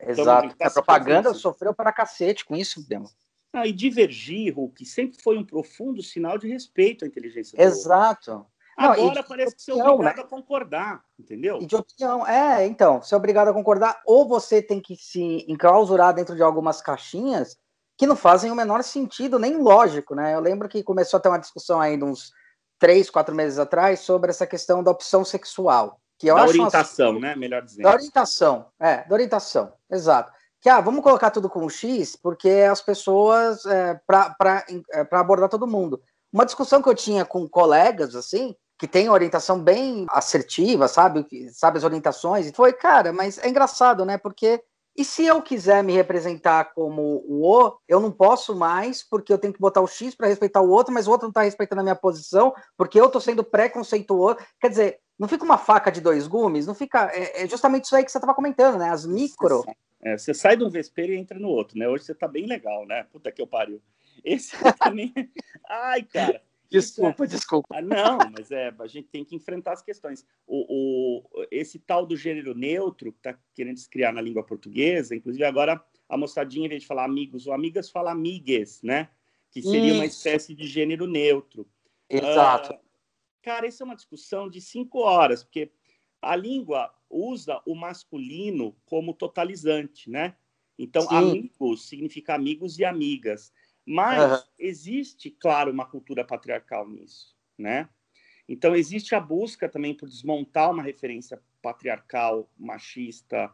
Então, 0.00 0.10
Exato. 0.10 0.46
Então, 0.46 0.58
tá 0.58 0.66
a 0.66 0.70
propaganda 0.70 1.34
sofreu 1.34 1.74
para 1.74 1.92
cacete 1.92 2.44
com 2.44 2.56
isso, 2.56 2.86
Demo. 2.88 3.08
Ah, 3.52 3.66
e 3.66 3.72
divergir, 3.72 4.52
Hulk, 4.54 4.84
sempre 4.84 5.22
foi 5.22 5.38
um 5.38 5.44
profundo 5.44 6.02
sinal 6.02 6.36
de 6.36 6.48
respeito 6.48 7.04
à 7.04 7.08
inteligência. 7.08 7.60
Exato. 7.60 8.44
Agora 8.76 9.14
não, 9.14 9.22
parece 9.22 9.54
que 9.54 9.62
você 9.62 9.70
é 9.70 9.74
obrigado 9.74 10.16
né? 10.16 10.22
a 10.22 10.26
concordar, 10.26 11.04
entendeu? 11.16 11.60
E 11.60 11.66
de 11.66 11.76
opinião, 11.76 12.26
é, 12.26 12.66
então, 12.66 13.00
você 13.00 13.14
é 13.14 13.16
obrigado 13.16 13.48
a 13.48 13.52
concordar, 13.52 14.02
ou 14.04 14.26
você 14.26 14.60
tem 14.60 14.80
que 14.80 14.96
se 14.96 15.44
enclausurar 15.48 16.12
dentro 16.12 16.34
de 16.34 16.42
algumas 16.42 16.82
caixinhas 16.82 17.56
que 17.96 18.06
não 18.06 18.16
fazem 18.16 18.50
o 18.50 18.56
menor 18.56 18.82
sentido, 18.82 19.38
nem 19.38 19.56
lógico, 19.56 20.16
né? 20.16 20.34
Eu 20.34 20.40
lembro 20.40 20.68
que 20.68 20.82
começou 20.82 21.18
a 21.18 21.20
ter 21.20 21.28
uma 21.28 21.38
discussão 21.38 21.80
aí 21.80 22.02
uns 22.02 22.32
três, 22.80 23.08
quatro 23.08 23.32
meses 23.32 23.60
atrás 23.60 24.00
sobre 24.00 24.30
essa 24.30 24.46
questão 24.46 24.82
da 24.82 24.90
opção 24.90 25.24
sexual. 25.24 26.00
Que 26.24 26.30
eu 26.30 26.36
da 26.36 26.44
acho 26.44 26.52
orientação, 26.52 27.20
né? 27.20 27.36
Melhor 27.36 27.60
dizendo. 27.60 27.82
Da 27.82 27.92
orientação, 27.92 28.66
é, 28.80 29.06
da 29.06 29.14
orientação, 29.14 29.74
exato. 29.90 30.32
Que, 30.58 30.70
ah, 30.70 30.80
vamos 30.80 31.02
colocar 31.02 31.30
tudo 31.30 31.50
com 31.50 31.68
X, 31.68 32.16
porque 32.16 32.48
as 32.48 32.80
pessoas, 32.80 33.66
é, 33.66 34.00
para 34.06 34.64
é, 34.90 35.06
abordar 35.10 35.50
todo 35.50 35.66
mundo. 35.66 36.00
Uma 36.32 36.46
discussão 36.46 36.80
que 36.80 36.88
eu 36.88 36.94
tinha 36.94 37.26
com 37.26 37.46
colegas, 37.46 38.16
assim, 38.16 38.56
que 38.78 38.88
tem 38.88 39.10
orientação 39.10 39.60
bem 39.60 40.06
assertiva, 40.08 40.88
sabe? 40.88 41.26
Sabe 41.52 41.76
as 41.76 41.84
orientações. 41.84 42.46
E 42.46 42.54
foi, 42.54 42.72
cara, 42.72 43.12
mas 43.12 43.36
é 43.36 43.46
engraçado, 43.46 44.06
né? 44.06 44.16
Porque 44.16 44.62
e 44.96 45.04
se 45.04 45.24
eu 45.24 45.42
quiser 45.42 45.82
me 45.82 45.92
representar 45.92 46.72
como 46.72 47.24
o 47.26 47.44
O, 47.44 47.76
eu 47.88 47.98
não 47.98 48.12
posso 48.12 48.54
mais, 48.54 49.02
porque 49.02 49.32
eu 49.32 49.38
tenho 49.38 49.52
que 49.52 49.60
botar 49.60 49.80
o 49.80 49.86
X 49.86 50.14
para 50.14 50.28
respeitar 50.28 50.60
o 50.60 50.70
outro, 50.70 50.94
mas 50.94 51.08
o 51.08 51.10
outro 51.10 51.24
não 51.24 51.30
está 51.30 51.42
respeitando 51.42 51.80
a 51.80 51.84
minha 51.84 51.96
posição, 51.96 52.54
porque 52.76 53.00
eu 53.00 53.06
estou 53.06 53.20
sendo 53.20 53.42
preconceituoso. 53.42 54.38
Quer 54.60 54.68
dizer, 54.68 55.00
não 55.18 55.26
fica 55.26 55.44
uma 55.44 55.58
faca 55.58 55.90
de 55.90 56.00
dois 56.00 56.26
gumes, 56.28 56.66
não 56.66 56.74
fica. 56.74 57.10
É, 57.12 57.42
é 57.42 57.48
justamente 57.48 57.84
isso 57.84 57.96
aí 57.96 58.04
que 58.04 58.10
você 58.12 58.18
estava 58.18 58.34
comentando, 58.34 58.78
né? 58.78 58.90
As 58.90 59.04
micro. 59.04 59.64
É, 60.02 60.16
você 60.16 60.32
sai 60.32 60.56
de 60.56 60.64
um 60.64 60.70
vespeiro 60.70 61.12
e 61.12 61.16
entra 61.16 61.38
no 61.38 61.48
outro, 61.48 61.78
né? 61.78 61.88
Hoje 61.88 62.04
você 62.04 62.12
está 62.12 62.28
bem 62.28 62.46
legal, 62.46 62.86
né? 62.86 63.04
Puta 63.10 63.32
que 63.32 63.42
eu 63.42 63.46
pariu. 63.46 63.82
Esse 64.24 64.56
também. 64.78 65.12
Ai, 65.68 66.02
cara. 66.02 66.40
Desculpa, 66.74 67.26
desculpa. 67.26 67.76
Ah, 67.76 67.80
não, 67.80 68.18
mas 68.36 68.50
é, 68.50 68.74
a 68.76 68.86
gente 68.88 69.08
tem 69.08 69.24
que 69.24 69.36
enfrentar 69.36 69.74
as 69.74 69.82
questões. 69.82 70.26
O, 70.44 71.22
o, 71.28 71.46
esse 71.50 71.78
tal 71.78 72.04
do 72.04 72.16
gênero 72.16 72.52
neutro, 72.52 73.12
que 73.12 73.18
está 73.18 73.38
querendo 73.54 73.78
se 73.78 73.88
criar 73.88 74.12
na 74.12 74.20
língua 74.20 74.42
portuguesa, 74.42 75.14
inclusive 75.14 75.44
agora 75.44 75.84
a 76.08 76.16
moçadinha, 76.16 76.66
em 76.66 76.68
vez 76.68 76.82
de 76.82 76.88
falar 76.88 77.04
amigos 77.04 77.46
ou 77.46 77.52
amigas, 77.52 77.90
fala 77.90 78.10
amigues, 78.10 78.82
né? 78.82 79.08
Que 79.52 79.62
seria 79.62 79.90
Isso. 79.90 79.94
uma 79.94 80.04
espécie 80.04 80.52
de 80.52 80.66
gênero 80.66 81.06
neutro. 81.06 81.64
Exato. 82.10 82.72
Uh, 82.74 82.78
cara, 83.40 83.68
isso 83.68 83.82
é 83.82 83.86
uma 83.86 83.94
discussão 83.94 84.50
de 84.50 84.60
cinco 84.60 84.98
horas, 84.98 85.44
porque 85.44 85.70
a 86.20 86.34
língua 86.34 86.92
usa 87.08 87.62
o 87.64 87.76
masculino 87.76 88.76
como 88.84 89.14
totalizante, 89.14 90.10
né? 90.10 90.34
Então, 90.76 91.02
Sim. 91.02 91.14
amigos 91.14 91.88
significa 91.88 92.34
amigos 92.34 92.80
e 92.80 92.84
amigas. 92.84 93.52
Mas 93.86 94.32
uhum. 94.32 94.46
existe, 94.58 95.30
claro, 95.30 95.70
uma 95.70 95.84
cultura 95.84 96.24
patriarcal 96.24 96.88
nisso, 96.88 97.34
né? 97.58 97.88
Então 98.48 98.74
existe 98.74 99.14
a 99.14 99.20
busca 99.20 99.68
também 99.68 99.94
por 99.94 100.08
desmontar 100.08 100.70
uma 100.70 100.82
referência 100.82 101.40
patriarcal, 101.62 102.48
machista, 102.58 103.50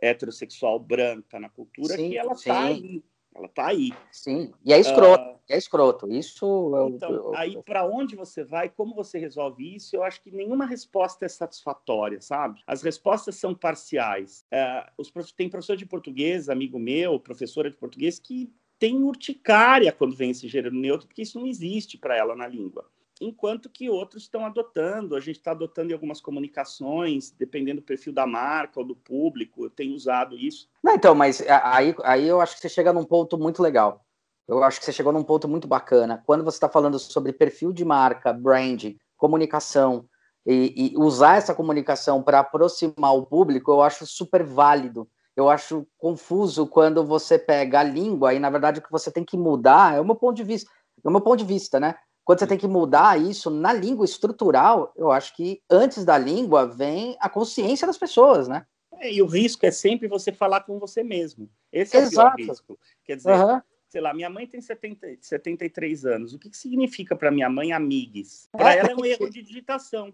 heterossexual, 0.00 0.78
branca 0.78 1.38
na 1.38 1.48
cultura, 1.48 1.94
sim, 1.94 2.10
que 2.10 2.18
ela 2.18 2.32
está 2.32 2.64
aí. 2.64 3.04
Ela 3.34 3.46
está 3.46 3.66
aí. 3.68 3.92
Sim, 4.10 4.52
e 4.64 4.72
é 4.72 4.80
escroto, 4.80 5.22
uh, 5.22 5.38
é 5.48 5.56
escroto. 5.56 6.10
Isso 6.10 6.74
é 6.76 6.88
Então, 6.88 7.12
eu, 7.12 7.36
aí 7.36 7.62
para 7.62 7.86
onde 7.86 8.16
você 8.16 8.42
vai, 8.42 8.68
como 8.68 8.94
você 8.94 9.18
resolve 9.18 9.76
isso, 9.76 9.94
eu 9.94 10.02
acho 10.02 10.20
que 10.20 10.32
nenhuma 10.32 10.66
resposta 10.66 11.24
é 11.24 11.28
satisfatória, 11.28 12.20
sabe? 12.20 12.60
As 12.66 12.82
respostas 12.82 13.36
são 13.36 13.54
parciais. 13.54 14.44
Uh, 14.52 14.90
os, 14.98 15.12
tem 15.32 15.48
professor 15.48 15.76
de 15.76 15.86
português, 15.86 16.48
amigo 16.48 16.78
meu, 16.78 17.20
professora 17.20 17.70
de 17.70 17.76
português, 17.76 18.18
que 18.18 18.52
tem 18.80 19.04
urticária 19.04 19.92
quando 19.92 20.16
vem 20.16 20.30
esse 20.30 20.48
gênero 20.48 20.74
neutro, 20.74 21.06
porque 21.06 21.22
isso 21.22 21.38
não 21.38 21.46
existe 21.46 21.98
para 21.98 22.16
ela 22.16 22.34
na 22.34 22.48
língua. 22.48 22.86
Enquanto 23.20 23.68
que 23.68 23.90
outros 23.90 24.22
estão 24.22 24.46
adotando, 24.46 25.14
a 25.14 25.20
gente 25.20 25.36
está 25.36 25.50
adotando 25.50 25.90
em 25.90 25.92
algumas 25.92 26.22
comunicações, 26.22 27.30
dependendo 27.30 27.82
do 27.82 27.84
perfil 27.84 28.14
da 28.14 28.26
marca 28.26 28.80
ou 28.80 28.86
do 28.86 28.96
público, 28.96 29.66
eu 29.66 29.70
tenho 29.70 29.94
usado 29.94 30.38
isso. 30.38 30.66
Não, 30.82 30.94
então, 30.94 31.14
mas 31.14 31.42
aí, 31.62 31.94
aí 32.02 32.26
eu 32.26 32.40
acho 32.40 32.54
que 32.54 32.62
você 32.62 32.68
chega 32.70 32.94
num 32.94 33.04
ponto 33.04 33.36
muito 33.36 33.62
legal. 33.62 34.02
Eu 34.48 34.64
acho 34.64 34.78
que 34.78 34.86
você 34.86 34.92
chegou 34.92 35.12
num 35.12 35.22
ponto 35.22 35.46
muito 35.46 35.68
bacana. 35.68 36.22
Quando 36.24 36.42
você 36.42 36.56
está 36.56 36.68
falando 36.68 36.98
sobre 36.98 37.34
perfil 37.34 37.74
de 37.74 37.84
marca, 37.84 38.32
branding, 38.32 38.98
comunicação, 39.18 40.08
e, 40.46 40.92
e 40.94 40.96
usar 40.96 41.36
essa 41.36 41.54
comunicação 41.54 42.22
para 42.22 42.40
aproximar 42.40 43.14
o 43.14 43.26
público, 43.26 43.70
eu 43.70 43.82
acho 43.82 44.06
super 44.06 44.42
válido 44.42 45.06
eu 45.40 45.48
acho 45.48 45.86
confuso 45.98 46.66
quando 46.66 47.04
você 47.04 47.38
pega 47.38 47.80
a 47.80 47.84
língua 47.84 48.34
e, 48.34 48.38
na 48.38 48.50
verdade, 48.50 48.78
o 48.78 48.82
que 48.82 48.90
você 48.90 49.10
tem 49.10 49.24
que 49.24 49.36
mudar 49.36 49.96
é 49.96 50.00
o 50.00 50.04
meu 50.04 50.14
ponto 50.14 50.36
de 50.36 50.44
vista, 50.44 50.70
é 51.02 51.08
o 51.08 51.10
meu 51.10 51.20
ponto 51.20 51.38
de 51.38 51.44
vista, 51.44 51.80
né? 51.80 51.96
Quando 52.24 52.38
você 52.38 52.46
tem 52.46 52.58
que 52.58 52.68
mudar 52.68 53.20
isso 53.20 53.50
na 53.50 53.72
língua 53.72 54.04
estrutural, 54.04 54.92
eu 54.96 55.10
acho 55.10 55.34
que 55.34 55.62
antes 55.68 56.04
da 56.04 56.16
língua 56.16 56.66
vem 56.66 57.16
a 57.18 57.28
consciência 57.28 57.86
das 57.86 57.98
pessoas, 57.98 58.46
né? 58.46 58.66
É, 59.00 59.12
e 59.12 59.22
o 59.22 59.26
risco 59.26 59.64
é 59.64 59.70
sempre 59.70 60.06
você 60.06 60.30
falar 60.30 60.60
com 60.60 60.78
você 60.78 61.02
mesmo. 61.02 61.50
Esse 61.72 61.96
é 61.96 62.00
Exato. 62.00 62.34
o 62.34 62.36
pior 62.36 62.50
risco. 62.50 62.78
Quer 63.04 63.16
dizer, 63.16 63.34
uhum. 63.34 63.60
sei 63.88 64.00
lá, 64.00 64.12
minha 64.12 64.28
mãe 64.28 64.46
tem 64.46 64.60
70, 64.60 65.16
73 65.20 66.04
anos. 66.04 66.34
O 66.34 66.38
que, 66.38 66.50
que 66.50 66.56
significa 66.56 67.16
para 67.16 67.30
minha 67.30 67.48
mãe 67.48 67.72
amigues? 67.72 68.48
Para 68.52 68.74
é, 68.74 68.78
ela 68.78 68.90
é 68.90 68.94
um 68.94 69.04
erro 69.04 69.30
de 69.30 69.42
digitação. 69.42 70.12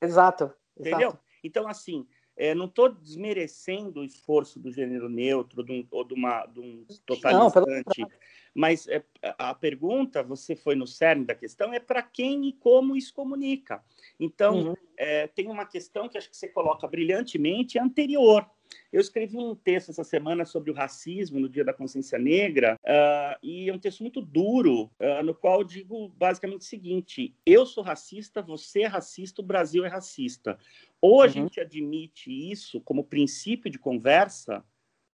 Exato. 0.00 0.52
Entendeu? 0.76 1.10
Exato. 1.10 1.18
Então, 1.44 1.68
assim, 1.68 2.06
é, 2.36 2.54
não 2.54 2.66
estou 2.66 2.88
desmerecendo 2.88 4.00
o 4.00 4.04
esforço 4.04 4.58
do 4.58 4.72
gênero 4.72 5.08
neutro 5.08 5.62
de 5.62 5.72
um, 5.72 5.86
ou 5.90 6.04
de, 6.04 6.14
uma, 6.14 6.46
de 6.46 6.60
um 6.60 6.84
totalizante, 7.06 8.00
não, 8.00 8.08
mas 8.54 8.86
é, 8.86 9.02
a 9.36 9.52
pergunta, 9.52 10.22
você 10.22 10.54
foi 10.54 10.76
no 10.76 10.86
cerne 10.86 11.24
da 11.24 11.34
questão, 11.34 11.72
é 11.72 11.80
para 11.80 12.02
quem 12.02 12.46
e 12.46 12.52
como 12.52 12.96
isso 12.96 13.12
comunica. 13.12 13.82
Então, 14.18 14.68
uhum. 14.68 14.74
é, 14.96 15.26
tem 15.26 15.48
uma 15.48 15.66
questão 15.66 16.08
que 16.08 16.16
acho 16.16 16.30
que 16.30 16.36
você 16.36 16.48
coloca 16.48 16.86
brilhantemente, 16.86 17.78
anterior. 17.78 18.48
Eu 18.92 19.00
escrevi 19.00 19.36
um 19.36 19.54
texto 19.54 19.90
essa 19.90 20.04
semana 20.04 20.44
sobre 20.44 20.70
o 20.70 20.74
racismo 20.74 21.38
no 21.38 21.48
Dia 21.48 21.64
da 21.64 21.72
Consciência 21.72 22.18
Negra, 22.18 22.78
uh, 22.82 23.38
e 23.42 23.68
é 23.68 23.72
um 23.72 23.78
texto 23.78 24.00
muito 24.00 24.20
duro, 24.20 24.84
uh, 24.84 25.22
no 25.22 25.34
qual 25.34 25.60
eu 25.60 25.64
digo 25.64 26.08
basicamente 26.08 26.62
o 26.62 26.64
seguinte: 26.64 27.34
eu 27.44 27.66
sou 27.66 27.84
racista, 27.84 28.40
você 28.40 28.82
é 28.82 28.86
racista, 28.86 29.42
o 29.42 29.44
Brasil 29.44 29.84
é 29.84 29.88
racista 29.88 30.58
Ou 31.04 31.20
a 31.20 31.26
uhum. 31.26 31.30
gente 31.32 31.60
admite 31.60 32.30
isso 32.30 32.80
como 32.80 33.04
princípio 33.04 33.70
de 33.70 33.78
conversa, 33.78 34.64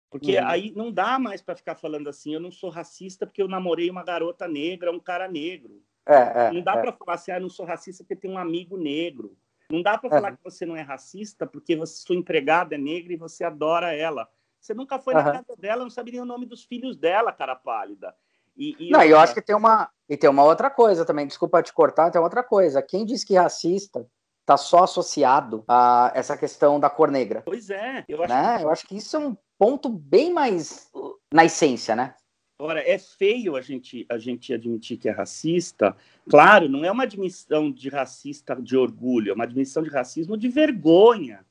porque 0.10 0.38
uhum. 0.38 0.46
aí 0.46 0.74
não 0.76 0.92
dá 0.92 1.18
mais 1.18 1.42
para 1.42 1.56
ficar 1.56 1.76
falando 1.76 2.10
assim, 2.10 2.34
eu 2.34 2.42
não 2.42 2.52
sou 2.52 2.70
racista 2.70 3.26
porque 3.26 3.42
eu 3.42 3.48
namorei 3.48 3.90
uma 3.90 4.04
garota 4.04 4.50
negra, 4.50 4.92
um 4.92 5.00
cara 5.00 5.30
negro. 5.30 5.82
É, 6.06 6.48
é, 6.48 6.52
não 6.52 6.62
dá 6.62 6.74
é. 6.74 6.82
para 6.82 6.92
falar 6.92 7.14
assim, 7.14 7.32
ah, 7.32 7.38
eu 7.38 7.42
não 7.42 7.48
sou 7.48 7.66
racista 7.66 8.04
porque 8.04 8.18
tem 8.18 8.30
um 8.30 8.38
amigo 8.38 8.76
negro. 8.76 9.38
Não 9.70 9.82
dá 9.82 9.98
para 9.98 10.10
falar 10.10 10.36
que 10.36 10.44
você 10.44 10.66
não 10.66 10.76
é 10.76 10.82
racista 10.82 11.48
porque 11.48 11.74
você, 11.74 12.06
sua 12.06 12.18
empregada 12.18 12.76
é 12.76 12.78
negra 12.78 13.14
e 13.14 13.18
você 13.18 13.46
adora 13.46 13.96
ela. 13.96 14.28
Você 14.60 14.74
nunca 14.74 15.00
foi 15.00 15.16
uhum. 15.16 15.24
na 15.24 15.32
casa 15.32 15.56
dela, 15.58 15.84
não 15.84 15.90
sabe 15.90 16.12
nem 16.12 16.20
o 16.20 16.26
nome 16.26 16.46
dos 16.46 16.66
filhos 16.66 16.98
dela, 16.98 17.32
cara 17.32 17.56
pálida. 17.56 18.14
E, 18.58 18.76
e 18.78 18.90
não, 18.90 19.02
eu 19.04 19.18
acho 19.18 19.34
que 19.34 19.42
tem 19.42 19.56
uma 19.56 19.90
e 20.10 20.18
tem 20.18 20.30
uma 20.30 20.44
outra 20.44 20.70
coisa 20.70 21.06
também. 21.06 21.26
Desculpa 21.26 21.64
te 21.64 21.72
cortar, 21.72 22.12
tem 22.12 22.20
outra 22.20 22.44
coisa. 22.44 22.82
Quem 22.82 23.06
diz 23.06 23.24
que 23.24 23.36
racista 23.36 24.06
está 24.48 24.56
só 24.56 24.86
associado 24.86 25.66
a 25.68 26.14
essa 26.16 26.38
questão 26.38 26.80
da 26.80 26.89
cor 26.89 27.12
negra? 27.12 27.41
Pois 27.41 27.70
é. 27.70 28.06
Eu 28.08 28.24
acho, 28.24 28.34
né? 28.34 28.58
que... 28.58 28.64
eu 28.64 28.70
acho 28.70 28.88
que 28.88 28.95
isso 28.95 29.18
é 29.18 29.20
um 29.20 29.36
ponto 29.60 29.89
bem 29.89 30.32
mais 30.32 30.89
na 31.34 31.43
essência, 31.43 31.93
né? 31.98 32.16
Agora, 32.58 32.82
é 32.82 32.98
feio 32.98 33.58
a 33.58 33.62
gente, 33.62 34.06
a 34.10 34.18
gente 34.18 34.54
admitir 34.54 34.98
que 34.98 35.10
é 35.10 35.12
racista. 35.12 35.95
Claro, 36.30 36.70
não 36.70 36.84
é 36.86 36.89
uma 36.89 37.04
admissão 37.04 37.70
de 37.70 37.89
racista 37.89 38.56
de 38.56 38.78
orgulho, 38.78 39.32
é 39.32 39.34
uma 39.34 39.43
admissão 39.43 39.84
de 39.84 39.89
racismo 39.89 40.38
de 40.38 40.48
vergonha 40.48 41.45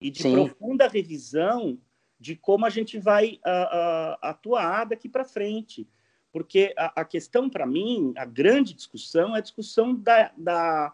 e 0.00 0.10
de 0.10 0.22
Sim. 0.22 0.34
profunda 0.34 0.86
revisão 0.86 1.78
de 2.20 2.36
como 2.36 2.66
a 2.66 2.70
gente 2.70 2.98
vai 2.98 3.40
uh, 3.44 3.48
uh, 3.48 4.18
atuar 4.20 4.84
daqui 4.84 5.08
para 5.08 5.24
frente. 5.24 5.88
Porque 6.30 6.72
a, 6.76 7.00
a 7.00 7.04
questão, 7.04 7.50
para 7.50 7.66
mim, 7.66 8.12
a 8.16 8.24
grande 8.24 8.74
discussão 8.74 9.34
é 9.34 9.38
a 9.38 9.42
discussão 9.42 9.94
da, 9.94 10.30
da 10.36 10.92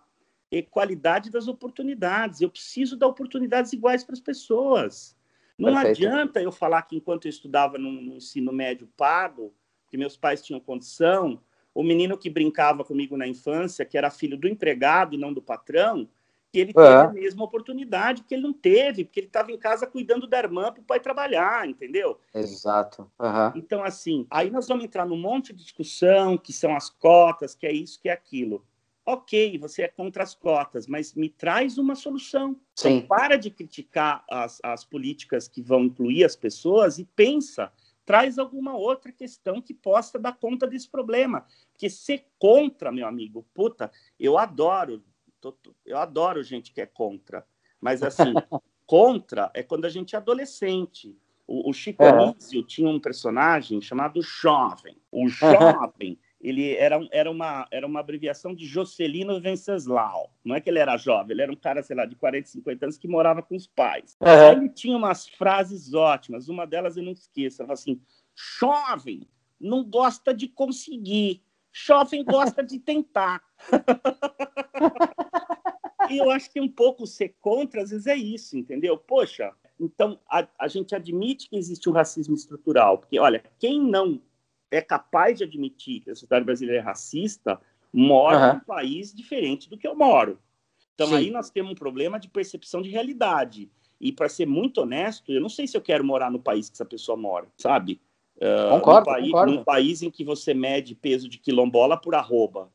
equalidade 0.51 1.30
das 1.30 1.49
oportunidades. 1.49 2.40
Eu 2.40 2.51
preciso 2.51 2.96
dar 2.96 3.07
oportunidades 3.07 3.72
iguais 3.72 4.03
para 4.03 4.14
as 4.14 4.20
pessoas. 4.20 5.16
Não 5.59 5.74
Perfeito. 5.74 5.96
adianta 5.96 6.40
eu 6.40 6.53
falar 6.53 6.82
que 6.82 6.96
enquanto 6.96 7.26
eu 7.26 7.30
estudava 7.30 7.76
no, 7.78 7.90
no, 7.90 8.16
ensino 8.16 8.53
médio 8.53 8.88
pago, 8.96 9.53
que 9.90 9.96
meus 9.96 10.16
pais 10.16 10.40
tinham 10.40 10.61
condição, 10.61 11.40
o 11.74 11.82
menino 11.82 12.16
que 12.16 12.30
brincava 12.30 12.84
comigo 12.84 13.16
na 13.16 13.26
infância, 13.26 13.84
que 13.84 13.99
era 13.99 14.11
filho 14.11 14.36
do 14.36 14.49
empregado 14.49 15.14
e 15.14 15.18
não 15.18 15.32
do 15.32 15.42
patrão, 15.42 16.09
que 16.51 16.59
ele 16.59 16.72
teve 16.72 16.86
é. 16.86 17.01
a 17.01 17.12
mesma 17.12 17.44
oportunidade 17.44 18.22
que 18.22 18.34
ele 18.34 18.42
não 18.42 18.55
teve, 18.55 19.05
porque 19.05 19.20
ele 19.20 19.26
estava 19.26 19.53
em 19.53 19.59
casa 19.59 19.86
cuidando 19.86 20.26
da 20.26 20.38
irmã 20.38 20.72
para 20.72 20.80
o 20.80 20.84
pai 20.84 20.99
trabalhar, 20.99 21.68
entendeu? 21.68 22.18
Exato. 22.34 23.11
Uhum. 23.18 23.53
Então, 23.55 23.84
assim, 23.84 24.26
aí 24.30 24.51
nós 24.51 24.66
vamos 24.66 24.84
entrar 24.84 25.05
num 25.05 25.18
monte 25.18 25.53
de 25.53 25.62
discussão, 25.62 26.38
que 26.38 26.53
são 26.53 26.74
as 26.74 26.88
cotas, 26.88 27.55
que 27.55 27.66
é 27.66 27.72
isso, 27.72 28.01
que 28.01 28.09
é 28.09 28.12
aquilo 28.12 28.64
ok, 29.09 29.56
você 29.56 29.84
é 29.84 29.88
contra 29.88 30.22
as 30.22 30.34
cotas, 30.34 30.86
mas 30.86 31.14
me 31.14 31.30
traz 31.30 31.78
uma 31.78 31.94
solução. 31.94 32.50
Então, 32.50 32.61
Sim. 32.74 32.96
Então, 32.96 33.09
para 33.09 33.36
de 33.36 33.50
criticar 33.50 34.22
as, 34.28 34.61
as 34.62 34.84
políticas 34.84 35.48
que 35.48 35.62
vão 35.62 35.84
incluir 35.84 36.24
as 36.24 36.36
pessoas 36.36 36.98
e 36.98 37.06
pensa, 37.16 37.72
traz 38.04 38.38
alguma 38.38 38.76
outra 38.76 39.11
questão 39.11 39.62
que 39.62 39.72
possa 39.72 40.18
dar 40.18 40.36
conta 40.36 40.66
desse 40.66 40.90
problema. 40.90 41.46
Porque 41.72 41.88
ser 41.88 42.26
contra, 42.38 42.92
meu 42.92 43.06
amigo, 43.06 43.46
puta, 43.54 43.90
eu 44.20 44.36
adoro, 44.36 45.02
tô, 45.40 45.56
eu 45.86 45.96
adoro 45.96 46.42
gente 46.42 46.70
que 46.70 46.82
é 46.82 46.86
contra. 46.86 47.46
Mas 47.80 48.02
assim, 48.02 48.34
contra 48.84 49.50
é 49.54 49.62
quando 49.62 49.86
a 49.86 49.88
gente 49.88 50.16
é 50.16 50.18
adolescente. 50.18 51.16
O, 51.46 51.70
o 51.70 51.72
Chico 51.72 52.02
é. 52.02 52.11
Anísio 52.11 52.62
tinha 52.62 52.90
um 52.90 53.00
personagem 53.00 53.80
chamado 53.80 54.20
Jovem. 54.20 54.98
O 55.11 55.28
Jovem 55.32 56.18
ele 56.41 56.74
era, 56.76 57.01
era, 57.11 57.30
uma, 57.30 57.66
era 57.70 57.86
uma 57.86 58.01
abreviação 58.01 58.55
de 58.55 58.64
Jocelino 58.64 59.41
Venceslau. 59.41 60.32
Não 60.45 60.55
é 60.55 60.61
que 60.61 60.70
ele 60.70 60.78
era 60.78 60.97
jovem, 60.97 61.32
ele 61.32 61.43
era 61.43 61.53
um 61.53 61.57
cara, 61.57 61.82
sei 61.82 61.97
lá, 61.97 62.05
de 62.05 62.14
40, 62.14 62.49
50 62.49 62.86
anos 62.86 62.99
que 62.99 63.09
morava 63.09 63.43
com 63.43 63.57
os 63.57 63.66
pais. 63.66 64.16
Uhum. 64.20 64.53
Ele 64.53 64.68
tinha 64.68 64.97
umas 64.97 65.28
frases 65.28 65.95
ótimas, 65.95 66.49
uma 66.49 66.66
delas 66.66 66.97
eu 66.97 67.03
não 67.03 67.12
esqueço, 67.12 67.62
ela 67.62 67.72
assim, 67.72 68.01
jovem 68.59 69.28
não 69.61 69.84
gosta 69.84 70.32
de 70.32 70.47
conseguir, 70.47 71.43
jovem 71.72 72.24
gosta 72.24 72.62
de 72.62 72.78
tentar. 72.78 73.43
e 76.09 76.18
eu 76.18 76.30
acho 76.30 76.53
que 76.53 76.61
um 76.61 76.68
pouco 76.68 77.05
ser 77.07 77.34
contra, 77.41 77.82
às 77.82 77.91
vezes, 77.91 78.07
é 78.07 78.14
isso, 78.14 78.57
entendeu? 78.57 78.97
Poxa, 78.97 79.53
então 79.80 80.20
a, 80.30 80.47
a 80.57 80.68
gente 80.68 80.95
admite 80.95 81.49
que 81.49 81.57
existe 81.57 81.89
um 81.89 81.93
racismo 81.93 82.36
estrutural, 82.36 82.99
porque, 82.99 83.18
olha, 83.18 83.43
quem 83.59 83.80
não 83.80 84.22
é 84.70 84.80
capaz 84.80 85.38
de 85.38 85.44
admitir 85.44 86.00
que 86.00 86.10
a 86.10 86.14
sociedade 86.14 86.44
brasileira 86.44 86.80
é 86.80 86.84
racista, 86.84 87.60
mora 87.92 88.38
uhum. 88.38 88.54
num 88.54 88.60
país 88.60 89.14
diferente 89.14 89.68
do 89.68 89.78
que 89.78 89.86
eu 89.86 89.94
moro. 89.94 90.38
Então 90.94 91.08
Sim. 91.08 91.16
aí 91.16 91.30
nós 91.30 91.50
temos 91.50 91.72
um 91.72 91.76
problema 91.76 92.18
de 92.18 92.28
percepção 92.28 92.82
de 92.82 92.90
realidade. 92.90 93.70
E 94.00 94.12
para 94.12 94.28
ser 94.28 94.46
muito 94.46 94.82
honesto, 94.82 95.32
eu 95.32 95.40
não 95.40 95.48
sei 95.48 95.66
se 95.66 95.76
eu 95.76 95.80
quero 95.80 96.04
morar 96.04 96.30
no 96.30 96.38
país 96.38 96.68
que 96.68 96.76
essa 96.76 96.84
pessoa 96.84 97.16
mora, 97.16 97.48
sabe? 97.56 98.00
Uh, 98.36 98.70
concordo, 98.70 99.10
num, 99.10 99.14
país, 99.14 99.30
concordo. 99.30 99.52
num 99.52 99.64
país 99.64 100.02
em 100.02 100.10
que 100.10 100.24
você 100.24 100.54
mede 100.54 100.94
peso 100.94 101.28
de 101.28 101.38
quilombola 101.38 101.96
por 101.96 102.14
arroba. 102.14 102.70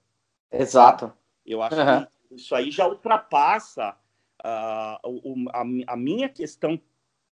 Exato. 0.52 1.14
Eu 1.46 1.62
acho 1.62 1.80
uhum. 1.80 2.06
que 2.28 2.36
isso 2.36 2.54
aí 2.54 2.70
já 2.72 2.88
ultrapassa 2.88 3.96
uh, 4.44 5.50
a, 5.52 5.64
a 5.88 5.96
minha 5.96 6.28
questão 6.28 6.80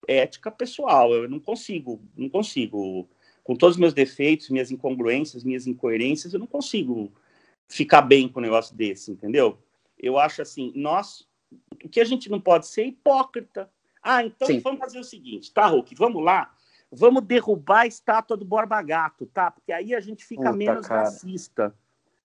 ética 0.08 0.52
pessoal. 0.52 1.14
Eu 1.14 1.30
não 1.30 1.40
consigo, 1.40 2.02
não 2.16 2.30
consigo 2.30 3.10
com 3.50 3.56
todos 3.56 3.78
os 3.78 3.80
meus 3.80 3.96
defeitos, 3.96 4.52
minhas 4.52 4.70
incongruências, 4.70 5.44
minhas 5.44 5.66
incoerências, 5.66 6.36
eu 6.36 6.40
não 6.40 6.46
consigo 6.46 7.12
ficar 7.68 8.04
bem 8.04 8.30
com 8.30 8.40
um 8.40 8.44
negócio 8.44 8.76
desse, 8.76 9.10
entendeu? 9.10 9.58
Eu 9.98 10.20
acho 10.20 10.44
assim, 10.44 10.72
nós, 10.76 11.28
o 11.84 11.90
que 11.90 12.00
a 12.00 12.06
gente 12.06 12.30
não 12.30 12.40
pode 12.40 12.68
ser 12.68 12.84
é 12.84 12.86
hipócrita. 12.90 13.68
Ah, 14.04 14.24
então 14.24 14.48
Sim. 14.48 14.60
vamos 14.60 14.78
fazer 14.78 15.00
o 15.00 15.04
seguinte, 15.04 15.52
tá, 15.52 15.66
Hulk, 15.66 15.96
vamos 15.96 16.24
lá, 16.24 16.54
vamos 16.92 17.24
derrubar 17.24 17.80
a 17.80 17.88
estátua 17.88 18.38
do 18.38 18.46
Borba 18.46 18.84
Gato, 18.84 19.26
tá? 19.26 19.50
Porque 19.50 19.74
aí 19.74 19.96
a 19.96 20.00
gente 20.00 20.24
fica 20.24 20.44
Puta, 20.44 20.56
menos 20.56 20.86
cara. 20.86 21.02
racista. 21.06 21.74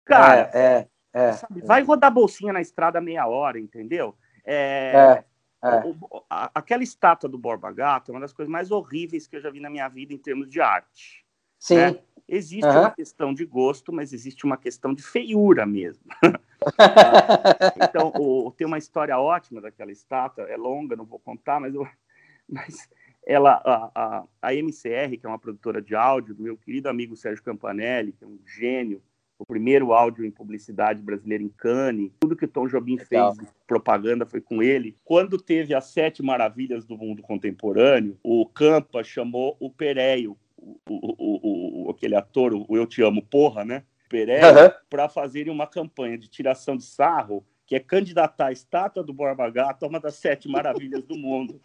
Cara, 0.05 0.51
é, 0.53 0.89
é, 1.15 1.29
é, 1.29 1.33
sabe, 1.33 1.63
vai 1.63 1.83
rodar 1.83 2.13
bolsinha 2.13 2.53
na 2.53 2.61
estrada 2.61 3.01
meia 3.01 3.27
hora, 3.27 3.59
entendeu? 3.59 4.15
É, 4.45 5.25
é. 5.65 5.87
O, 5.87 6.25
a, 6.29 6.51
aquela 6.55 6.83
estátua 6.83 7.29
do 7.29 7.39
Borba 7.39 7.73
Gato 7.73 8.11
é 8.11 8.15
uma 8.15 8.21
das 8.21 8.33
coisas 8.33 8.51
mais 8.51 8.71
horríveis 8.71 9.27
que 9.27 9.37
eu 9.37 9.41
já 9.41 9.51
vi 9.51 9.61
na 9.61 9.71
minha 9.71 9.89
vida 9.89 10.13
em 10.13 10.19
termos 10.19 10.49
de 10.49 10.61
arte. 10.61 11.25
Sim. 11.59 11.77
Né? 11.77 11.99
Existe 12.29 12.67
uhum. 12.67 12.81
uma 12.81 12.91
questão 12.91 13.35
de 13.35 13.45
gosto, 13.45 13.93
mas 13.93 14.13
existe 14.13 14.45
uma 14.45 14.57
questão 14.57 14.95
de 14.95 15.03
feiura 15.03 15.67
mesmo. 15.67 16.05
então, 17.77 18.13
o, 18.19 18.51
tem 18.51 18.67
uma 18.67 18.79
história 18.79 19.19
ótima 19.19 19.61
daquela 19.61 19.93
estátua, 19.93 20.45
é 20.45 20.57
longa, 20.57 20.97
não 20.97 21.05
vou 21.05 21.19
contar, 21.19 21.61
mas, 21.61 21.75
eu, 21.75 21.87
mas 22.49 22.89
ela, 23.27 23.61
a, 23.65 23.91
a, 23.95 24.25
a 24.43 24.55
MCR, 24.55 25.19
que 25.19 25.27
é 25.27 25.29
uma 25.29 25.39
produtora 25.39 25.81
de 25.81 25.95
áudio, 25.95 26.35
do 26.35 26.43
meu 26.43 26.57
querido 26.57 26.89
amigo 26.89 27.17
Sérgio 27.17 27.45
Campanelli, 27.45 28.13
que 28.13 28.25
é 28.25 28.27
um 28.27 28.39
gênio, 28.47 29.03
o 29.45 29.47
primeiro 29.47 29.93
áudio 29.93 30.25
em 30.25 30.31
publicidade 30.31 31.03
brasileira 31.03 31.45
em 31.45 31.49
Cannes. 31.49 32.11
Tudo 32.21 32.35
que 32.35 32.47
o 32.47 32.49
Tom 32.49 32.67
Jobim 32.67 32.97
Legal. 32.97 33.35
fez 33.35 33.53
propaganda 33.67 34.25
foi 34.25 34.41
com 34.41 34.63
ele. 34.63 34.97
Quando 35.05 35.39
teve 35.39 35.75
as 35.75 35.85
Sete 35.87 36.23
Maravilhas 36.23 36.85
do 36.87 36.97
Mundo 36.97 37.23
Contemporâneo, 37.23 38.19
o 38.23 38.47
Campa 38.47 39.05
chamou 39.05 39.57
o 39.61 39.71
Pereio, 39.71 40.37
o, 40.57 40.75
o, 40.89 41.87
o, 41.87 41.91
aquele 41.91 42.17
ator, 42.17 42.55
o 42.55 42.77
Eu 42.77 42.87
Te 42.87 43.03
Amo 43.03 43.23
Porra, 43.23 43.65
né? 43.65 43.85
Pereio, 44.09 44.47
uhum. 44.47 44.71
para 44.89 45.09
fazerem 45.09 45.53
uma 45.53 45.67
campanha 45.67 46.17
de 46.17 46.29
tiração 46.29 46.77
de 46.77 46.85
sarro 46.85 47.45
que 47.67 47.75
é 47.75 47.81
candidatar 47.81 48.47
a 48.47 48.53
estátua 48.53 49.03
do 49.03 49.13
Borba 49.13 49.49
Gato 49.51 49.85
a 49.85 49.89
uma 49.89 49.99
das 49.99 50.17
sete 50.17 50.49
maravilhas 50.49 51.03
do 51.05 51.17
mundo. 51.17 51.61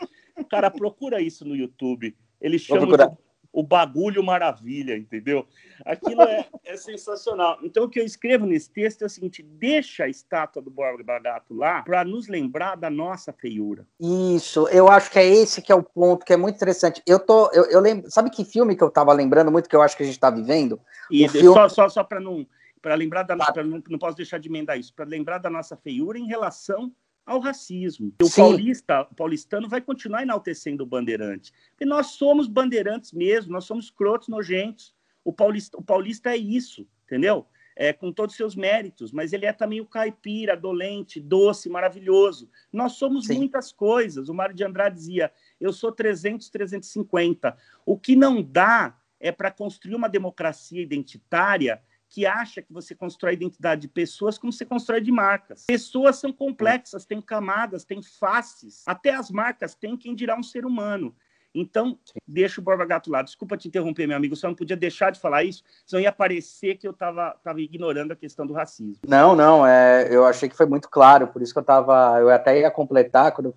Cara, 0.50 0.72
procura 0.72 1.22
isso 1.22 1.46
no 1.46 1.56
YouTube. 1.56 2.16
Ele 2.40 2.58
chama 2.58 3.20
o 3.52 3.64
bagulho 3.64 4.24
maravilha, 4.24 4.96
entendeu? 4.96 5.46
Aquilo 5.86 6.22
é, 6.22 6.46
é, 6.64 6.78
sensacional. 6.78 7.58
Então, 7.64 7.86
o 7.86 7.90
que 7.90 8.00
eu 8.00 8.06
escrevo 8.06 8.46
nesse 8.46 8.70
texto 8.70 9.02
é 9.02 9.06
o 9.06 9.10
seguinte: 9.10 9.42
deixa 9.42 10.04
a 10.04 10.10
estátua 10.10 10.62
do 10.62 10.70
Borba 10.70 11.20
Gato 11.20 11.54
lá 11.54 11.82
para 11.82 12.04
nos 12.04 12.28
lembrar 12.28 12.76
da 12.76 12.90
nossa 12.90 13.34
feiura. 13.34 13.88
Isso, 14.00 14.68
eu 14.70 14.88
acho 14.88 15.12
que 15.12 15.20
é 15.20 15.28
esse 15.28 15.62
que 15.62 15.72
é 15.72 15.76
o 15.76 15.84
ponto 15.84 16.26
que 16.26 16.34
é 16.34 16.38
muito 16.38 16.56
interessante. 16.56 17.02
Eu 17.08 17.20
tô, 17.20 17.50
eu, 17.52 17.66
eu 17.66 17.80
lembro, 17.80 18.10
sabe 18.12 18.30
que 18.30 18.46
filme 18.46 18.76
que 18.76 18.84
eu 18.84 18.90
estava 18.90 19.14
lembrando 19.14 19.52
muito 19.52 19.70
que 19.70 19.76
eu 19.76 19.82
acho 19.82 19.98
que 19.98 20.04
a 20.04 20.06
gente 20.06 20.16
está 20.16 20.30
vivendo? 20.30 20.80
E 21.10 21.28
filme... 21.28 21.54
só, 21.54 21.68
só, 21.68 21.90
só 21.90 22.04
para 22.04 22.20
não 22.20 22.46
para 22.82 22.96
lembrar 22.96 23.24
da, 23.24 23.36
tá. 23.36 23.62
não, 23.62 23.84
não 23.90 24.00
posso 24.00 24.16
deixar 24.16 24.38
de 24.38 24.48
emendar 24.48 24.80
isso, 24.80 24.94
para 24.94 25.04
lembrar 25.04 25.38
da 25.38 25.50
nossa 25.50 25.76
feiura 25.76 26.18
em 26.18 26.28
relação 26.28 26.92
ao 27.30 27.40
racismo. 27.40 28.12
O 28.22 28.30
paulista, 28.36 29.02
o 29.02 29.14
paulistano 29.14 29.70
vai 29.70 29.80
continuar 29.80 30.24
enaltecendo 30.24 30.84
o 30.84 30.86
bandeirante. 30.86 31.54
E 31.80 31.86
nós 31.86 32.08
somos 32.08 32.48
bandeirantes 32.48 33.14
mesmo, 33.14 33.52
nós 33.52 33.66
somos 33.66 33.92
crotos 33.92 34.28
nojentos. 34.28 34.96
O 35.24 35.32
paulista, 35.32 35.78
o 35.78 35.84
paulista 35.84 36.32
é 36.32 36.38
isso, 36.38 36.88
entendeu? 37.06 37.46
É, 37.76 37.94
com 37.94 38.12
todos 38.12 38.34
os 38.34 38.38
seus 38.38 38.56
méritos, 38.56 39.12
mas 39.12 39.32
ele 39.32 39.46
é 39.46 39.54
também 39.54 39.80
o 39.80 39.86
caipira, 39.86 40.58
dolente, 40.58 41.22
doce, 41.22 41.70
maravilhoso. 41.70 42.50
Nós 42.74 42.94
somos 42.94 43.28
Sim. 43.28 43.38
muitas 43.38 43.72
coisas. 43.72 44.28
O 44.28 44.34
Mário 44.34 44.56
de 44.56 44.64
Andrade 44.64 44.96
dizia: 44.96 45.32
eu 45.62 45.72
sou 45.72 45.92
300, 45.92 46.50
350. 46.50 47.56
O 47.86 47.98
que 47.98 48.16
não 48.16 48.42
dá 48.42 48.98
é 49.20 49.32
para 49.32 49.52
construir 49.52 49.96
uma 49.96 50.10
democracia 50.10 50.82
identitária 50.82 51.82
que 52.10 52.26
acha 52.26 52.62
que 52.62 52.74
você 52.74 52.96
constrói 52.96 53.32
a 53.32 53.36
identidade 53.36 53.82
de 53.82 53.88
pessoas 53.88 54.38
como 54.38 54.52
você 54.52 54.66
constrói 54.66 55.00
de 55.00 55.12
marcas. 55.12 55.66
Pessoas 55.68 56.18
são 56.18 56.34
complexas, 56.34 57.06
têm 57.06 57.22
camadas, 57.22 57.86
têm 57.86 58.02
faces. 58.02 58.84
Até 58.88 59.14
as 59.14 59.30
marcas 59.30 59.76
têm 59.76 59.96
quem 59.96 60.16
dirá 60.16 60.36
um 60.38 60.44
ser 60.44 60.66
humano. 60.66 61.16
Então, 61.54 61.98
deixa 62.28 62.62
o 62.62 62.64
Borba 62.64 62.86
Gato 62.86 63.10
lá. 63.10 63.22
Desculpa 63.22 63.58
te 63.58 63.68
interromper, 63.68 64.08
meu 64.08 64.18
amigo, 64.18 64.36
só 64.36 64.48
não 64.48 64.56
podia 64.56 64.78
deixar 64.78 65.12
de 65.12 65.20
falar 65.20 65.44
isso, 65.44 65.64
senão 65.86 66.02
ia 66.02 66.12
parecer 66.12 66.76
que 66.76 66.88
eu 66.88 66.92
estava 66.92 67.36
tava 67.44 67.60
ignorando 67.60 68.12
a 68.12 68.16
questão 68.16 68.46
do 68.46 68.54
racismo. 68.54 69.02
Não, 69.08 69.36
não, 69.36 69.66
é, 69.66 70.08
eu 70.12 70.26
achei 70.26 70.48
que 70.48 70.56
foi 70.56 70.68
muito 70.68 70.90
claro, 70.90 71.28
por 71.28 71.42
isso 71.42 71.54
que 71.54 71.60
eu 71.60 71.62
estava, 71.62 72.20
eu 72.20 72.30
até 72.30 72.60
ia 72.60 72.70
completar 72.70 73.32
quando 73.32 73.48
eu 73.48 73.54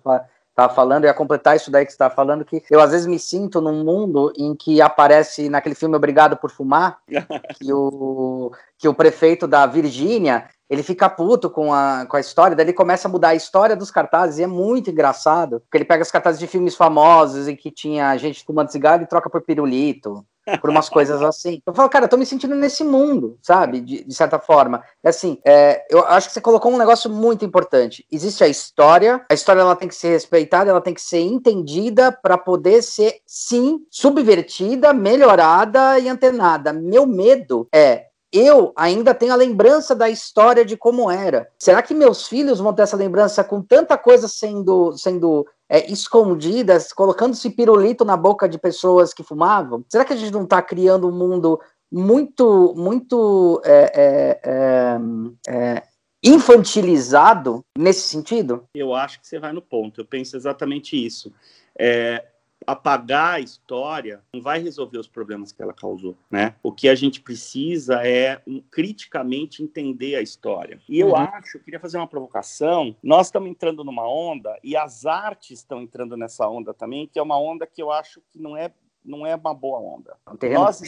estava 0.53 0.73
falando, 0.73 1.03
eu 1.03 1.07
ia 1.07 1.13
completar 1.13 1.55
isso 1.55 1.71
daí 1.71 1.83
que 1.83 1.91
você 1.91 1.95
estava 1.95 2.13
falando, 2.13 2.45
que 2.45 2.63
eu 2.69 2.79
às 2.79 2.91
vezes 2.91 3.07
me 3.07 3.17
sinto 3.17 3.59
num 3.59 3.83
mundo 3.83 4.31
em 4.37 4.55
que 4.55 4.81
aparece 4.81 5.49
naquele 5.49 5.75
filme 5.75 5.95
Obrigado 5.95 6.37
por 6.37 6.51
Fumar, 6.51 6.99
que 7.59 7.73
o, 7.73 8.51
que 8.77 8.87
o 8.87 8.93
prefeito 8.93 9.47
da 9.47 9.65
Virgínia 9.65 10.47
ele 10.69 10.81
fica 10.81 11.09
puto 11.09 11.49
com 11.49 11.73
a, 11.73 12.05
com 12.07 12.17
a 12.17 12.19
história, 12.19 12.55
daí 12.55 12.65
ele 12.65 12.73
começa 12.73 13.07
a 13.07 13.11
mudar 13.11 13.29
a 13.29 13.35
história 13.35 13.75
dos 13.75 13.91
cartazes, 13.91 14.39
e 14.39 14.43
é 14.43 14.47
muito 14.47 14.89
engraçado, 14.89 15.59
porque 15.59 15.77
ele 15.77 15.85
pega 15.85 16.01
os 16.01 16.11
cartazes 16.11 16.39
de 16.39 16.47
filmes 16.47 16.75
famosos 16.75 17.47
em 17.47 17.55
que 17.55 17.69
tinha 17.69 18.17
gente 18.17 18.43
fumando 18.43 18.71
cigarro 18.71 19.03
e 19.03 19.07
troca 19.07 19.29
por 19.29 19.41
pirulito, 19.41 20.25
por 20.59 20.69
umas 20.69 20.89
coisas 20.89 21.21
assim. 21.21 21.61
Eu 21.65 21.73
falo, 21.73 21.89
cara, 21.89 22.05
eu 22.05 22.09
tô 22.09 22.17
me 22.17 22.25
sentindo 22.25 22.55
nesse 22.55 22.83
mundo, 22.83 23.37
sabe? 23.41 23.81
De, 23.81 24.03
de 24.03 24.13
certa 24.13 24.39
forma. 24.39 24.83
É 25.03 25.09
assim, 25.09 25.37
é, 25.45 25.85
eu 25.89 26.05
acho 26.07 26.27
que 26.27 26.33
você 26.33 26.41
colocou 26.41 26.71
um 26.71 26.77
negócio 26.77 27.09
muito 27.09 27.45
importante. 27.45 28.05
Existe 28.11 28.43
a 28.43 28.47
história, 28.47 29.25
a 29.29 29.33
história 29.33 29.61
ela 29.61 29.75
tem 29.75 29.87
que 29.87 29.95
ser 29.95 30.09
respeitada, 30.09 30.69
ela 30.69 30.81
tem 30.81 30.93
que 30.93 31.01
ser 31.01 31.21
entendida 31.21 32.11
para 32.11 32.37
poder 32.37 32.81
ser, 32.81 33.21
sim, 33.25 33.79
subvertida, 33.89 34.93
melhorada 34.93 35.99
e 35.99 36.09
antenada. 36.09 36.73
Meu 36.73 37.05
medo 37.05 37.67
é 37.73 38.07
eu 38.33 38.73
ainda 38.75 39.13
tenho 39.13 39.31
a 39.31 39.35
lembrança 39.35 39.93
da 39.93 40.09
história 40.09 40.65
de 40.65 40.75
como 40.75 41.11
era. 41.11 41.47
Será 41.59 41.83
que 41.83 41.93
meus 41.93 42.27
filhos 42.27 42.59
vão 42.59 42.73
ter 42.73 42.81
essa 42.81 42.97
lembrança 42.97 43.43
com 43.43 43.61
tanta 43.61 43.95
coisa 43.95 44.27
sendo, 44.27 44.97
sendo 44.97 45.45
é, 45.73 45.91
escondidas, 45.91 46.93
colocando-se 46.93 47.49
pirulito 47.49 48.05
na 48.05 48.15
boca 48.15 48.47
de 48.47 48.59
pessoas 48.59 49.11
que 49.11 49.23
fumavam? 49.23 49.83
Será 49.89 50.05
que 50.05 50.13
a 50.13 50.15
gente 50.15 50.31
não 50.31 50.43
está 50.43 50.61
criando 50.61 51.07
um 51.07 51.11
mundo 51.11 51.59
muito, 51.91 52.75
muito 52.77 53.59
é, 53.65 53.91
é, 53.95 54.41
é, 54.43 54.99
é, 55.47 55.83
infantilizado 56.23 57.65
nesse 57.75 58.01
sentido? 58.01 58.65
Eu 58.75 58.93
acho 58.93 59.19
que 59.19 59.27
você 59.27 59.39
vai 59.39 59.51
no 59.51 59.63
ponto. 59.63 59.99
Eu 59.99 60.05
penso 60.05 60.37
exatamente 60.37 60.95
isso. 60.95 61.33
É, 61.75 62.23
apagar 62.65 63.35
a 63.35 63.39
história 63.39 64.21
não 64.33 64.41
vai 64.41 64.59
resolver 64.59 64.97
os 64.97 65.07
problemas 65.07 65.51
que 65.51 65.61
ela 65.61 65.73
causou, 65.73 66.15
né? 66.29 66.55
O 66.61 66.71
que 66.71 66.89
a 66.89 66.95
gente 66.95 67.21
precisa 67.21 68.05
é 68.05 68.41
um, 68.47 68.61
criticamente 68.61 69.63
entender 69.63 70.15
a 70.15 70.21
história. 70.21 70.81
E 70.87 70.99
eu 70.99 71.09
uhum. 71.09 71.15
acho, 71.15 71.57
eu 71.57 71.61
queria 71.61 71.79
fazer 71.79 71.97
uma 71.97 72.07
provocação, 72.07 72.95
nós 73.03 73.27
estamos 73.27 73.49
entrando 73.49 73.83
numa 73.83 74.07
onda 74.07 74.57
e 74.63 74.75
as 74.75 75.05
artes 75.05 75.59
estão 75.59 75.81
entrando 75.81 76.17
nessa 76.17 76.47
onda 76.47 76.73
também, 76.73 77.07
que 77.07 77.19
é 77.19 77.21
uma 77.21 77.39
onda 77.39 77.65
que 77.65 77.81
eu 77.81 77.91
acho 77.91 78.21
que 78.29 78.39
não 78.39 78.55
é 78.55 78.71
não 79.05 79.25
é 79.25 79.35
uma 79.35 79.53
boa 79.53 79.79
onda. 79.79 80.15
Nós, 80.53 80.81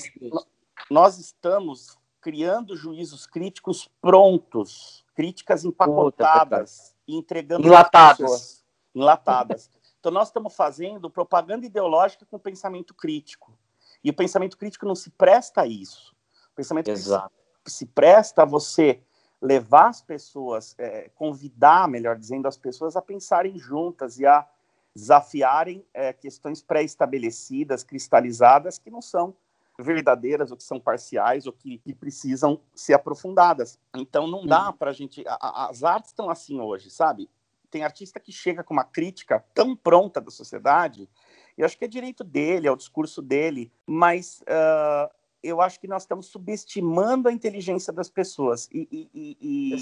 nós 0.90 1.18
estamos 1.18 1.98
criando 2.22 2.76
juízos 2.76 3.28
críticos 3.28 3.90
prontos, 4.02 5.04
críticas 5.14 5.66
empacotadas 5.66 6.96
e 7.08 7.16
entregando 7.16 7.68
enlatadas. 7.68 8.64
enlatadas. 8.96 9.70
Então, 10.06 10.14
nós 10.14 10.28
estamos 10.28 10.56
fazendo 10.56 11.10
propaganda 11.10 11.66
ideológica 11.66 12.28
com 12.28 12.38
pensamento 12.38 12.94
crítico. 12.94 13.58
E 14.04 14.12
o 14.12 14.14
pensamento 14.14 14.56
crítico 14.56 14.86
não 14.86 14.94
se 14.94 15.10
presta 15.10 15.62
a 15.62 15.66
isso. 15.66 16.16
O 16.52 16.56
pensamento 16.56 16.92
Exato. 16.92 17.34
Se, 17.66 17.78
se 17.78 17.86
presta 17.88 18.44
a 18.44 18.46
você 18.46 19.02
levar 19.42 19.88
as 19.88 20.04
pessoas, 20.04 20.76
é, 20.78 21.10
convidar, 21.16 21.88
melhor 21.88 22.16
dizendo, 22.20 22.48
as 22.48 22.56
pessoas 22.56 22.96
a 22.96 23.02
pensarem 23.02 23.58
juntas 23.58 24.20
e 24.20 24.28
a 24.28 24.48
desafiarem 24.96 25.84
é, 25.92 26.14
questões 26.14 26.62
pré-estabelecidas, 26.62 27.84
cristalizadas, 27.84 28.78
que 28.78 28.92
não 28.92 29.02
são 29.02 29.36
verdadeiras, 29.80 30.52
ou 30.52 30.58
que 30.58 30.64
são 30.64 30.80
parciais, 30.80 31.48
ou 31.48 31.52
que, 31.52 31.80
que 31.80 31.96
precisam 31.96 32.62
ser 32.76 32.94
aprofundadas. 32.94 33.80
Então, 33.96 34.28
não 34.28 34.46
dá 34.46 34.72
para 34.72 34.92
a 34.92 34.94
gente. 34.94 35.24
As 35.28 35.84
artes 35.84 36.12
estão 36.12 36.30
assim 36.30 36.60
hoje, 36.60 36.92
sabe? 36.92 37.28
Tem 37.76 37.84
artista 37.84 38.22
que 38.22 38.32
chega 38.32 38.64
com 38.64 38.74
uma 38.74 38.86
crítica 38.86 39.44
tão 39.54 39.76
pronta 39.76 40.22
da 40.22 40.32
sociedade, 40.32 41.10
eu 41.58 41.66
acho 41.66 41.78
que 41.78 41.84
é 41.84 41.88
direito 41.90 42.24
dele, 42.24 42.68
é 42.68 42.72
o 42.72 42.78
discurso 42.78 43.22
dele, 43.22 43.70
mas 43.86 44.40
uh, 44.44 45.14
eu 45.44 45.60
acho 45.60 45.78
que 45.78 45.86
nós 45.86 46.04
estamos 46.04 46.28
subestimando 46.28 47.28
a 47.28 47.34
inteligência 47.34 47.92
das 47.92 48.10
pessoas. 48.10 48.70
E, 48.72 48.88
e, 48.90 49.38
e, 49.42 49.76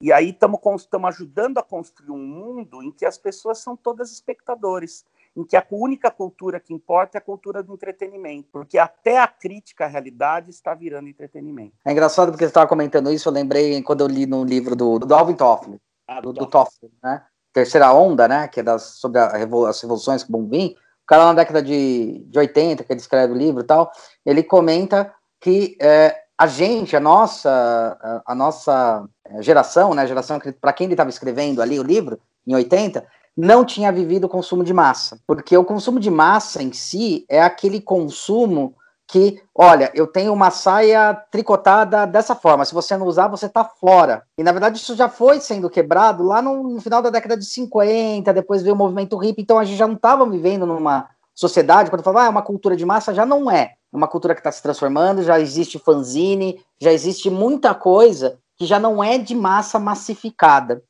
e 0.00 0.12
aí 0.12 0.30
estamos 0.30 0.88
ajudando 1.08 1.58
a 1.58 1.64
construir 1.64 2.12
um 2.12 2.24
mundo 2.24 2.80
em 2.80 2.92
que 2.92 3.04
as 3.04 3.18
pessoas 3.18 3.58
são 3.58 3.76
todas 3.76 4.12
espectadores, 4.12 5.04
em 5.36 5.42
que 5.42 5.56
a 5.56 5.66
única 5.68 6.12
cultura 6.12 6.60
que 6.60 6.72
importa 6.72 7.18
é 7.18 7.20
a 7.20 7.22
cultura 7.22 7.60
do 7.60 7.74
entretenimento, 7.74 8.48
porque 8.52 8.78
até 8.78 9.18
a 9.18 9.26
crítica 9.26 9.84
à 9.84 9.88
realidade 9.88 10.50
está 10.50 10.74
virando 10.74 11.08
entretenimento. 11.08 11.74
É 11.84 11.90
engraçado 11.90 12.30
porque 12.30 12.44
você 12.44 12.50
estava 12.50 12.68
comentando 12.68 13.10
isso, 13.10 13.28
eu 13.28 13.32
lembrei 13.32 13.82
quando 13.82 14.02
eu 14.02 14.06
li 14.06 14.26
no 14.26 14.44
livro 14.44 14.76
do, 14.76 15.00
do 15.00 15.12
Alvin 15.12 15.34
Toffler, 15.34 15.80
ah, 16.10 16.20
do, 16.20 16.32
do 16.32 16.44
Toffler, 16.44 16.90
né? 17.00 17.22
Terceira 17.52 17.92
onda, 17.92 18.26
né? 18.26 18.48
Que 18.48 18.58
é 18.58 18.62
das, 18.64 18.82
sobre 18.82 19.24
revol 19.28 19.66
as 19.66 19.80
revoluções 19.80 20.24
que 20.24 20.32
vão 20.32 20.44
vir. 20.44 20.72
O 20.72 21.06
cara 21.06 21.26
na 21.26 21.34
década 21.34 21.62
de, 21.62 22.24
de 22.26 22.36
80, 22.36 22.82
que 22.82 22.92
ele 22.92 23.00
escreve 23.00 23.32
o 23.32 23.36
livro 23.36 23.62
e 23.62 23.64
tal, 23.64 23.92
ele 24.26 24.42
comenta 24.42 25.14
que 25.40 25.76
é, 25.80 26.16
a 26.36 26.48
gente, 26.48 26.96
a 26.96 27.00
nossa, 27.00 28.22
a, 28.26 28.34
nossa 28.34 29.08
geração, 29.38 29.94
né? 29.94 30.02
A 30.02 30.06
geração 30.06 30.40
para 30.60 30.72
quem 30.72 30.86
ele 30.86 30.94
estava 30.94 31.10
escrevendo 31.10 31.62
ali 31.62 31.78
o 31.78 31.84
livro, 31.84 32.18
em 32.44 32.56
80, 32.56 33.06
não 33.36 33.64
tinha 33.64 33.92
vivido 33.92 34.24
o 34.24 34.28
consumo 34.28 34.64
de 34.64 34.74
massa. 34.74 35.20
Porque 35.28 35.56
o 35.56 35.64
consumo 35.64 36.00
de 36.00 36.10
massa 36.10 36.60
em 36.60 36.72
si 36.72 37.24
é 37.28 37.40
aquele 37.40 37.80
consumo 37.80 38.74
que, 39.10 39.42
olha, 39.52 39.90
eu 39.92 40.06
tenho 40.06 40.32
uma 40.32 40.52
saia 40.52 41.12
tricotada 41.32 42.06
dessa 42.06 42.34
forma, 42.36 42.64
se 42.64 42.72
você 42.72 42.96
não 42.96 43.06
usar, 43.06 43.26
você 43.26 43.48
tá 43.48 43.64
fora. 43.64 44.22
E 44.38 44.42
na 44.44 44.52
verdade 44.52 44.78
isso 44.78 44.94
já 44.94 45.08
foi 45.08 45.40
sendo 45.40 45.68
quebrado 45.68 46.22
lá 46.22 46.40
no, 46.40 46.62
no 46.62 46.80
final 46.80 47.02
da 47.02 47.10
década 47.10 47.36
de 47.36 47.44
50, 47.44 48.32
depois 48.32 48.62
veio 48.62 48.74
o 48.74 48.78
movimento 48.78 49.16
hippie, 49.16 49.42
então 49.42 49.58
a 49.58 49.64
gente 49.64 49.76
já 49.76 49.88
não 49.88 49.96
estava 49.96 50.24
vivendo 50.24 50.64
numa 50.64 51.08
sociedade, 51.34 51.90
quando 51.90 52.04
falava, 52.04 52.24
ah, 52.24 52.26
é 52.26 52.30
uma 52.30 52.42
cultura 52.42 52.76
de 52.76 52.86
massa, 52.86 53.12
já 53.12 53.26
não 53.26 53.50
é. 53.50 53.74
É 53.92 53.96
uma 53.96 54.06
cultura 54.06 54.32
que 54.32 54.40
está 54.40 54.52
se 54.52 54.62
transformando, 54.62 55.24
já 55.24 55.40
existe 55.40 55.78
fanzine, 55.78 56.62
já 56.80 56.92
existe 56.92 57.28
muita 57.28 57.74
coisa 57.74 58.38
que 58.56 58.64
já 58.64 58.78
não 58.78 59.02
é 59.02 59.18
de 59.18 59.34
massa 59.34 59.80
massificada. 59.80 60.84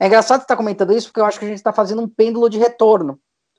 É 0.00 0.06
engraçado 0.06 0.38
você 0.38 0.44
estar 0.44 0.54
tá 0.54 0.56
comentando 0.56 0.94
isso, 0.94 1.08
porque 1.08 1.20
eu 1.20 1.26
acho 1.26 1.38
que 1.38 1.44
a 1.44 1.48
gente 1.48 1.58
está 1.58 1.74
fazendo 1.74 2.00
um 2.00 2.08
pêndulo 2.08 2.48
de 2.48 2.58
retorno. 2.58 3.18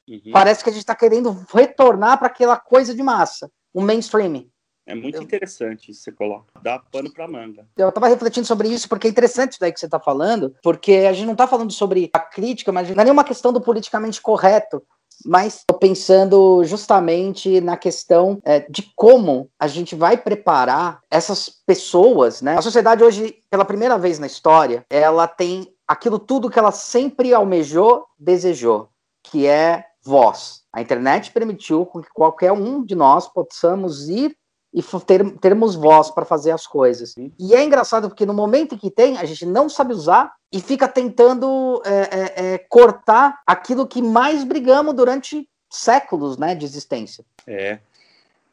Uhum. 0.09 0.32
Parece 0.32 0.63
que 0.63 0.70
a 0.70 0.74
gente 0.74 0.82
está 0.82 0.95
querendo 0.95 1.38
retornar 1.53 2.18
para 2.18 2.28
aquela 2.28 2.57
coisa 2.57 2.95
de 2.95 3.03
massa 3.03 3.51
um 3.78 3.86
mainstream. 3.86 4.45
É 4.88 4.95
muito 4.95 5.21
interessante 5.21 5.91
isso 5.91 5.99
que 5.99 6.05
você 6.05 6.11
coloca. 6.13 6.45
Dá 6.63 6.80
pano 6.80 7.11
para 7.13 7.28
manga. 7.28 7.67
Eu 7.78 7.89
estava 7.89 8.07
refletindo 8.07 8.47
sobre 8.47 8.69
isso 8.69 8.88
porque 8.88 9.07
é 9.07 9.09
interessante 9.09 9.51
isso 9.51 9.59
daí 9.59 9.71
que 9.71 9.80
você 9.80 9.86
está 9.86 9.99
falando, 9.99 10.55
porque 10.63 11.05
a 11.09 11.13
gente 11.13 11.25
não 11.25 11.34
está 11.34 11.45
falando 11.45 11.71
sobre 11.71 12.09
a 12.13 12.19
crítica, 12.19 12.71
mas 12.71 12.89
não 12.89 13.01
é 13.01 13.03
nenhuma 13.03 13.25
questão 13.25 13.51
do 13.51 13.59
politicamente 13.59 14.21
correto, 14.21 14.82
mas 15.25 15.57
estou 15.57 15.78
pensando 15.78 16.63
justamente 16.63 17.59
na 17.59 17.75
questão 17.75 18.39
é, 18.45 18.61
de 18.61 18.89
como 18.95 19.49
a 19.59 19.67
gente 19.67 19.93
vai 19.93 20.15
preparar 20.15 21.01
essas 21.11 21.49
pessoas, 21.49 22.41
né? 22.41 22.57
A 22.57 22.61
sociedade 22.61 23.03
hoje, 23.03 23.36
pela 23.49 23.65
primeira 23.65 23.97
vez 23.97 24.19
na 24.19 24.28
história, 24.28 24.86
ela 24.89 25.28
tem 25.28 25.67
aquilo 25.86 26.17
tudo 26.17 26.49
que 26.49 26.59
ela 26.59 26.71
sempre 26.71 27.34
almejou, 27.34 28.05
desejou, 28.17 28.89
que 29.21 29.45
é 29.45 29.86
voz. 30.01 30.63
A 30.78 30.82
internet 30.82 31.32
permitiu 31.32 31.88
que 31.88 32.07
qualquer 32.13 32.51
um 32.51 32.86
de 32.86 32.93
nós 32.93 33.28
possamos 33.28 34.07
ir 34.09 34.38
e 34.71 34.84
ter, 35.07 35.39
termos 35.39 35.73
voz 35.73 36.11
para 36.11 36.23
fazer 36.23 36.51
as 36.51 36.67
coisas. 36.67 37.15
E 37.39 37.55
é 37.55 37.63
engraçado 37.63 38.07
porque 38.07 38.28
no 38.28 38.34
momento 38.36 38.75
em 38.75 38.78
que 38.78 38.91
tem, 38.91 39.17
a 39.17 39.25
gente 39.25 39.43
não 39.43 39.67
sabe 39.69 39.91
usar 39.91 40.36
e 40.53 40.61
fica 40.61 40.88
tentando 40.88 41.82
é, 41.84 41.93
é, 41.93 42.53
é, 42.53 42.57
cortar 42.59 43.41
aquilo 43.47 43.88
que 43.88 44.03
mais 44.03 44.43
brigamos 44.43 44.93
durante 44.93 45.49
séculos 45.67 46.38
né, 46.38 46.53
de 46.53 46.65
existência. 46.65 47.25
É, 47.47 47.80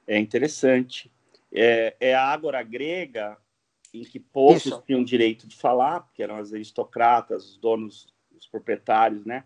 é 0.06 0.18
interessante. 0.18 1.12
É, 1.52 1.94
é 2.00 2.14
a 2.14 2.24
ágora 2.26 2.62
grega 2.62 3.36
em 3.92 4.02
que 4.02 4.18
poucos 4.18 4.64
Isso. 4.64 4.82
tinham 4.86 5.04
direito 5.04 5.46
de 5.46 5.56
falar, 5.56 6.00
porque 6.00 6.22
eram 6.22 6.36
as 6.36 6.54
aristocratas, 6.54 7.50
os 7.50 7.56
donos, 7.58 8.06
os 8.34 8.46
proprietários, 8.46 9.26
né? 9.26 9.44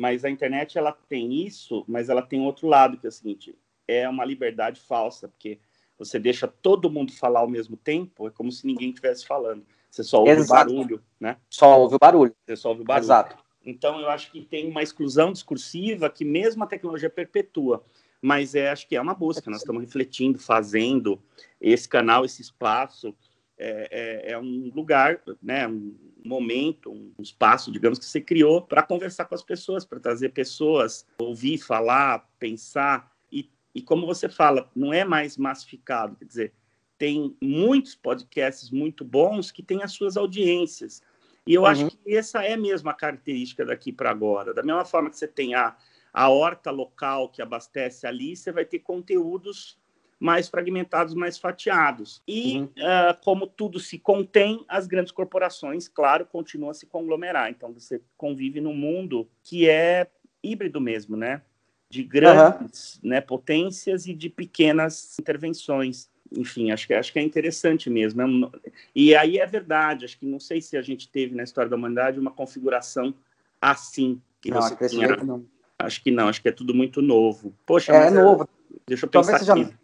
Mas 0.00 0.24
a 0.24 0.30
internet 0.30 0.78
ela 0.78 0.92
tem 0.92 1.44
isso, 1.44 1.84
mas 1.86 2.08
ela 2.08 2.22
tem 2.22 2.40
outro 2.40 2.66
lado 2.66 2.96
que 2.96 3.06
é 3.06 3.10
o 3.10 3.12
seguinte: 3.12 3.54
é 3.86 4.08
uma 4.08 4.24
liberdade 4.24 4.80
falsa, 4.80 5.28
porque 5.28 5.58
você 5.98 6.18
deixa 6.18 6.48
todo 6.48 6.88
mundo 6.88 7.12
falar 7.12 7.40
ao 7.40 7.48
mesmo 7.48 7.76
tempo, 7.76 8.26
é 8.26 8.30
como 8.30 8.50
se 8.50 8.66
ninguém 8.66 8.88
estivesse 8.88 9.26
falando. 9.26 9.62
Você 9.90 10.02
só 10.02 10.20
ouve 10.20 10.30
Exato. 10.30 10.70
o 10.70 10.74
barulho, 10.74 11.04
né? 11.20 11.36
Só 11.50 11.78
ouve 11.78 11.96
o 11.96 11.98
barulho. 11.98 12.34
Você 12.46 12.56
só 12.56 12.70
ouve 12.70 12.80
o 12.80 12.84
barulho. 12.84 13.04
Exato. 13.04 13.36
Então 13.62 14.00
eu 14.00 14.08
acho 14.08 14.32
que 14.32 14.40
tem 14.40 14.70
uma 14.70 14.82
exclusão 14.82 15.32
discursiva 15.32 16.08
que 16.08 16.24
mesmo 16.24 16.64
a 16.64 16.66
tecnologia 16.66 17.10
perpetua. 17.10 17.84
Mas 18.22 18.54
é, 18.54 18.70
acho 18.70 18.88
que 18.88 18.96
é 18.96 19.00
uma 19.02 19.12
busca. 19.12 19.50
Nós 19.50 19.60
estamos 19.60 19.82
refletindo, 19.82 20.38
fazendo 20.38 21.22
esse 21.60 21.86
canal, 21.86 22.24
esse 22.24 22.40
espaço 22.40 23.14
é, 23.58 24.30
é, 24.30 24.32
é 24.32 24.38
um 24.38 24.72
lugar, 24.74 25.20
né, 25.42 25.68
um 25.68 25.94
momento, 26.24 26.90
um 26.92 27.12
espaço, 27.20 27.70
digamos, 27.70 27.98
que 27.98 28.04
você 28.04 28.20
criou 28.20 28.62
para 28.62 28.82
conversar 28.82 29.24
com 29.24 29.34
as 29.34 29.42
pessoas, 29.42 29.84
para 29.84 30.00
trazer 30.00 30.30
pessoas, 30.30 31.06
ouvir, 31.18 31.58
falar, 31.58 32.28
pensar. 32.38 33.12
E, 33.30 33.50
e 33.74 33.82
como 33.82 34.06
você 34.06 34.28
fala, 34.28 34.70
não 34.74 34.92
é 34.92 35.04
mais 35.04 35.36
massificado, 35.36 36.16
quer 36.16 36.24
dizer, 36.24 36.52
tem 36.98 37.34
muitos 37.40 37.94
podcasts 37.94 38.70
muito 38.70 39.04
bons 39.04 39.50
que 39.50 39.62
têm 39.62 39.82
as 39.82 39.92
suas 39.92 40.18
audiências. 40.18 41.02
E 41.46 41.54
eu 41.54 41.62
uhum. 41.62 41.68
acho 41.68 41.90
que 41.90 42.14
essa 42.14 42.44
é 42.44 42.56
mesmo 42.56 42.90
a 42.90 42.94
característica 42.94 43.64
daqui 43.64 43.90
para 43.90 44.10
agora. 44.10 44.52
Da 44.52 44.62
mesma 44.62 44.84
forma 44.84 45.08
que 45.08 45.16
você 45.16 45.26
tem 45.26 45.54
a, 45.54 45.74
a 46.12 46.28
horta 46.28 46.70
local 46.70 47.30
que 47.30 47.40
abastece 47.40 48.06
ali, 48.06 48.36
você 48.36 48.52
vai 48.52 48.66
ter 48.66 48.80
conteúdos 48.80 49.79
mais 50.20 50.48
fragmentados, 50.48 51.14
mais 51.14 51.38
fatiados. 51.38 52.22
E 52.28 52.58
uhum. 52.58 52.64
uh, 52.64 53.24
como 53.24 53.46
tudo 53.46 53.80
se 53.80 53.98
contém, 53.98 54.62
as 54.68 54.86
grandes 54.86 55.10
corporações, 55.10 55.88
claro, 55.88 56.26
continuam 56.26 56.70
a 56.70 56.74
se 56.74 56.84
conglomerar. 56.84 57.50
Então 57.50 57.72
você 57.72 58.02
convive 58.18 58.60
num 58.60 58.74
mundo 58.74 59.26
que 59.42 59.66
é 59.66 60.06
híbrido 60.44 60.78
mesmo, 60.78 61.16
né? 61.16 61.40
De 61.88 62.04
grandes 62.04 62.96
uhum. 62.96 63.08
né, 63.08 63.20
potências 63.22 64.06
e 64.06 64.12
de 64.12 64.28
pequenas 64.28 65.18
intervenções. 65.18 66.10
Enfim, 66.30 66.70
acho 66.70 66.86
que, 66.86 66.94
acho 66.94 67.12
que 67.12 67.18
é 67.18 67.22
interessante 67.22 67.88
mesmo. 67.88 68.22
É 68.22 68.70
e 68.94 69.16
aí 69.16 69.38
é 69.38 69.46
verdade, 69.46 70.04
acho 70.04 70.18
que 70.18 70.26
não 70.26 70.38
sei 70.38 70.60
se 70.60 70.76
a 70.76 70.82
gente 70.82 71.08
teve 71.08 71.34
na 71.34 71.42
história 71.42 71.68
da 71.70 71.76
humanidade 71.76 72.20
uma 72.20 72.30
configuração 72.30 73.14
assim. 73.60 74.20
Que 74.40 74.50
não, 74.50 74.60
você 74.60 74.88
tinha... 74.88 75.16
não. 75.16 75.44
Acho 75.78 76.02
que 76.02 76.10
não, 76.10 76.28
acho 76.28 76.42
que 76.42 76.48
é 76.48 76.52
tudo 76.52 76.74
muito 76.74 77.00
novo. 77.00 77.54
Poxa, 77.64 77.92
é, 77.92 78.08
é 78.08 78.10
novo. 78.10 78.46
Deixa 78.86 79.06
eu 79.06 79.10
pensar 79.10 79.38
talvez 79.38 79.68
seja... 79.68 79.78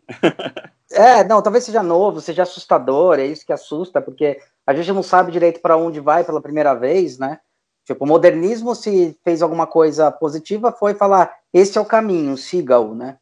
é, 0.93 1.25
não, 1.25 1.43
talvez 1.43 1.65
seja 1.65 1.83
novo, 1.83 2.21
seja 2.21 2.43
assustador, 2.43 3.19
é 3.19 3.27
isso 3.27 3.47
que 3.47 3.53
assusta, 3.53 4.01
porque 4.01 4.41
a 4.67 4.75
gente 4.75 4.93
não 4.93 5.03
sabe 5.03 5.33
direito 5.33 5.61
para 5.61 5.77
onde 5.77 6.01
vai 6.01 6.25
pela 6.25 6.41
primeira 6.41 6.75
vez, 6.75 7.19
né? 7.19 7.39
Tipo, 7.85 8.05
o 8.05 8.09
modernismo, 8.09 8.75
se 8.75 9.17
fez 9.23 9.43
alguma 9.43 9.67
coisa 9.67 10.11
positiva, 10.11 10.73
foi 10.73 10.95
falar, 10.95 11.33
esse 11.53 11.79
é 11.79 11.81
o 11.81 11.85
caminho, 11.85 12.37
siga-o, 12.37 12.95
né? 12.95 13.17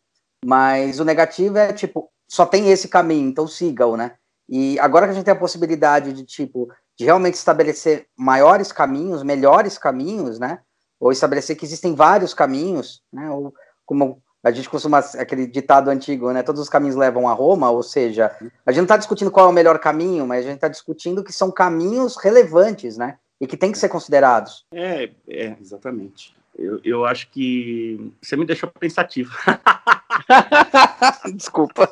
Mas 0.45 1.01
o 1.01 1.05
negativo 1.05 1.59
é, 1.59 1.72
tipo, 1.72 2.11
só 2.27 2.47
tem 2.47 2.70
esse 2.70 2.89
caminho, 2.89 3.29
então 3.29 3.47
siga-o, 3.47 3.97
né? 3.97 4.12
E 4.49 4.79
agora 4.79 5.07
que 5.07 5.12
a 5.12 5.14
gente 5.14 5.25
tem 5.25 5.35
a 5.35 5.39
possibilidade 5.39 6.12
de, 6.12 6.25
tipo, 6.25 6.68
de 6.99 7.05
realmente 7.05 7.35
estabelecer 7.35 8.07
maiores 8.16 8.72
caminhos, 8.72 9.22
melhores 9.22 9.77
caminhos, 9.77 10.39
né? 10.39 10.61
Ou 10.99 11.12
estabelecer 11.12 11.57
que 11.57 11.64
existem 11.64 11.95
vários 11.95 12.33
caminhos, 12.33 13.03
né? 13.12 13.31
Ou 13.31 13.53
como 13.85 14.22
a 14.45 14.51
gente 14.51 14.68
costuma, 14.68 14.99
aquele 14.99 15.47
ditado 15.47 15.88
antigo, 15.88 16.30
né? 16.30 16.42
Todos 16.42 16.61
os 16.61 16.68
caminhos 16.68 16.95
levam 16.95 17.26
a 17.26 17.32
Roma, 17.32 17.70
ou 17.70 17.82
seja, 17.82 18.30
a 18.66 18.70
gente 18.70 18.80
não 18.80 18.84
está 18.84 18.99
discutindo 18.99 19.30
qual 19.30 19.47
é 19.47 19.49
o 19.49 19.53
melhor 19.53 19.78
caminho, 19.78 20.26
mas 20.26 20.45
a 20.45 20.49
gente 20.49 20.57
está 20.57 20.68
discutindo 20.68 21.24
que 21.24 21.32
são 21.32 21.51
caminhos 21.51 22.16
relevantes, 22.16 22.99
né? 22.99 23.16
E 23.40 23.47
que 23.47 23.57
tem 23.57 23.72
que 23.72 23.78
ser 23.78 23.88
considerados. 23.88 24.66
É, 24.72 25.11
é 25.26 25.57
exatamente. 25.59 26.36
Eu, 26.57 26.78
eu 26.84 27.05
acho 27.07 27.30
que 27.30 28.12
você 28.20 28.36
me 28.36 28.45
deixou 28.45 28.70
pensativo. 28.70 29.32
Desculpa. 31.34 31.90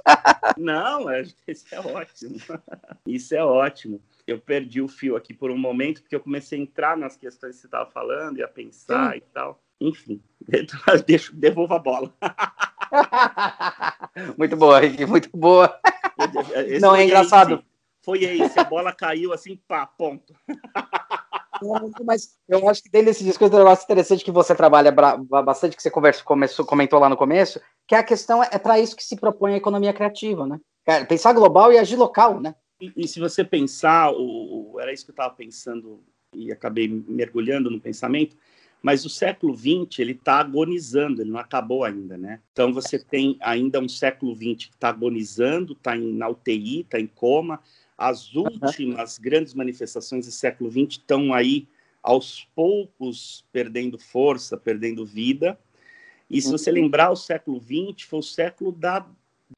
Não, 0.57 1.07
isso 1.48 1.74
é 1.74 1.80
ótimo. 1.80 2.36
Isso 3.07 3.34
é 3.34 3.42
ótimo. 3.42 4.00
Eu 4.26 4.38
perdi 4.38 4.80
o 4.80 4.86
fio 4.86 5.16
aqui 5.16 5.34
por 5.34 5.50
um 5.50 5.59
momento, 5.59 6.03
porque 6.03 6.14
eu 6.14 6.20
comecei 6.20 6.59
a 6.59 6.62
entrar 6.62 6.96
nas 6.96 7.16
questões 7.16 7.57
que 7.57 7.62
você 7.62 7.66
estava 7.66 7.90
falando 7.90 8.38
e 8.38 8.42
a 8.42 8.48
pensar 8.48 9.12
Sim. 9.12 9.18
e 9.18 9.20
tal. 9.32 9.61
Enfim, 9.89 10.22
deixo, 11.07 11.35
devolvo 11.35 11.74
a 11.74 11.78
bola. 11.78 12.14
muito 14.39 14.57
boa, 14.57 14.78
Rick, 14.78 15.05
muito 15.07 15.37
boa. 15.37 15.80
Esse 16.66 16.80
Não, 16.80 16.95
é 16.95 17.05
engraçado. 17.05 17.57
Esse, 17.57 17.64
foi 18.05 18.24
esse, 18.24 18.59
a 18.59 18.64
bola 18.64 18.93
caiu 18.93 19.33
assim, 19.33 19.59
pá, 19.66 19.87
ponto. 19.87 20.35
Mas 22.05 22.37
eu 22.49 22.68
acho 22.68 22.83
que 22.83 22.91
dentro 22.91 23.07
desse 23.07 23.22
discurso 23.22 23.55
é 23.55 23.57
um 23.57 23.64
negócio 23.64 23.85
interessante 23.85 24.24
que 24.24 24.33
você 24.33 24.53
trabalha 24.53 24.91
bastante, 24.91 25.76
que 25.76 25.83
você 25.83 25.91
conversou, 25.91 26.24
começou, 26.24 26.64
comentou 26.64 26.99
lá 26.99 27.09
no 27.09 27.16
começo, 27.16 27.61
que 27.87 27.95
a 27.95 28.03
questão 28.03 28.43
é, 28.43 28.49
é 28.53 28.59
para 28.59 28.80
isso 28.80 28.97
que 28.97 29.05
se 29.05 29.14
propõe 29.14 29.55
a 29.55 29.59
economia 29.59 29.93
criativa, 29.93 30.45
né? 30.45 30.59
Pensar 31.09 31.33
global 31.33 31.72
e 31.72 31.78
agir 31.78 31.95
local, 31.95 32.41
né? 32.41 32.57
E, 32.80 32.93
e 32.97 33.07
se 33.07 33.20
você 33.20 33.45
pensar, 33.45 34.11
o, 34.11 34.72
o, 34.72 34.80
era 34.80 34.93
isso 34.93 35.05
que 35.05 35.12
eu 35.12 35.14
estava 35.14 35.33
pensando 35.33 36.03
e 36.35 36.51
acabei 36.51 36.89
mergulhando 36.89 37.70
no 37.70 37.80
pensamento, 37.80 38.37
mas 38.83 39.05
o 39.05 39.09
século 39.09 39.57
XX 39.57 40.01
ele 40.01 40.12
está 40.12 40.41
agonizando, 40.41 41.22
ele 41.22 41.30
não 41.30 41.39
acabou 41.39 41.85
ainda, 41.85 42.18
né? 42.18 42.41
Então 42.53 42.72
você 42.72 42.99
tem 42.99 43.39
ainda 43.41 43.78
um 43.78 43.89
século 43.89 44.35
XX 44.35 44.66
que 44.66 44.74
está 44.74 44.89
agonizando, 44.89 45.74
está 45.74 45.95
na 45.95 46.28
UTI, 46.28 46.80
está 46.80 46.99
em 46.99 47.07
coma. 47.07 47.61
As 47.97 48.35
últimas 48.35 49.16
uhum. 49.16 49.22
grandes 49.22 49.55
manifestações 49.55 50.26
do 50.26 50.33
século 50.33 50.68
XX 50.68 50.99
estão 50.99 51.33
aí 51.33 51.68
aos 52.03 52.45
poucos 52.57 53.47
perdendo 53.53 53.97
força, 53.97 54.57
perdendo 54.57 55.07
vida. 55.07 55.57
E 56.28 56.43
se 56.43 56.51
você 56.51 56.70
uhum. 56.70 56.76
lembrar, 56.76 57.11
o 57.11 57.16
século 57.16 57.61
XX 57.61 58.03
foi 58.03 58.18
o 58.18 58.22
século 58.22 58.72
da 58.72 59.07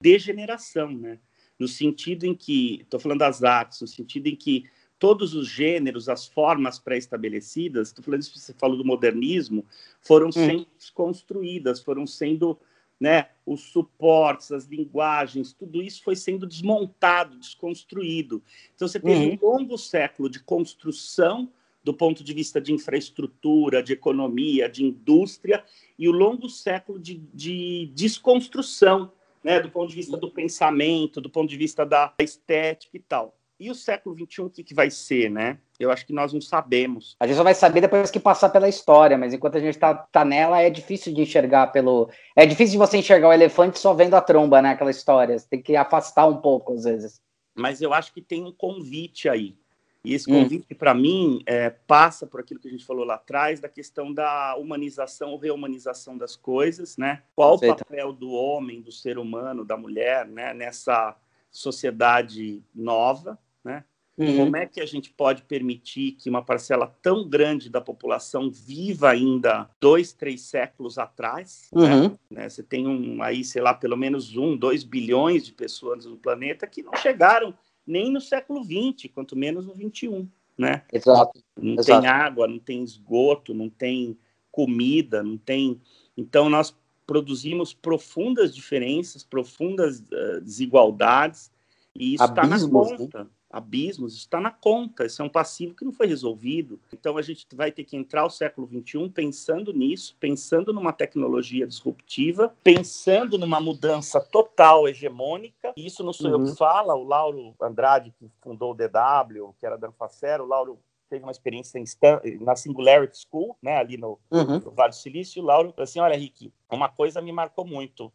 degeneração, 0.03 0.91
né? 0.93 1.19
No 1.59 1.69
sentido 1.69 2.25
em 2.27 2.35
que, 2.35 2.81
estou 2.83 3.01
falando 3.01 3.21
das 3.21 3.43
artes, 3.43 3.81
no 3.81 3.87
sentido 3.87 4.27
em 4.27 4.37
que 4.37 4.65
todos 4.99 5.35
os 5.35 5.49
gêneros, 5.49 6.09
as 6.09 6.27
formas 6.27 6.79
pré-estabelecidas, 6.79 7.89
estou 7.89 8.05
falando 8.05 8.23
isso, 8.23 8.39
você 8.39 8.55
falou 8.55 8.77
do 8.77 8.85
modernismo, 8.85 9.65
foram 10.01 10.29
hum. 10.29 10.33
sendo 10.33 10.67
construídas, 10.95 11.81
foram 11.81 12.07
sendo, 12.07 12.59
né, 12.99 13.29
os 13.45 13.61
suportes, 13.61 14.53
as 14.53 14.67
linguagens, 14.67 15.53
tudo 15.53 15.83
isso 15.83 16.03
foi 16.03 16.17
sendo 16.17 16.47
desmontado, 16.47 17.39
desconstruído. 17.39 18.43
Então 18.75 18.89
você 18.89 19.01
teve 19.01 19.27
uhum. 19.27 19.39
um 19.43 19.47
longo 19.47 19.77
século 19.77 20.29
de 20.29 20.41
construção 20.41 21.51
do 21.85 21.93
ponto 21.93 22.25
de 22.25 22.33
vista 22.33 22.59
de 22.61 22.73
infraestrutura, 22.73 23.83
de 23.83 23.93
economia, 23.93 24.71
de 24.71 24.83
indústria, 24.83 25.63
e 25.99 26.09
o 26.09 26.13
longo 26.13 26.49
século 26.49 26.99
de, 26.99 27.21
de 27.35 27.93
desconstrução, 27.95 29.13
né, 29.45 29.61
do 29.61 29.69
ponto 29.69 29.91
de 29.91 29.97
vista 29.97 30.17
do 30.17 30.31
pensamento, 30.31 31.21
do 31.21 31.29
ponto 31.29 31.51
de 31.51 31.59
vista 31.59 31.85
da 31.85 32.13
estética 32.19 32.97
e 32.97 33.01
tal. 33.01 33.37
E 33.59 33.71
o 33.71 33.75
século 33.75 34.17
XXI, 34.17 34.43
o 34.43 34.51
que, 34.51 34.65
que 34.65 34.75
vai 34.75 34.91
ser, 34.91 35.31
né? 35.31 35.59
Eu 35.79 35.91
acho 35.91 36.05
que 36.05 36.13
nós 36.13 36.33
não 36.33 36.41
sabemos. 36.41 37.17
A 37.21 37.27
gente 37.27 37.37
só 37.37 37.45
vai 37.45 37.55
saber 37.55 37.81
depois 37.81 38.11
que 38.11 38.19
passar 38.19 38.49
pela 38.49 38.69
história, 38.69 39.17
mas 39.17 39.33
enquanto 39.33 39.57
a 39.57 39.61
gente 39.61 39.79
tá, 39.79 39.95
tá 39.95 40.25
nela, 40.25 40.61
é 40.61 40.69
difícil 40.69 41.15
de 41.15 41.23
enxergar 41.23 41.69
pelo. 41.69 42.11
É 42.35 42.45
difícil 42.45 42.73
de 42.73 42.79
você 42.79 42.99
enxergar 42.99 43.29
o 43.29 43.33
elefante 43.33 43.79
só 43.79 43.95
vendo 43.95 44.15
a 44.15 44.21
tromba, 44.21 44.61
né? 44.61 44.71
Aquela 44.71 44.91
história. 44.91 45.39
Você 45.39 45.47
tem 45.49 45.63
que 45.63 45.77
afastar 45.77 46.27
um 46.27 46.39
pouco, 46.39 46.73
às 46.73 46.85
vezes. 46.85 47.23
Mas 47.55 47.81
eu 47.81 47.95
acho 47.95 48.13
que 48.13 48.21
tem 48.21 48.45
um 48.45 48.53
convite 48.53 49.29
aí. 49.29 49.57
E 50.05 50.13
esse 50.13 50.31
hum. 50.31 50.43
convite, 50.43 50.67
hum. 50.71 50.77
para 50.77 50.93
mim, 50.93 51.43
é, 51.47 51.71
passa 51.71 52.27
por 52.27 52.41
aquilo 52.41 52.61
que 52.61 52.69
a 52.69 52.71
gente 52.71 52.85
falou 52.85 53.05
lá 53.05 53.15
atrás, 53.15 53.61
da 53.61 53.69
questão 53.69 54.13
da 54.13 54.57
humanização 54.57 55.31
ou 55.31 55.39
reumanização 55.39 56.19
das 56.19 56.37
coisas, 56.37 56.97
né? 56.97 57.23
Qual 57.37 57.55
Aceita. 57.55 57.83
o 57.83 57.87
papel 57.87 58.13
do 58.13 58.31
homem, 58.33 58.83
do 58.83 58.93
ser 58.93 59.17
humano, 59.17 59.65
da 59.65 59.77
mulher, 59.77 60.27
né? 60.27 60.53
Nessa 60.53 61.17
sociedade 61.51 62.63
nova, 62.75 63.39
né? 63.65 63.85
Uhum. 64.17 64.37
Como 64.37 64.57
é 64.57 64.65
que 64.65 64.81
a 64.81 64.87
gente 64.87 65.11
pode 65.11 65.43
permitir 65.43 66.13
que 66.13 66.31
uma 66.31 66.43
parcela 66.43 66.87
tão 67.03 67.29
grande 67.29 67.69
da 67.69 67.81
população 67.81 68.49
viva 68.49 69.11
ainda 69.11 69.69
dois, 69.81 70.13
três 70.13 70.43
séculos 70.43 70.99
atrás? 70.99 71.69
Né? 71.73 71.95
Uhum. 71.95 72.19
Né? 72.31 72.49
Você 72.49 72.63
tem 72.63 72.87
um 72.87 73.23
aí, 73.23 73.43
sei 73.43 73.61
lá, 73.61 73.75
pelo 73.75 73.97
menos 73.97 74.37
um, 74.37 74.57
dois 74.57 74.85
bilhões 74.85 75.45
de 75.45 75.53
pessoas 75.53 76.07
no 76.07 76.17
planeta 76.17 76.67
que 76.67 76.83
não 76.83 76.95
chegaram 76.97 77.53
nem 77.85 78.11
no 78.11 78.21
século 78.21 78.63
XX, 78.65 79.11
quanto 79.13 79.37
menos 79.37 79.67
no 79.67 79.75
XXI, 79.75 80.29
né? 80.57 80.85
Exato. 80.93 81.43
Não 81.57 81.75
Exato. 81.75 82.01
tem 82.01 82.09
água, 82.09 82.47
não 82.47 82.59
tem 82.59 82.83
esgoto, 82.83 83.53
não 83.53 83.69
tem 83.69 84.17
comida, 84.51 85.23
não 85.23 85.37
tem. 85.37 85.81
Então 86.17 86.49
nós 86.49 86.75
produzimos 87.05 87.75
profundas 87.75 88.55
diferenças, 88.55 89.25
profundas 89.25 89.99
uh, 90.01 90.41
desigualdades 90.41 91.51
e 91.95 92.15
isso 92.15 92.25
está 92.25 92.47
na 92.47 92.59
né? 92.59 92.69
conta. 92.71 93.25
Né? 93.25 93.31
Abismos, 93.55 94.15
isso 94.15 94.23
está 94.23 94.41
na 94.41 94.51
conta. 94.51 95.07
Isso 95.07 95.23
é 95.23 95.25
um 95.25 95.29
passivo 95.29 95.75
que 95.75 95.85
não 95.85 95.93
foi 95.93 96.07
resolvido. 96.07 96.81
Então 96.93 97.17
a 97.17 97.23
gente 97.23 97.47
vai 97.55 97.71
ter 97.71 97.85
que 97.85 97.97
entrar 97.97 98.25
o 98.25 98.31
século 98.31 98.69
XXI 98.69 99.09
pensando 99.09 99.73
nisso, 99.73 100.17
pensando 100.19 100.73
numa 100.73 100.93
tecnologia 100.93 101.67
disruptiva, 101.67 102.55
pensando 102.65 103.39
numa 103.39 103.61
mudança 103.61 104.21
total 104.21 104.89
hegemônica. 104.89 105.73
Isso 105.77 106.03
não 106.03 106.13
sou 106.13 106.27
uhum. 106.27 106.33
eu 106.33 106.45
que 106.45 106.51
uhum. 106.51 106.57
fala, 106.57 106.95
o 106.95 107.05
Lauro 107.05 107.55
Andrade, 107.63 108.13
que 108.19 108.29
fundou 108.43 108.73
o 108.73 108.75
DW, 108.75 109.55
que 109.59 109.65
era 109.65 109.79
da 109.79 109.89
Anfacer, 109.89 110.41
o 110.41 110.47
Lauro 110.47 110.79
teve 111.09 111.23
uma 111.23 111.33
experiência 111.33 111.79
Stan, 111.81 112.21
na 112.41 112.57
Singularity 112.57 113.19
School, 113.19 113.57
né, 113.63 113.77
ali 113.77 113.97
no, 113.97 114.19
uhum. 114.31 114.59
no 114.59 114.71
Vale 114.73 114.91
do 114.91 114.97
Silício, 114.97 115.39
e 115.39 115.43
o 115.43 115.45
Lauro 115.45 115.71
falou 115.71 115.85
assim, 115.85 116.01
olha, 116.01 116.17
Rick, 116.17 116.53
uma 116.69 116.89
coisa 116.89 117.21
me 117.21 117.31
marcou 117.31 117.65
muito 117.65 118.13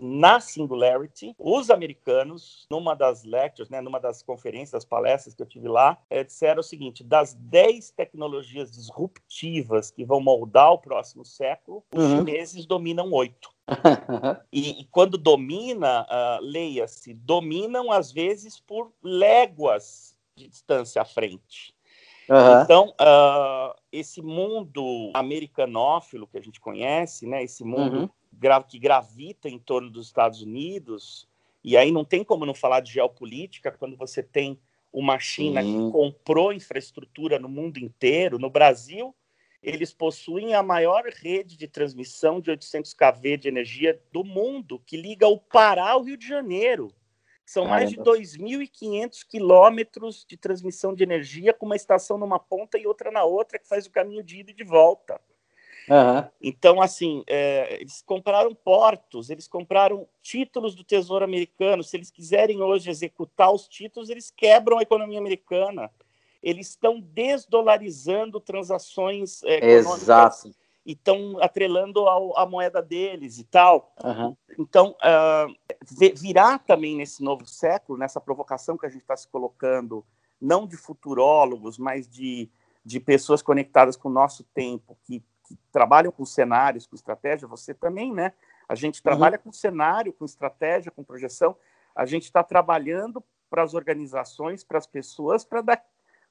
na 0.00 0.40
Singularity, 0.40 1.34
os 1.38 1.70
americanos, 1.70 2.66
numa 2.70 2.94
das 2.94 3.24
lectures, 3.24 3.68
né, 3.68 3.80
numa 3.80 3.98
das 3.98 4.22
conferências, 4.22 4.70
das 4.70 4.84
palestras 4.84 5.34
que 5.34 5.42
eu 5.42 5.46
tive 5.46 5.68
lá, 5.68 5.98
é, 6.08 6.22
disseram 6.24 6.60
o 6.60 6.64
seguinte: 6.64 7.04
das 7.04 7.34
10 7.34 7.90
tecnologias 7.90 8.70
disruptivas 8.70 9.90
que 9.90 10.04
vão 10.04 10.20
moldar 10.20 10.72
o 10.72 10.78
próximo 10.78 11.24
século, 11.24 11.84
os 11.92 12.04
uhum. 12.04 12.18
chineses 12.18 12.66
dominam 12.66 13.10
oito. 13.12 13.50
e, 14.52 14.80
e, 14.80 14.84
quando 14.86 15.18
domina, 15.18 16.06
uh, 16.06 16.42
leia-se, 16.42 17.12
dominam 17.12 17.92
às 17.92 18.10
vezes 18.10 18.58
por 18.58 18.90
léguas 19.02 20.16
de 20.34 20.48
distância 20.48 21.02
à 21.02 21.04
frente. 21.04 21.74
Uhum. 22.28 22.62
Então, 22.62 22.88
uh, 23.00 23.74
esse 23.90 24.20
mundo 24.20 25.10
americanófilo 25.14 26.26
que 26.26 26.36
a 26.36 26.42
gente 26.42 26.60
conhece, 26.60 27.26
né, 27.26 27.42
esse 27.42 27.64
mundo 27.64 28.00
uhum. 28.00 28.10
Que 28.68 28.78
gravita 28.78 29.48
em 29.48 29.58
torno 29.58 29.90
dos 29.90 30.06
Estados 30.06 30.42
Unidos, 30.42 31.28
e 31.62 31.76
aí 31.76 31.90
não 31.90 32.04
tem 32.04 32.24
como 32.24 32.46
não 32.46 32.54
falar 32.54 32.80
de 32.80 32.92
geopolítica 32.92 33.70
quando 33.70 33.96
você 33.96 34.22
tem 34.22 34.58
uma 34.92 35.18
China 35.18 35.62
uhum. 35.62 35.86
que 35.86 35.92
comprou 35.92 36.52
infraestrutura 36.52 37.38
no 37.38 37.48
mundo 37.48 37.78
inteiro. 37.78 38.38
No 38.38 38.48
Brasil, 38.48 39.14
eles 39.62 39.92
possuem 39.92 40.54
a 40.54 40.62
maior 40.62 41.04
rede 41.04 41.56
de 41.56 41.66
transmissão 41.66 42.40
de 42.40 42.50
800 42.50 42.94
kV 42.94 43.36
de 43.36 43.48
energia 43.48 44.00
do 44.12 44.24
mundo, 44.24 44.82
que 44.86 44.96
liga 44.96 45.26
o 45.26 45.38
Pará 45.38 45.90
ao 45.90 46.02
Rio 46.02 46.16
de 46.16 46.26
Janeiro. 46.26 46.92
São 47.44 47.64
mais 47.64 47.88
de 47.88 47.96
2.500 47.96 49.26
quilômetros 49.26 50.24
de 50.28 50.36
transmissão 50.36 50.94
de 50.94 51.02
energia, 51.02 51.54
com 51.54 51.64
uma 51.64 51.76
estação 51.76 52.18
numa 52.18 52.38
ponta 52.38 52.78
e 52.78 52.86
outra 52.86 53.10
na 53.10 53.24
outra, 53.24 53.58
que 53.58 53.66
faz 53.66 53.86
o 53.86 53.90
caminho 53.90 54.22
de 54.22 54.40
ida 54.40 54.50
e 54.50 54.54
de 54.54 54.64
volta. 54.64 55.18
Uhum. 55.88 56.28
Então, 56.40 56.80
assim, 56.80 57.24
é, 57.26 57.80
eles 57.80 58.02
compraram 58.02 58.54
portos, 58.54 59.30
eles 59.30 59.48
compraram 59.48 60.06
títulos 60.22 60.74
do 60.74 60.84
Tesouro 60.84 61.24
Americano. 61.24 61.82
Se 61.82 61.96
eles 61.96 62.10
quiserem 62.10 62.62
hoje 62.62 62.90
executar 62.90 63.52
os 63.52 63.66
títulos, 63.66 64.10
eles 64.10 64.30
quebram 64.30 64.78
a 64.78 64.82
economia 64.82 65.18
americana. 65.18 65.90
Eles 66.42 66.68
estão 66.70 67.00
desdolarizando 67.00 68.38
transações 68.40 69.42
é, 69.44 69.56
econômicas. 69.56 70.02
Exato 70.02 70.50
e 70.88 70.92
estão 70.92 71.36
atrelando 71.42 72.08
ao, 72.08 72.34
a 72.38 72.46
moeda 72.46 72.80
deles 72.80 73.38
e 73.38 73.44
tal. 73.44 73.92
Uhum. 74.02 74.34
Então, 74.58 74.96
uh, 75.02 75.54
virá 76.16 76.58
também 76.58 76.96
nesse 76.96 77.22
novo 77.22 77.44
século, 77.44 77.98
nessa 77.98 78.18
provocação 78.18 78.78
que 78.78 78.86
a 78.86 78.88
gente 78.88 79.02
está 79.02 79.14
se 79.14 79.28
colocando, 79.28 80.02
não 80.40 80.66
de 80.66 80.78
futurólogos, 80.78 81.76
mas 81.76 82.08
de, 82.08 82.48
de 82.82 82.98
pessoas 82.98 83.42
conectadas 83.42 83.98
com 83.98 84.08
o 84.08 84.12
nosso 84.12 84.44
tempo, 84.54 84.96
que, 85.04 85.22
que 85.48 85.58
trabalham 85.72 86.12
com 86.12 86.24
cenários, 86.24 86.86
com 86.86 86.94
estratégia, 86.94 87.48
você 87.48 87.72
também, 87.72 88.12
né? 88.12 88.32
A 88.68 88.74
gente 88.74 88.96
uhum. 88.96 89.02
trabalha 89.02 89.36
uhum. 89.36 89.44
com 89.44 89.52
cenário, 89.52 90.12
com 90.12 90.24
estratégia, 90.24 90.92
com 90.92 91.02
projeção. 91.02 91.56
A 91.96 92.04
gente 92.04 92.24
está 92.24 92.42
trabalhando 92.42 93.24
para 93.48 93.62
as 93.62 93.74
organizações, 93.74 94.62
para 94.62 94.78
as 94.78 94.86
pessoas, 94.86 95.44
para 95.44 95.62
dar 95.62 95.82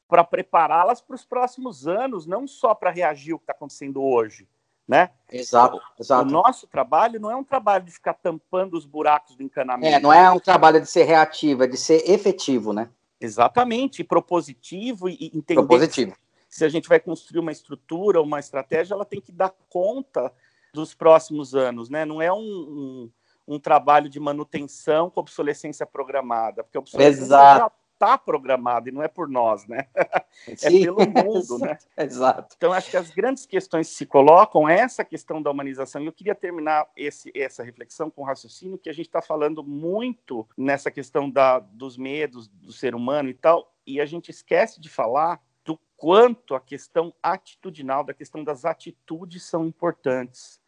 para 0.07 0.23
prepará-las 0.23 1.01
para 1.01 1.15
os 1.15 1.25
próximos 1.25 1.85
anos, 1.85 2.25
não 2.25 2.47
só 2.47 2.73
para 2.73 2.89
reagir 2.89 3.33
ao 3.33 3.39
que 3.39 3.43
está 3.43 3.51
acontecendo 3.51 4.01
hoje. 4.01 4.47
Né? 4.87 5.09
Exato, 5.29 5.81
exato. 5.99 6.29
O 6.29 6.31
nosso 6.31 6.65
trabalho 6.65 7.19
não 7.19 7.29
é 7.29 7.35
um 7.35 7.43
trabalho 7.43 7.83
de 7.83 7.91
ficar 7.91 8.13
tampando 8.13 8.75
os 8.75 8.85
buracos 8.85 9.35
do 9.35 9.43
encanamento. 9.43 9.93
É, 9.93 9.99
não 9.99 10.13
é 10.13 10.31
um 10.31 10.39
trabalho 10.39 10.79
de 10.79 10.89
ser 10.89 11.03
reativo, 11.03 11.65
é 11.65 11.67
de 11.67 11.75
ser 11.75 12.09
efetivo, 12.09 12.71
né? 12.71 12.89
Exatamente, 13.19 14.01
propositivo 14.01 15.09
e 15.09 15.29
entender 15.33 15.55
propositivo. 15.55 16.15
Se 16.49 16.65
a 16.65 16.69
gente 16.69 16.87
vai 16.87 16.99
construir 16.99 17.39
uma 17.39 17.51
estrutura, 17.51 18.21
uma 18.21 18.39
estratégia, 18.39 18.93
ela 18.93 19.05
tem 19.05 19.21
que 19.21 19.31
dar 19.31 19.53
conta 19.69 20.31
dos 20.73 20.93
próximos 20.93 21.55
anos, 21.55 21.89
né? 21.89 22.05
Não 22.05 22.21
é 22.21 22.31
um, 22.31 22.37
um, 22.37 23.11
um 23.47 23.59
trabalho 23.59 24.09
de 24.09 24.19
manutenção 24.19 25.09
com 25.09 25.19
obsolescência 25.19 25.85
programada, 25.85 26.63
porque 26.63 26.77
a 26.77 26.79
obsolescência 26.79 27.23
Exato. 27.23 27.59
já 27.59 27.71
está 27.97 28.17
programado 28.17 28.87
e 28.87 28.91
não 28.91 29.01
é 29.01 29.07
por 29.07 29.27
nós, 29.27 29.65
né? 29.67 29.87
é 30.47 30.69
pelo 30.69 30.99
mundo, 30.99 31.57
né? 31.59 31.77
Exato. 31.97 32.55
Então, 32.55 32.71
acho 32.71 32.91
que 32.91 32.97
as 32.97 33.09
grandes 33.09 33.45
questões 33.45 33.89
que 33.89 33.95
se 33.95 34.05
colocam 34.05 34.69
é 34.69 34.79
essa 34.79 35.03
questão 35.03 35.41
da 35.41 35.49
humanização. 35.49 36.01
E 36.03 36.05
eu 36.05 36.13
queria 36.13 36.35
terminar 36.35 36.87
esse, 36.95 37.31
essa 37.35 37.63
reflexão 37.63 38.09
com 38.09 38.21
o 38.21 38.25
raciocínio 38.25 38.77
que 38.77 38.89
a 38.89 38.93
gente 38.93 39.07
está 39.07 39.21
falando 39.21 39.63
muito 39.63 40.47
nessa 40.55 40.91
questão 40.91 41.29
da, 41.29 41.57
dos 41.59 41.97
medos 41.97 42.47
do 42.47 42.71
ser 42.71 42.93
humano 42.93 43.29
e 43.29 43.33
tal, 43.33 43.73
e 43.85 43.99
a 43.99 44.05
gente 44.05 44.29
esquece 44.29 44.79
de 44.79 44.89
falar 44.89 45.41
do 45.67 45.77
quanto 45.97 46.55
a 46.55 46.61
questão 46.61 47.13
atitudinal, 47.21 48.01
da 48.01 48.13
questão 48.13 48.41
das 48.41 48.63
atitudes 48.63 49.43
são 49.43 49.67
importantes. 49.67 50.61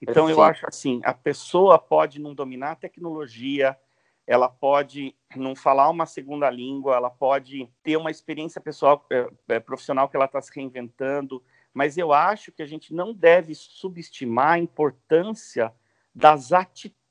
Então, 0.00 0.26
Perfeito. 0.26 0.38
eu 0.38 0.42
acho 0.44 0.66
assim, 0.66 1.00
a 1.04 1.12
pessoa 1.12 1.76
pode 1.76 2.20
não 2.20 2.32
dominar 2.32 2.70
a 2.72 2.76
tecnologia, 2.76 3.76
ela 4.24 4.48
pode 4.48 5.12
não 5.34 5.56
falar 5.56 5.90
uma 5.90 6.06
segunda 6.06 6.48
língua, 6.48 6.94
ela 6.94 7.10
pode 7.10 7.68
ter 7.82 7.96
uma 7.96 8.12
experiência 8.12 8.60
pessoal, 8.60 9.04
é, 9.10 9.28
é, 9.48 9.58
profissional 9.58 10.08
que 10.08 10.16
ela 10.16 10.26
está 10.26 10.40
se 10.40 10.54
reinventando, 10.54 11.42
mas 11.72 11.98
eu 11.98 12.12
acho 12.12 12.52
que 12.52 12.62
a 12.62 12.66
gente 12.66 12.94
não 12.94 13.12
deve 13.12 13.56
subestimar 13.56 14.52
a 14.52 14.58
importância 14.58 15.74
das 16.14 16.52
atitudes 16.52 17.03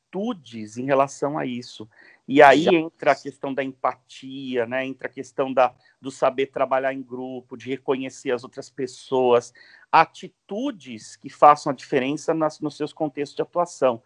em 0.78 0.86
relação 0.86 1.38
a 1.38 1.46
isso. 1.46 1.90
E 2.28 2.42
aí 2.42 2.68
entra 2.68 3.12
a 3.12 3.16
questão 3.16 3.54
da 3.54 3.64
empatia, 3.64 4.66
né? 4.66 4.86
entra 4.86 5.08
a 5.08 5.12
questão 5.12 5.52
da, 5.52 5.76
do 6.00 6.10
saber 6.10 6.48
trabalhar 6.48 6.94
em 6.94 7.02
grupo, 7.02 7.58
de 7.58 7.70
reconhecer 7.70 8.32
as 8.32 8.44
outras 8.44 8.70
pessoas, 8.70 9.54
atitudes 9.92 11.16
que 11.16 11.30
façam 11.30 11.72
a 11.72 11.76
diferença 11.76 12.34
nas, 12.34 12.60
nos 12.60 12.78
seus 12.78 12.94
contextos 12.94 13.36
de 13.36 13.42
atuação. 13.42 14.02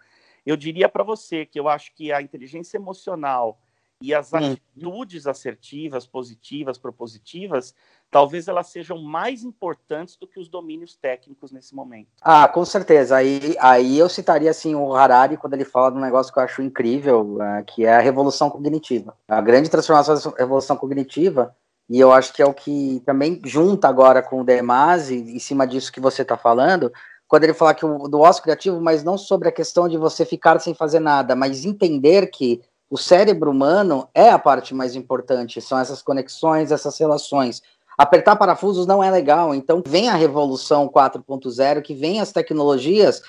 Eu 0.45 0.55
diria 0.55 0.89
para 0.89 1.03
você 1.03 1.45
que 1.45 1.60
eu 1.60 1.68
acho 1.68 1.93
que 1.93 2.12
a 2.12 2.22
inteligência 2.22 2.78
emocional 2.78 3.60
e 4.01 4.14
as 4.14 4.32
hum. 4.34 4.38
atitudes 4.38 5.28
assertivas, 5.28 6.08
positivas, 6.08 6.78
propositivas, 6.78 7.76
talvez 8.10 8.47
elas 8.47 8.68
sejam 8.68 9.01
mais 9.01 9.43
importantes 9.43 10.16
do 10.18 10.28
que 10.28 10.39
os 10.39 10.47
domínios 10.47 10.95
técnicos 10.95 11.51
nesse 11.51 11.76
momento. 11.76 12.08
Ah, 12.22 12.47
com 12.47 12.64
certeza. 12.64 13.18
Aí, 13.18 13.55
aí 13.60 13.97
eu 13.97 14.10
citaria 14.10 14.49
assim 14.49 14.76
o 14.76 14.95
Harari 14.95 15.38
quando 15.38 15.53
ele 15.53 15.66
fala 15.66 15.91
de 15.91 15.97
um 15.97 16.01
negócio 16.01 16.32
que 16.32 16.39
eu 16.39 16.43
acho 16.43 16.62
incrível, 16.62 17.38
uh, 17.38 17.64
que 17.66 17.86
é 17.86 17.95
a 17.95 18.01
revolução 18.01 18.49
cognitiva. 18.49 19.14
A 19.28 19.41
grande 19.41 19.70
transformação 19.70 20.16
da 20.16 20.38
revolução 20.38 20.78
cognitiva, 20.78 21.55
e 21.89 21.99
eu 21.99 22.12
acho 22.12 22.34
que 22.34 22.41
é 22.41 22.45
o 22.45 22.53
que 22.53 23.01
também 23.05 23.41
junta 23.45 23.88
agora 23.88 24.22
com 24.22 24.41
o 24.41 24.43
Demasi, 24.43 25.16
em 25.16 25.39
cima 25.39 25.68
disso 25.68 25.91
que 25.91 25.99
você 25.99 26.22
está 26.22 26.38
falando, 26.38 26.91
quando 27.28 27.43
ele 27.43 27.53
fala 27.53 27.74
que 27.74 27.86
o, 27.86 28.08
do 28.08 28.20
ócio 28.20 28.41
criativo, 28.41 28.80
mas 28.80 29.03
não 29.03 29.18
sobre 29.18 29.49
a 29.49 29.51
questão 29.51 29.88
de 29.88 29.97
você 29.97 30.26
ficar 30.26 30.60
sem 30.60 30.74
fazer 30.74 30.99
nada, 30.99 31.36
mas 31.36 31.66
entender 31.66 32.28
que 32.28 32.62
o 32.89 32.97
cérebro 32.97 33.51
humano 33.51 34.08
é 34.14 34.30
a 34.30 34.39
parte 34.39 34.74
mais 34.74 34.95
importante, 34.95 35.60
são 35.60 35.78
essas 35.78 36.01
conexões, 36.01 36.72
essas 36.72 36.97
relações. 36.97 37.62
Apertar 37.98 38.36
parafusos 38.36 38.86
não 38.86 39.04
é 39.04 39.10
legal, 39.10 39.56
então 39.56 39.82
vem 39.86 40.08
a 40.08 40.14
revolução 40.14 40.88
4.0, 40.88 41.82
que 41.82 41.95
vem 41.95 42.22
as 42.22 42.32
tecnologias 42.32 43.24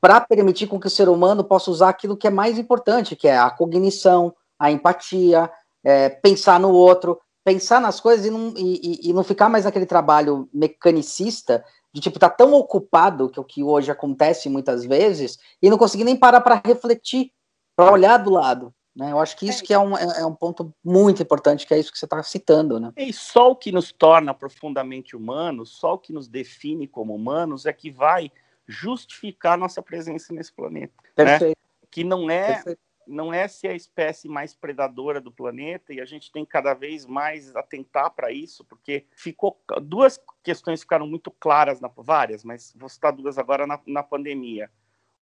para 0.00 0.20
permitir 0.20 0.66
com 0.66 0.80
que 0.80 0.86
o 0.86 0.90
ser 0.90 1.08
humano 1.08 1.44
possa 1.44 1.70
usar 1.70 1.90
aquilo 1.90 2.16
que 2.16 2.26
é 2.26 2.30
mais 2.30 2.58
importante, 2.58 3.14
que 3.14 3.28
é 3.28 3.36
a 3.36 3.50
cognição, 3.50 4.34
a 4.58 4.70
empatia, 4.70 5.50
é, 5.84 6.08
pensar 6.08 6.58
no 6.58 6.70
outro, 6.70 7.20
pensar 7.44 7.80
nas 7.80 8.00
coisas 8.00 8.24
e 8.24 8.30
não, 8.30 8.54
e, 8.56 9.10
e 9.10 9.12
não 9.12 9.22
ficar 9.22 9.48
mais 9.48 9.64
naquele 9.64 9.86
trabalho 9.86 10.48
mecanicista 10.52 11.64
de 11.92 12.00
tipo 12.00 12.18
tá 12.18 12.28
tão 12.28 12.52
ocupado 12.54 13.28
que 13.28 13.38
é 13.38 13.42
o 13.42 13.44
que 13.44 13.62
hoje 13.62 13.90
acontece 13.90 14.48
muitas 14.48 14.84
vezes 14.84 15.38
e 15.60 15.68
não 15.68 15.78
conseguir 15.78 16.04
nem 16.04 16.16
parar 16.16 16.40
para 16.40 16.60
refletir, 16.64 17.30
para 17.76 17.92
olhar 17.92 18.18
do 18.18 18.30
lado. 18.30 18.74
Né? 18.98 19.12
Eu 19.12 19.20
acho 19.20 19.36
que 19.36 19.48
isso 19.48 19.62
é, 19.62 19.66
que 19.66 19.72
é 19.72 19.78
um, 19.78 19.96
é, 19.96 20.22
é 20.22 20.26
um 20.26 20.34
ponto 20.34 20.74
muito 20.84 21.22
importante, 21.22 21.64
que 21.64 21.72
é 21.72 21.78
isso 21.78 21.92
que 21.92 21.98
você 21.98 22.04
está 22.04 22.20
citando. 22.24 22.80
Né? 22.80 22.92
E 22.96 23.12
só 23.12 23.52
o 23.52 23.56
que 23.56 23.70
nos 23.70 23.92
torna 23.92 24.34
profundamente 24.34 25.14
humanos, 25.14 25.70
só 25.70 25.94
o 25.94 25.98
que 25.98 26.12
nos 26.12 26.26
define 26.26 26.88
como 26.88 27.14
humanos 27.14 27.64
é 27.64 27.72
que 27.72 27.92
vai 27.92 28.32
justificar 28.66 29.56
nossa 29.56 29.80
presença 29.80 30.34
nesse 30.34 30.52
planeta. 30.52 30.92
Né? 31.00 31.10
Perfeito. 31.14 31.58
Né? 31.58 31.88
Que 31.88 32.02
não 32.02 32.28
é 32.28 32.54
Perfeito 32.54 32.80
não 33.08 33.32
é 33.32 33.48
ser 33.48 33.68
a 33.68 33.74
espécie 33.74 34.28
mais 34.28 34.54
predadora 34.54 35.18
do 35.18 35.32
planeta 35.32 35.94
e 35.94 36.00
a 36.00 36.04
gente 36.04 36.30
tem 36.30 36.44
cada 36.44 36.74
vez 36.74 37.06
mais 37.06 37.56
atentar 37.56 38.10
para 38.10 38.30
isso, 38.30 38.66
porque 38.66 39.06
ficou 39.16 39.58
duas 39.80 40.20
questões 40.42 40.82
ficaram 40.82 41.06
muito 41.06 41.30
claras 41.30 41.80
na 41.80 41.88
várias, 41.96 42.44
mas 42.44 42.74
vou 42.76 42.88
citar 42.88 43.12
duas 43.12 43.38
agora 43.38 43.66
na, 43.66 43.80
na 43.86 44.02
pandemia. 44.02 44.70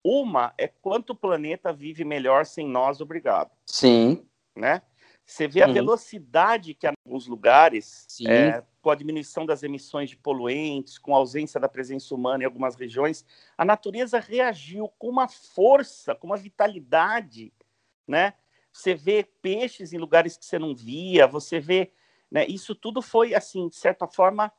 Uma 0.05 0.55
é 0.57 0.69
quanto 0.69 1.11
o 1.11 1.17
planeta 1.17 1.73
vive 1.73 2.05
melhor 2.05 2.47
sem 2.47 2.67
nós, 2.67 3.01
obrigado. 3.01 3.51
Sim. 3.67 4.25
Né? 4.55 4.83
Você 5.25 5.49
vê 5.49 5.63
a 5.63 5.67
uhum. 5.67 5.75
velocidade 5.75 6.75
que 6.75 6.87
há 6.87 6.91
em 6.91 6.95
alguns 7.05 7.27
lugares, 7.27 8.07
é, 8.29 8.63
com 8.81 8.91
a 8.91 8.95
diminuição 8.95 9.45
das 9.45 9.65
emissões 9.65 10.11
de 10.11 10.17
poluentes, 10.17 10.99
com 10.99 11.15
a 11.15 11.19
ausência 11.19 11.59
da 11.59 11.69
presença 11.69 12.15
humana 12.15 12.45
em 12.45 12.47
algumas 12.47 12.77
regiões, 12.77 13.25
a 13.59 13.65
natureza 13.65 14.21
reagiu 14.21 14.89
com 14.99 15.09
uma 15.09 15.29
força, 15.29 16.15
com 16.15 16.29
uma 16.29 16.37
vitalidade 16.37 17.53
né? 18.07 18.35
Você 18.73 18.95
vê 18.95 19.25
peixes 19.43 19.93
em 19.93 19.99
lugares 19.99 20.37
que 20.37 20.45
você 20.45 20.59
não 20.59 20.75
via, 20.75 21.27
você 21.27 21.59
vê, 21.59 21.93
né? 22.31 22.47
Isso 22.47 22.75
tudo 22.75 23.03
foi 23.03 23.35
assim, 23.35 23.69
de 23.69 23.77
certa 23.77 24.07
forma, 24.07 24.53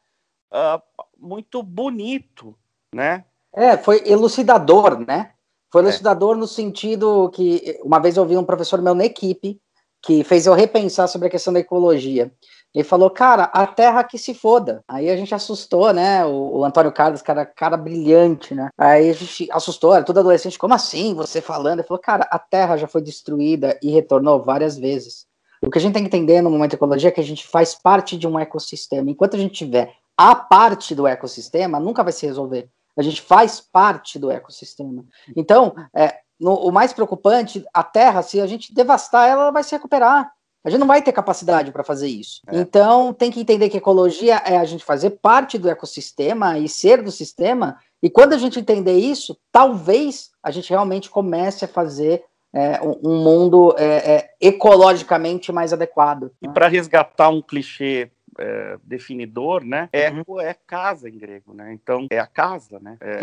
uh, 0.52 1.06
muito 1.18 1.64
bonito, 1.64 2.58
né? 2.94 3.26
É, 3.56 3.78
foi 3.78 4.04
elucidador, 4.06 5.00
né? 5.00 5.32
Foi 5.72 5.82
é. 5.82 5.86
elucidador 5.86 6.36
é. 6.36 6.40
no 6.40 6.48
sentido 6.48 7.30
que 7.34 7.80
uma 7.84 8.00
vez 8.00 8.18
eu 8.18 8.26
vi 8.26 8.38
um 8.38 8.44
professor 8.44 8.82
meu 8.82 8.96
na 8.96 9.06
equipe 9.06 9.60
que 10.02 10.24
fez 10.24 10.46
eu 10.46 10.54
repensar 10.54 11.08
sobre 11.08 11.28
a 11.28 11.32
questão 11.32 11.52
da 11.52 11.60
ecologia. 11.60 12.32
Ele 12.74 12.84
falou, 12.84 13.10
cara, 13.10 13.46
a 13.46 13.66
terra 13.66 14.04
que 14.04 14.18
se 14.18 14.34
foda. 14.34 14.84
Aí 14.88 15.10
a 15.10 15.18
gente 15.18 15.34
assustou, 15.34 15.92
né? 15.92 16.24
O, 16.26 16.60
o 16.60 16.66
Antônio 16.66 16.92
Carlos, 16.92 17.22
cara, 17.22 17.46
cara 17.46 17.76
brilhante, 17.76 18.54
né? 18.54 18.70
Aí 18.78 19.10
a 19.10 19.14
gente 19.14 19.50
assustou, 19.52 19.96
era 19.96 20.04
todo 20.04 20.20
adolescente, 20.20 20.60
como 20.60 20.74
assim? 20.74 21.16
Você 21.16 21.42
falando? 21.42 21.80
Ele 21.80 21.88
falou, 21.88 22.02
cara, 22.02 22.28
a 22.30 22.38
terra 22.38 22.78
já 22.78 22.88
foi 22.88 23.02
destruída 23.02 23.80
e 23.82 23.90
retornou 23.90 24.44
várias 24.44 24.78
vezes. 24.78 25.26
O 25.62 25.72
que 25.72 25.78
a 25.80 25.82
gente 25.82 25.94
tem 25.94 26.04
que 26.04 26.08
entender 26.08 26.42
no 26.42 26.52
momento 26.52 26.74
ecologia 26.74 27.10
é 27.10 27.12
que 27.12 27.22
a 27.22 27.24
gente 27.24 27.48
faz 27.48 27.74
parte 27.74 28.16
de 28.16 28.28
um 28.28 28.38
ecossistema. 28.38 29.10
Enquanto 29.10 29.36
a 29.36 29.40
gente 29.40 29.56
tiver 29.56 29.92
a 30.16 30.36
parte 30.36 30.94
do 30.94 31.08
ecossistema, 31.08 31.80
nunca 31.80 32.04
vai 32.04 32.14
se 32.14 32.26
resolver. 32.26 32.70
A 32.98 33.02
gente 33.02 33.22
faz 33.22 33.62
parte 33.62 34.18
do 34.18 34.32
ecossistema. 34.32 35.06
Então, 35.36 35.74
é, 35.96 36.16
no, 36.40 36.56
o 36.56 36.72
mais 36.72 36.94
preocupante, 36.94 37.66
a 37.74 37.84
Terra, 37.84 38.22
se 38.22 38.42
a 38.42 38.48
gente 38.48 38.74
devastar 38.74 39.28
ela, 39.28 39.44
ela 39.44 39.52
vai 39.52 39.64
se 39.64 39.76
recuperar. 39.76 40.32
A 40.64 40.70
gente 40.70 40.80
não 40.80 40.88
vai 40.88 41.02
ter 41.02 41.14
capacidade 41.14 41.72
para 41.72 41.84
fazer 41.84 42.08
isso. 42.08 42.42
É. 42.48 42.60
Então, 42.60 43.14
tem 43.14 43.32
que 43.32 43.40
entender 43.40 43.70
que 43.70 43.78
ecologia 43.78 44.36
é 44.46 44.58
a 44.58 44.66
gente 44.66 44.84
fazer 44.84 45.12
parte 45.12 45.58
do 45.58 45.70
ecossistema 45.70 46.58
e 46.60 46.68
ser 46.68 47.02
do 47.02 47.12
sistema. 47.12 47.78
E 48.04 48.10
quando 48.10 48.34
a 48.34 48.38
gente 48.38 48.60
entender 48.60 48.98
isso, 48.98 49.38
talvez 49.52 50.30
a 50.44 50.52
gente 50.52 50.70
realmente 50.70 51.10
comece 51.10 51.64
a 51.64 51.68
fazer 51.68 52.24
é, 52.54 52.82
um, 52.82 53.24
mundo 53.24 53.76
é, 53.78 53.86
é, 53.86 54.30
ecologicamente 54.42 55.52
mais 55.52 55.72
adequado. 55.72 56.32
E 56.42 56.50
para 56.50 56.68
resgatar 56.68 57.30
um 57.30 57.42
clichê 57.42 58.12
é, 58.38 58.78
definidor, 58.84 59.64
né? 59.64 59.90
Eco 59.92 60.34
uhum. 60.34 60.42
é 60.42 60.54
casa 60.54 61.10
em 61.10 61.18
grego, 61.18 61.54
né? 61.54 61.74
Então 61.74 62.08
é 62.10 62.20
a 62.20 62.28
casa, 62.28 62.80
né? 62.80 62.98
É, 63.02 63.20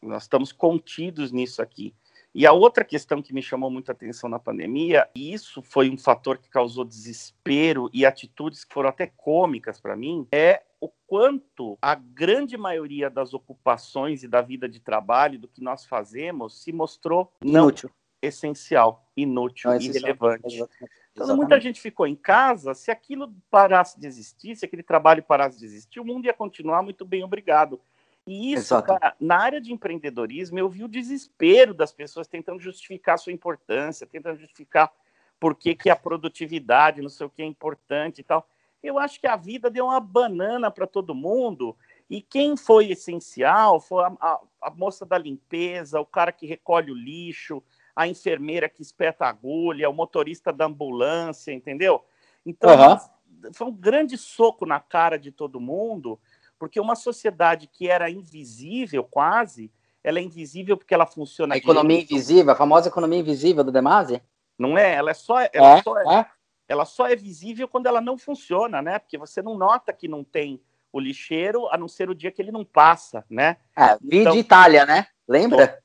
nós 0.00 0.24
estamos 0.24 0.52
contidos 0.52 1.30
nisso 1.32 1.62
aqui. 1.62 1.94
E 2.34 2.46
a 2.46 2.52
outra 2.52 2.82
questão 2.82 3.20
que 3.20 3.34
me 3.34 3.42
chamou 3.42 3.70
muita 3.70 3.92
atenção 3.92 4.28
na 4.28 4.38
pandemia, 4.38 5.06
e 5.14 5.32
isso 5.34 5.60
foi 5.62 5.90
um 5.90 5.98
fator 5.98 6.38
que 6.38 6.48
causou 6.48 6.82
desespero 6.82 7.90
e 7.92 8.06
atitudes 8.06 8.64
que 8.64 8.72
foram 8.72 8.88
até 8.88 9.06
cômicas 9.06 9.78
para 9.78 9.94
mim, 9.94 10.26
é 10.32 10.62
o 10.80 10.88
quanto 11.06 11.78
a 11.80 11.94
grande 11.94 12.56
maioria 12.56 13.10
das 13.10 13.34
ocupações 13.34 14.22
e 14.22 14.28
da 14.28 14.40
vida 14.40 14.66
de 14.66 14.80
trabalho, 14.80 15.38
do 15.38 15.46
que 15.46 15.62
nós 15.62 15.84
fazemos, 15.84 16.62
se 16.62 16.72
mostrou 16.72 17.30
inútil. 17.44 17.90
não 17.90 18.02
essencial, 18.22 19.04
inútil, 19.16 19.70
não, 19.70 19.80
irrelevante. 19.80 20.54
Exatamente. 20.54 21.01
Então, 21.14 21.36
muita 21.36 21.60
gente 21.60 21.80
ficou 21.80 22.06
em 22.06 22.16
casa. 22.16 22.74
Se 22.74 22.90
aquilo 22.90 23.32
parasse 23.50 24.00
de 24.00 24.06
existir, 24.06 24.56
se 24.56 24.64
aquele 24.64 24.82
trabalho 24.82 25.22
parasse 25.22 25.58
de 25.58 25.64
existir, 25.64 26.00
o 26.00 26.04
mundo 26.04 26.24
ia 26.24 26.32
continuar 26.32 26.82
muito 26.82 27.04
bem, 27.04 27.22
obrigado. 27.22 27.80
E 28.26 28.52
isso, 28.52 28.80
cara, 28.82 29.14
na 29.20 29.36
área 29.36 29.60
de 29.60 29.72
empreendedorismo, 29.72 30.58
eu 30.58 30.68
vi 30.68 30.84
o 30.84 30.88
desespero 30.88 31.74
das 31.74 31.92
pessoas 31.92 32.28
tentando 32.28 32.60
justificar 32.60 33.18
sua 33.18 33.32
importância, 33.32 34.06
tentando 34.06 34.38
justificar 34.38 34.92
por 35.40 35.56
que, 35.56 35.74
que 35.74 35.90
a 35.90 35.96
produtividade, 35.96 37.02
não 37.02 37.08
sei 37.08 37.26
o 37.26 37.30
que, 37.30 37.42
é 37.42 37.46
importante 37.46 38.20
e 38.20 38.24
tal. 38.24 38.48
Eu 38.80 38.98
acho 38.98 39.20
que 39.20 39.26
a 39.26 39.36
vida 39.36 39.68
deu 39.68 39.86
uma 39.86 40.00
banana 40.00 40.70
para 40.70 40.86
todo 40.86 41.14
mundo. 41.14 41.76
E 42.08 42.22
quem 42.22 42.56
foi 42.56 42.92
essencial 42.92 43.80
foi 43.80 44.04
a, 44.04 44.12
a, 44.20 44.40
a, 44.62 44.70
moça 44.70 45.04
da 45.04 45.18
limpeza, 45.18 46.00
o 46.00 46.06
cara 46.06 46.30
que 46.30 46.46
recolhe 46.46 46.92
o 46.92 46.94
lixo, 46.94 47.62
a 47.94 48.08
enfermeira 48.08 48.68
que 48.68 48.82
espeta 48.82 49.26
a 49.26 49.28
agulha, 49.28 49.88
o 49.88 49.92
motorista 49.92 50.52
da 50.52 50.66
ambulância, 50.66 51.52
entendeu? 51.52 52.04
Então, 52.44 52.70
uhum. 52.70 53.52
foi 53.52 53.66
um 53.66 53.72
grande 53.72 54.16
soco 54.16 54.66
na 54.66 54.80
cara 54.80 55.18
de 55.18 55.30
todo 55.30 55.60
mundo 55.60 56.18
porque 56.62 56.78
uma 56.78 56.94
sociedade 56.94 57.66
que 57.66 57.88
era 57.88 58.08
invisível 58.08 59.02
quase, 59.02 59.68
ela 60.00 60.20
é 60.20 60.22
invisível 60.22 60.76
porque 60.76 60.94
ela 60.94 61.04
funciona. 61.04 61.54
A 61.54 61.58
economia 61.58 61.96
direito. 61.96 62.12
invisível, 62.12 62.52
a 62.52 62.54
famosa 62.54 62.86
economia 62.86 63.18
invisível 63.18 63.64
do 63.64 63.72
Demasi? 63.72 64.22
Não 64.56 64.78
é? 64.78 64.94
Ela 64.94 65.10
é 65.10 65.14
só, 65.14 65.40
ela 65.52 65.78
é, 65.78 65.82
só 65.82 65.98
é, 65.98 66.20
é, 66.20 66.26
ela 66.68 66.84
só 66.84 67.08
é 67.08 67.16
visível 67.16 67.66
quando 67.66 67.88
ela 67.88 68.00
não 68.00 68.16
funciona, 68.16 68.80
né? 68.80 69.00
Porque 69.00 69.18
você 69.18 69.42
não 69.42 69.58
nota 69.58 69.92
que 69.92 70.06
não 70.06 70.22
tem 70.22 70.62
o 70.92 71.00
lixeiro, 71.00 71.66
a 71.68 71.76
não 71.76 71.88
ser 71.88 72.08
o 72.08 72.14
dia 72.14 72.30
que 72.30 72.40
ele 72.40 72.52
não 72.52 72.64
passa, 72.64 73.24
né? 73.28 73.56
É, 73.76 73.98
então, 74.00 74.32
de 74.32 74.38
Itália, 74.38 74.86
né? 74.86 75.08
Lembra? 75.26 75.82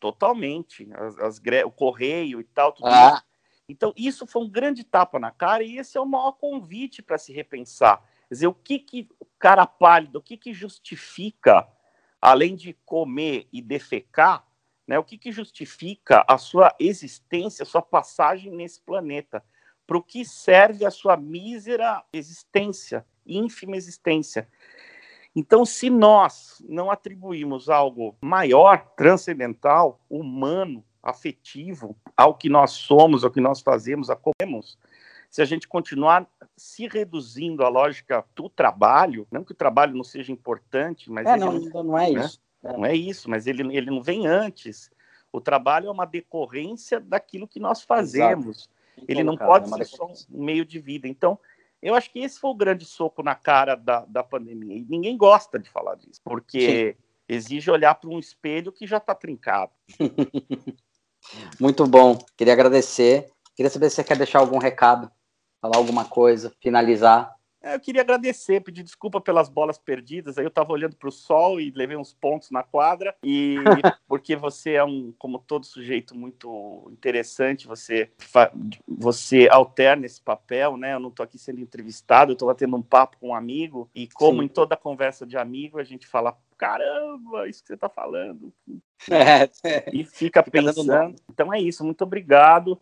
To 0.00 0.12
totalmente. 0.12 0.88
As, 0.94 1.18
as, 1.18 1.40
o 1.64 1.70
correio 1.70 2.40
e 2.40 2.44
tal, 2.44 2.72
tudo 2.72 2.88
ah. 2.88 3.12
isso. 3.14 3.30
Então, 3.68 3.92
isso 3.96 4.26
foi 4.26 4.42
um 4.42 4.50
grande 4.50 4.82
tapa 4.82 5.20
na 5.20 5.30
cara 5.30 5.62
e 5.62 5.78
esse 5.78 5.96
é 5.96 6.00
o 6.00 6.06
maior 6.06 6.32
convite 6.32 7.00
para 7.02 7.16
se 7.16 7.32
repensar. 7.32 7.98
Quer 8.28 8.34
dizer, 8.34 8.46
o 8.48 8.54
que, 8.54 8.80
que 8.80 9.08
o 9.20 9.26
cara 9.38 9.64
pálido, 9.64 10.18
o 10.18 10.22
que, 10.22 10.36
que 10.36 10.52
justifica, 10.52 11.68
além 12.20 12.56
de 12.56 12.72
comer 12.84 13.48
e 13.52 13.62
defecar, 13.62 14.44
né, 14.88 14.98
o 14.98 15.04
que, 15.04 15.16
que 15.16 15.30
justifica 15.30 16.24
a 16.26 16.36
sua 16.36 16.74
existência, 16.80 17.62
a 17.62 17.66
sua 17.66 17.80
passagem 17.80 18.50
nesse 18.50 18.80
planeta? 18.80 19.44
Para 19.86 19.98
o 19.98 20.02
que 20.02 20.24
serve 20.24 20.84
a 20.84 20.90
sua 20.90 21.16
mísera 21.16 22.04
existência, 22.12 23.06
ínfima 23.24 23.76
existência? 23.76 24.48
Então, 25.34 25.64
se 25.64 25.88
nós 25.88 26.62
não 26.68 26.90
atribuímos 26.90 27.68
algo 27.68 28.16
maior, 28.20 28.84
transcendental, 28.96 30.00
humano, 30.10 30.84
afetivo 31.02 31.96
ao 32.16 32.34
que 32.34 32.48
nós 32.48 32.72
somos, 32.72 33.24
ao 33.24 33.30
que 33.30 33.40
nós 33.40 33.60
fazemos, 33.60 34.10
a 34.10 34.16
comemos, 34.16 34.76
se 35.30 35.40
a 35.40 35.44
gente 35.44 35.68
continuar 35.68 36.28
se 36.56 36.88
reduzindo 36.88 37.64
à 37.64 37.68
lógica 37.68 38.24
do 38.34 38.48
trabalho, 38.48 39.26
não 39.30 39.44
que 39.44 39.52
o 39.52 39.56
trabalho 39.56 39.94
não 39.94 40.04
seja 40.04 40.32
importante, 40.32 41.10
mas 41.10 41.26
é, 41.26 41.36
não, 41.36 41.52
não, 41.52 41.84
não, 41.84 41.98
é 41.98 42.10
né? 42.10 42.24
isso. 42.24 42.40
É. 42.62 42.72
Não 42.72 42.84
é 42.84 42.94
isso, 42.94 43.30
mas 43.30 43.46
ele, 43.46 43.62
ele 43.74 43.90
não 43.90 44.02
vem 44.02 44.26
antes. 44.26 44.90
O 45.32 45.40
trabalho 45.40 45.86
é 45.86 45.90
uma 45.90 46.04
decorrência 46.04 47.00
daquilo 47.00 47.46
que 47.46 47.60
nós 47.60 47.82
fazemos. 47.82 48.68
Ele 49.08 49.22
não 49.22 49.36
pode 49.36 49.72
é 49.72 49.76
ser 49.78 49.84
só 49.84 50.06
um 50.06 50.14
meio 50.28 50.64
de 50.64 50.78
vida. 50.78 51.08
Então, 51.08 51.38
eu 51.82 51.94
acho 51.94 52.10
que 52.10 52.18
esse 52.18 52.38
foi 52.38 52.50
o 52.50 52.54
grande 52.54 52.84
soco 52.84 53.22
na 53.22 53.34
cara 53.34 53.74
da, 53.74 54.04
da 54.06 54.22
pandemia. 54.22 54.76
E 54.76 54.86
ninguém 54.88 55.16
gosta 55.16 55.58
de 55.58 55.68
falar 55.70 55.94
disso, 55.96 56.20
porque 56.24 56.96
Sim. 56.96 57.04
exige 57.28 57.70
olhar 57.70 57.94
para 57.94 58.10
um 58.10 58.18
espelho 58.18 58.72
que 58.72 58.86
já 58.86 58.98
está 58.98 59.14
trincado. 59.14 59.72
Muito 61.60 61.86
bom. 61.86 62.18
Queria 62.36 62.52
agradecer. 62.52 63.30
Queria 63.54 63.70
saber 63.70 63.90
se 63.90 63.96
você 63.96 64.04
quer 64.04 64.16
deixar 64.16 64.38
algum 64.38 64.58
recado 64.58 65.10
falar 65.60 65.76
alguma 65.76 66.04
coisa, 66.04 66.52
finalizar. 66.62 67.34
É, 67.62 67.74
eu 67.74 67.80
queria 67.80 68.00
agradecer, 68.00 68.62
pedir 68.62 68.82
desculpa 68.82 69.20
pelas 69.20 69.48
bolas 69.48 69.76
perdidas. 69.76 70.38
Aí 70.38 70.44
eu 70.44 70.48
estava 70.48 70.72
olhando 70.72 70.96
para 70.96 71.08
o 71.08 71.12
sol 71.12 71.60
e 71.60 71.70
levei 71.70 71.96
uns 71.96 72.14
pontos 72.14 72.50
na 72.50 72.62
quadra. 72.62 73.14
E 73.22 73.56
porque 74.08 74.34
você 74.34 74.72
é 74.72 74.84
um, 74.84 75.12
como 75.18 75.38
todo 75.38 75.66
sujeito 75.66 76.14
muito 76.14 76.88
interessante, 76.90 77.66
você 77.66 78.10
você 78.88 79.46
alterna 79.50 80.06
esse 80.06 80.20
papel, 80.20 80.76
né? 80.76 80.94
Eu 80.94 81.00
não 81.00 81.10
estou 81.10 81.22
aqui 81.22 81.38
sendo 81.38 81.60
entrevistado, 81.60 82.32
eu 82.32 82.34
estou 82.34 82.48
batendo 82.48 82.76
um 82.76 82.82
papo 82.82 83.18
com 83.18 83.28
um 83.28 83.34
amigo. 83.34 83.90
E 83.94 84.06
como 84.08 84.40
Sim. 84.40 84.46
em 84.46 84.48
toda 84.48 84.76
conversa 84.76 85.26
de 85.26 85.36
amigo, 85.36 85.78
a 85.78 85.84
gente 85.84 86.06
fala: 86.06 86.38
caramba, 86.56 87.46
isso 87.46 87.62
que 87.62 87.68
você 87.68 87.74
está 87.74 87.88
falando. 87.88 88.52
É, 89.10 89.48
é. 89.64 89.90
E 89.94 90.04
fica, 90.04 90.42
fica 90.42 90.50
pensando. 90.50 91.16
Então 91.30 91.52
é 91.54 91.58
isso. 91.58 91.82
Muito 91.82 92.04
obrigado 92.04 92.78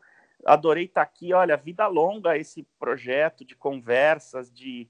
adorei 0.49 0.85
estar 0.85 1.03
aqui. 1.03 1.33
Olha, 1.33 1.57
vida 1.57 1.87
longa 1.87 2.37
esse 2.37 2.67
projeto 2.79 3.45
de 3.45 3.55
conversas, 3.55 4.53
de, 4.53 4.89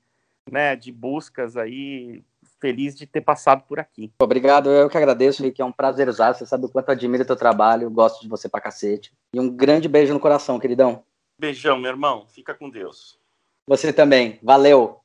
né, 0.51 0.77
de 0.77 0.93
buscas 0.93 1.57
aí. 1.57 2.23
Feliz 2.61 2.97
de 2.97 3.07
ter 3.07 3.21
passado 3.21 3.63
por 3.69 3.79
aqui. 3.79 4.13
Obrigado, 4.21 4.71
eu 4.71 4.89
que 4.89 4.97
agradeço, 4.97 5.43
Rick. 5.43 5.61
É 5.61 5.65
um 5.65 5.73
prazer 5.73 6.09
usar. 6.09 6.35
Você 6.35 6.45
sabe 6.45 6.67
o 6.67 6.69
quanto 6.69 6.89
eu 6.89 6.93
admiro 6.93 7.23
o 7.23 7.27
teu 7.27 7.37
trabalho, 7.37 7.91
gosto 7.91 8.21
de 8.23 8.29
você 8.29 8.49
pra 8.49 8.61
cacete. 8.61 9.13
E 9.33 9.39
um 9.39 9.49
grande 9.49 9.89
beijo 9.89 10.13
no 10.13 10.21
coração, 10.21 10.59
queridão. 10.59 11.05
Beijão, 11.39 11.79
meu 11.79 11.91
irmão. 11.91 12.27
Fica 12.29 12.55
com 12.55 12.69
Deus. 12.69 13.19
Você 13.67 13.93
também. 13.93 14.41
Valeu. 14.43 15.01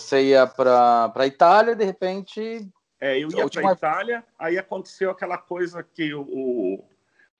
Você 0.00 0.30
ia 0.30 0.46
pra, 0.46 1.10
pra 1.10 1.26
Itália, 1.26 1.76
de 1.76 1.84
repente. 1.84 2.66
É, 3.00 3.16
eu 3.18 3.30
ia 3.30 3.44
última... 3.44 3.62
pra 3.62 3.72
Itália, 3.72 4.24
aí 4.38 4.58
aconteceu 4.58 5.10
aquela 5.10 5.38
coisa 5.38 5.82
que 5.82 6.12
o, 6.14 6.84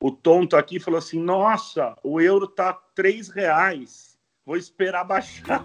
o 0.01 0.11
o 0.11 0.11
tonto 0.11 0.57
aqui 0.57 0.81
falou 0.81 0.99
assim: 0.99 1.21
nossa, 1.21 1.95
o 2.03 2.21
euro 2.21 2.49
tá 2.49 2.73
três 2.95 3.29
reais. 3.29 4.19
Vou 4.45 4.57
esperar 4.57 5.05
baixar. 5.05 5.65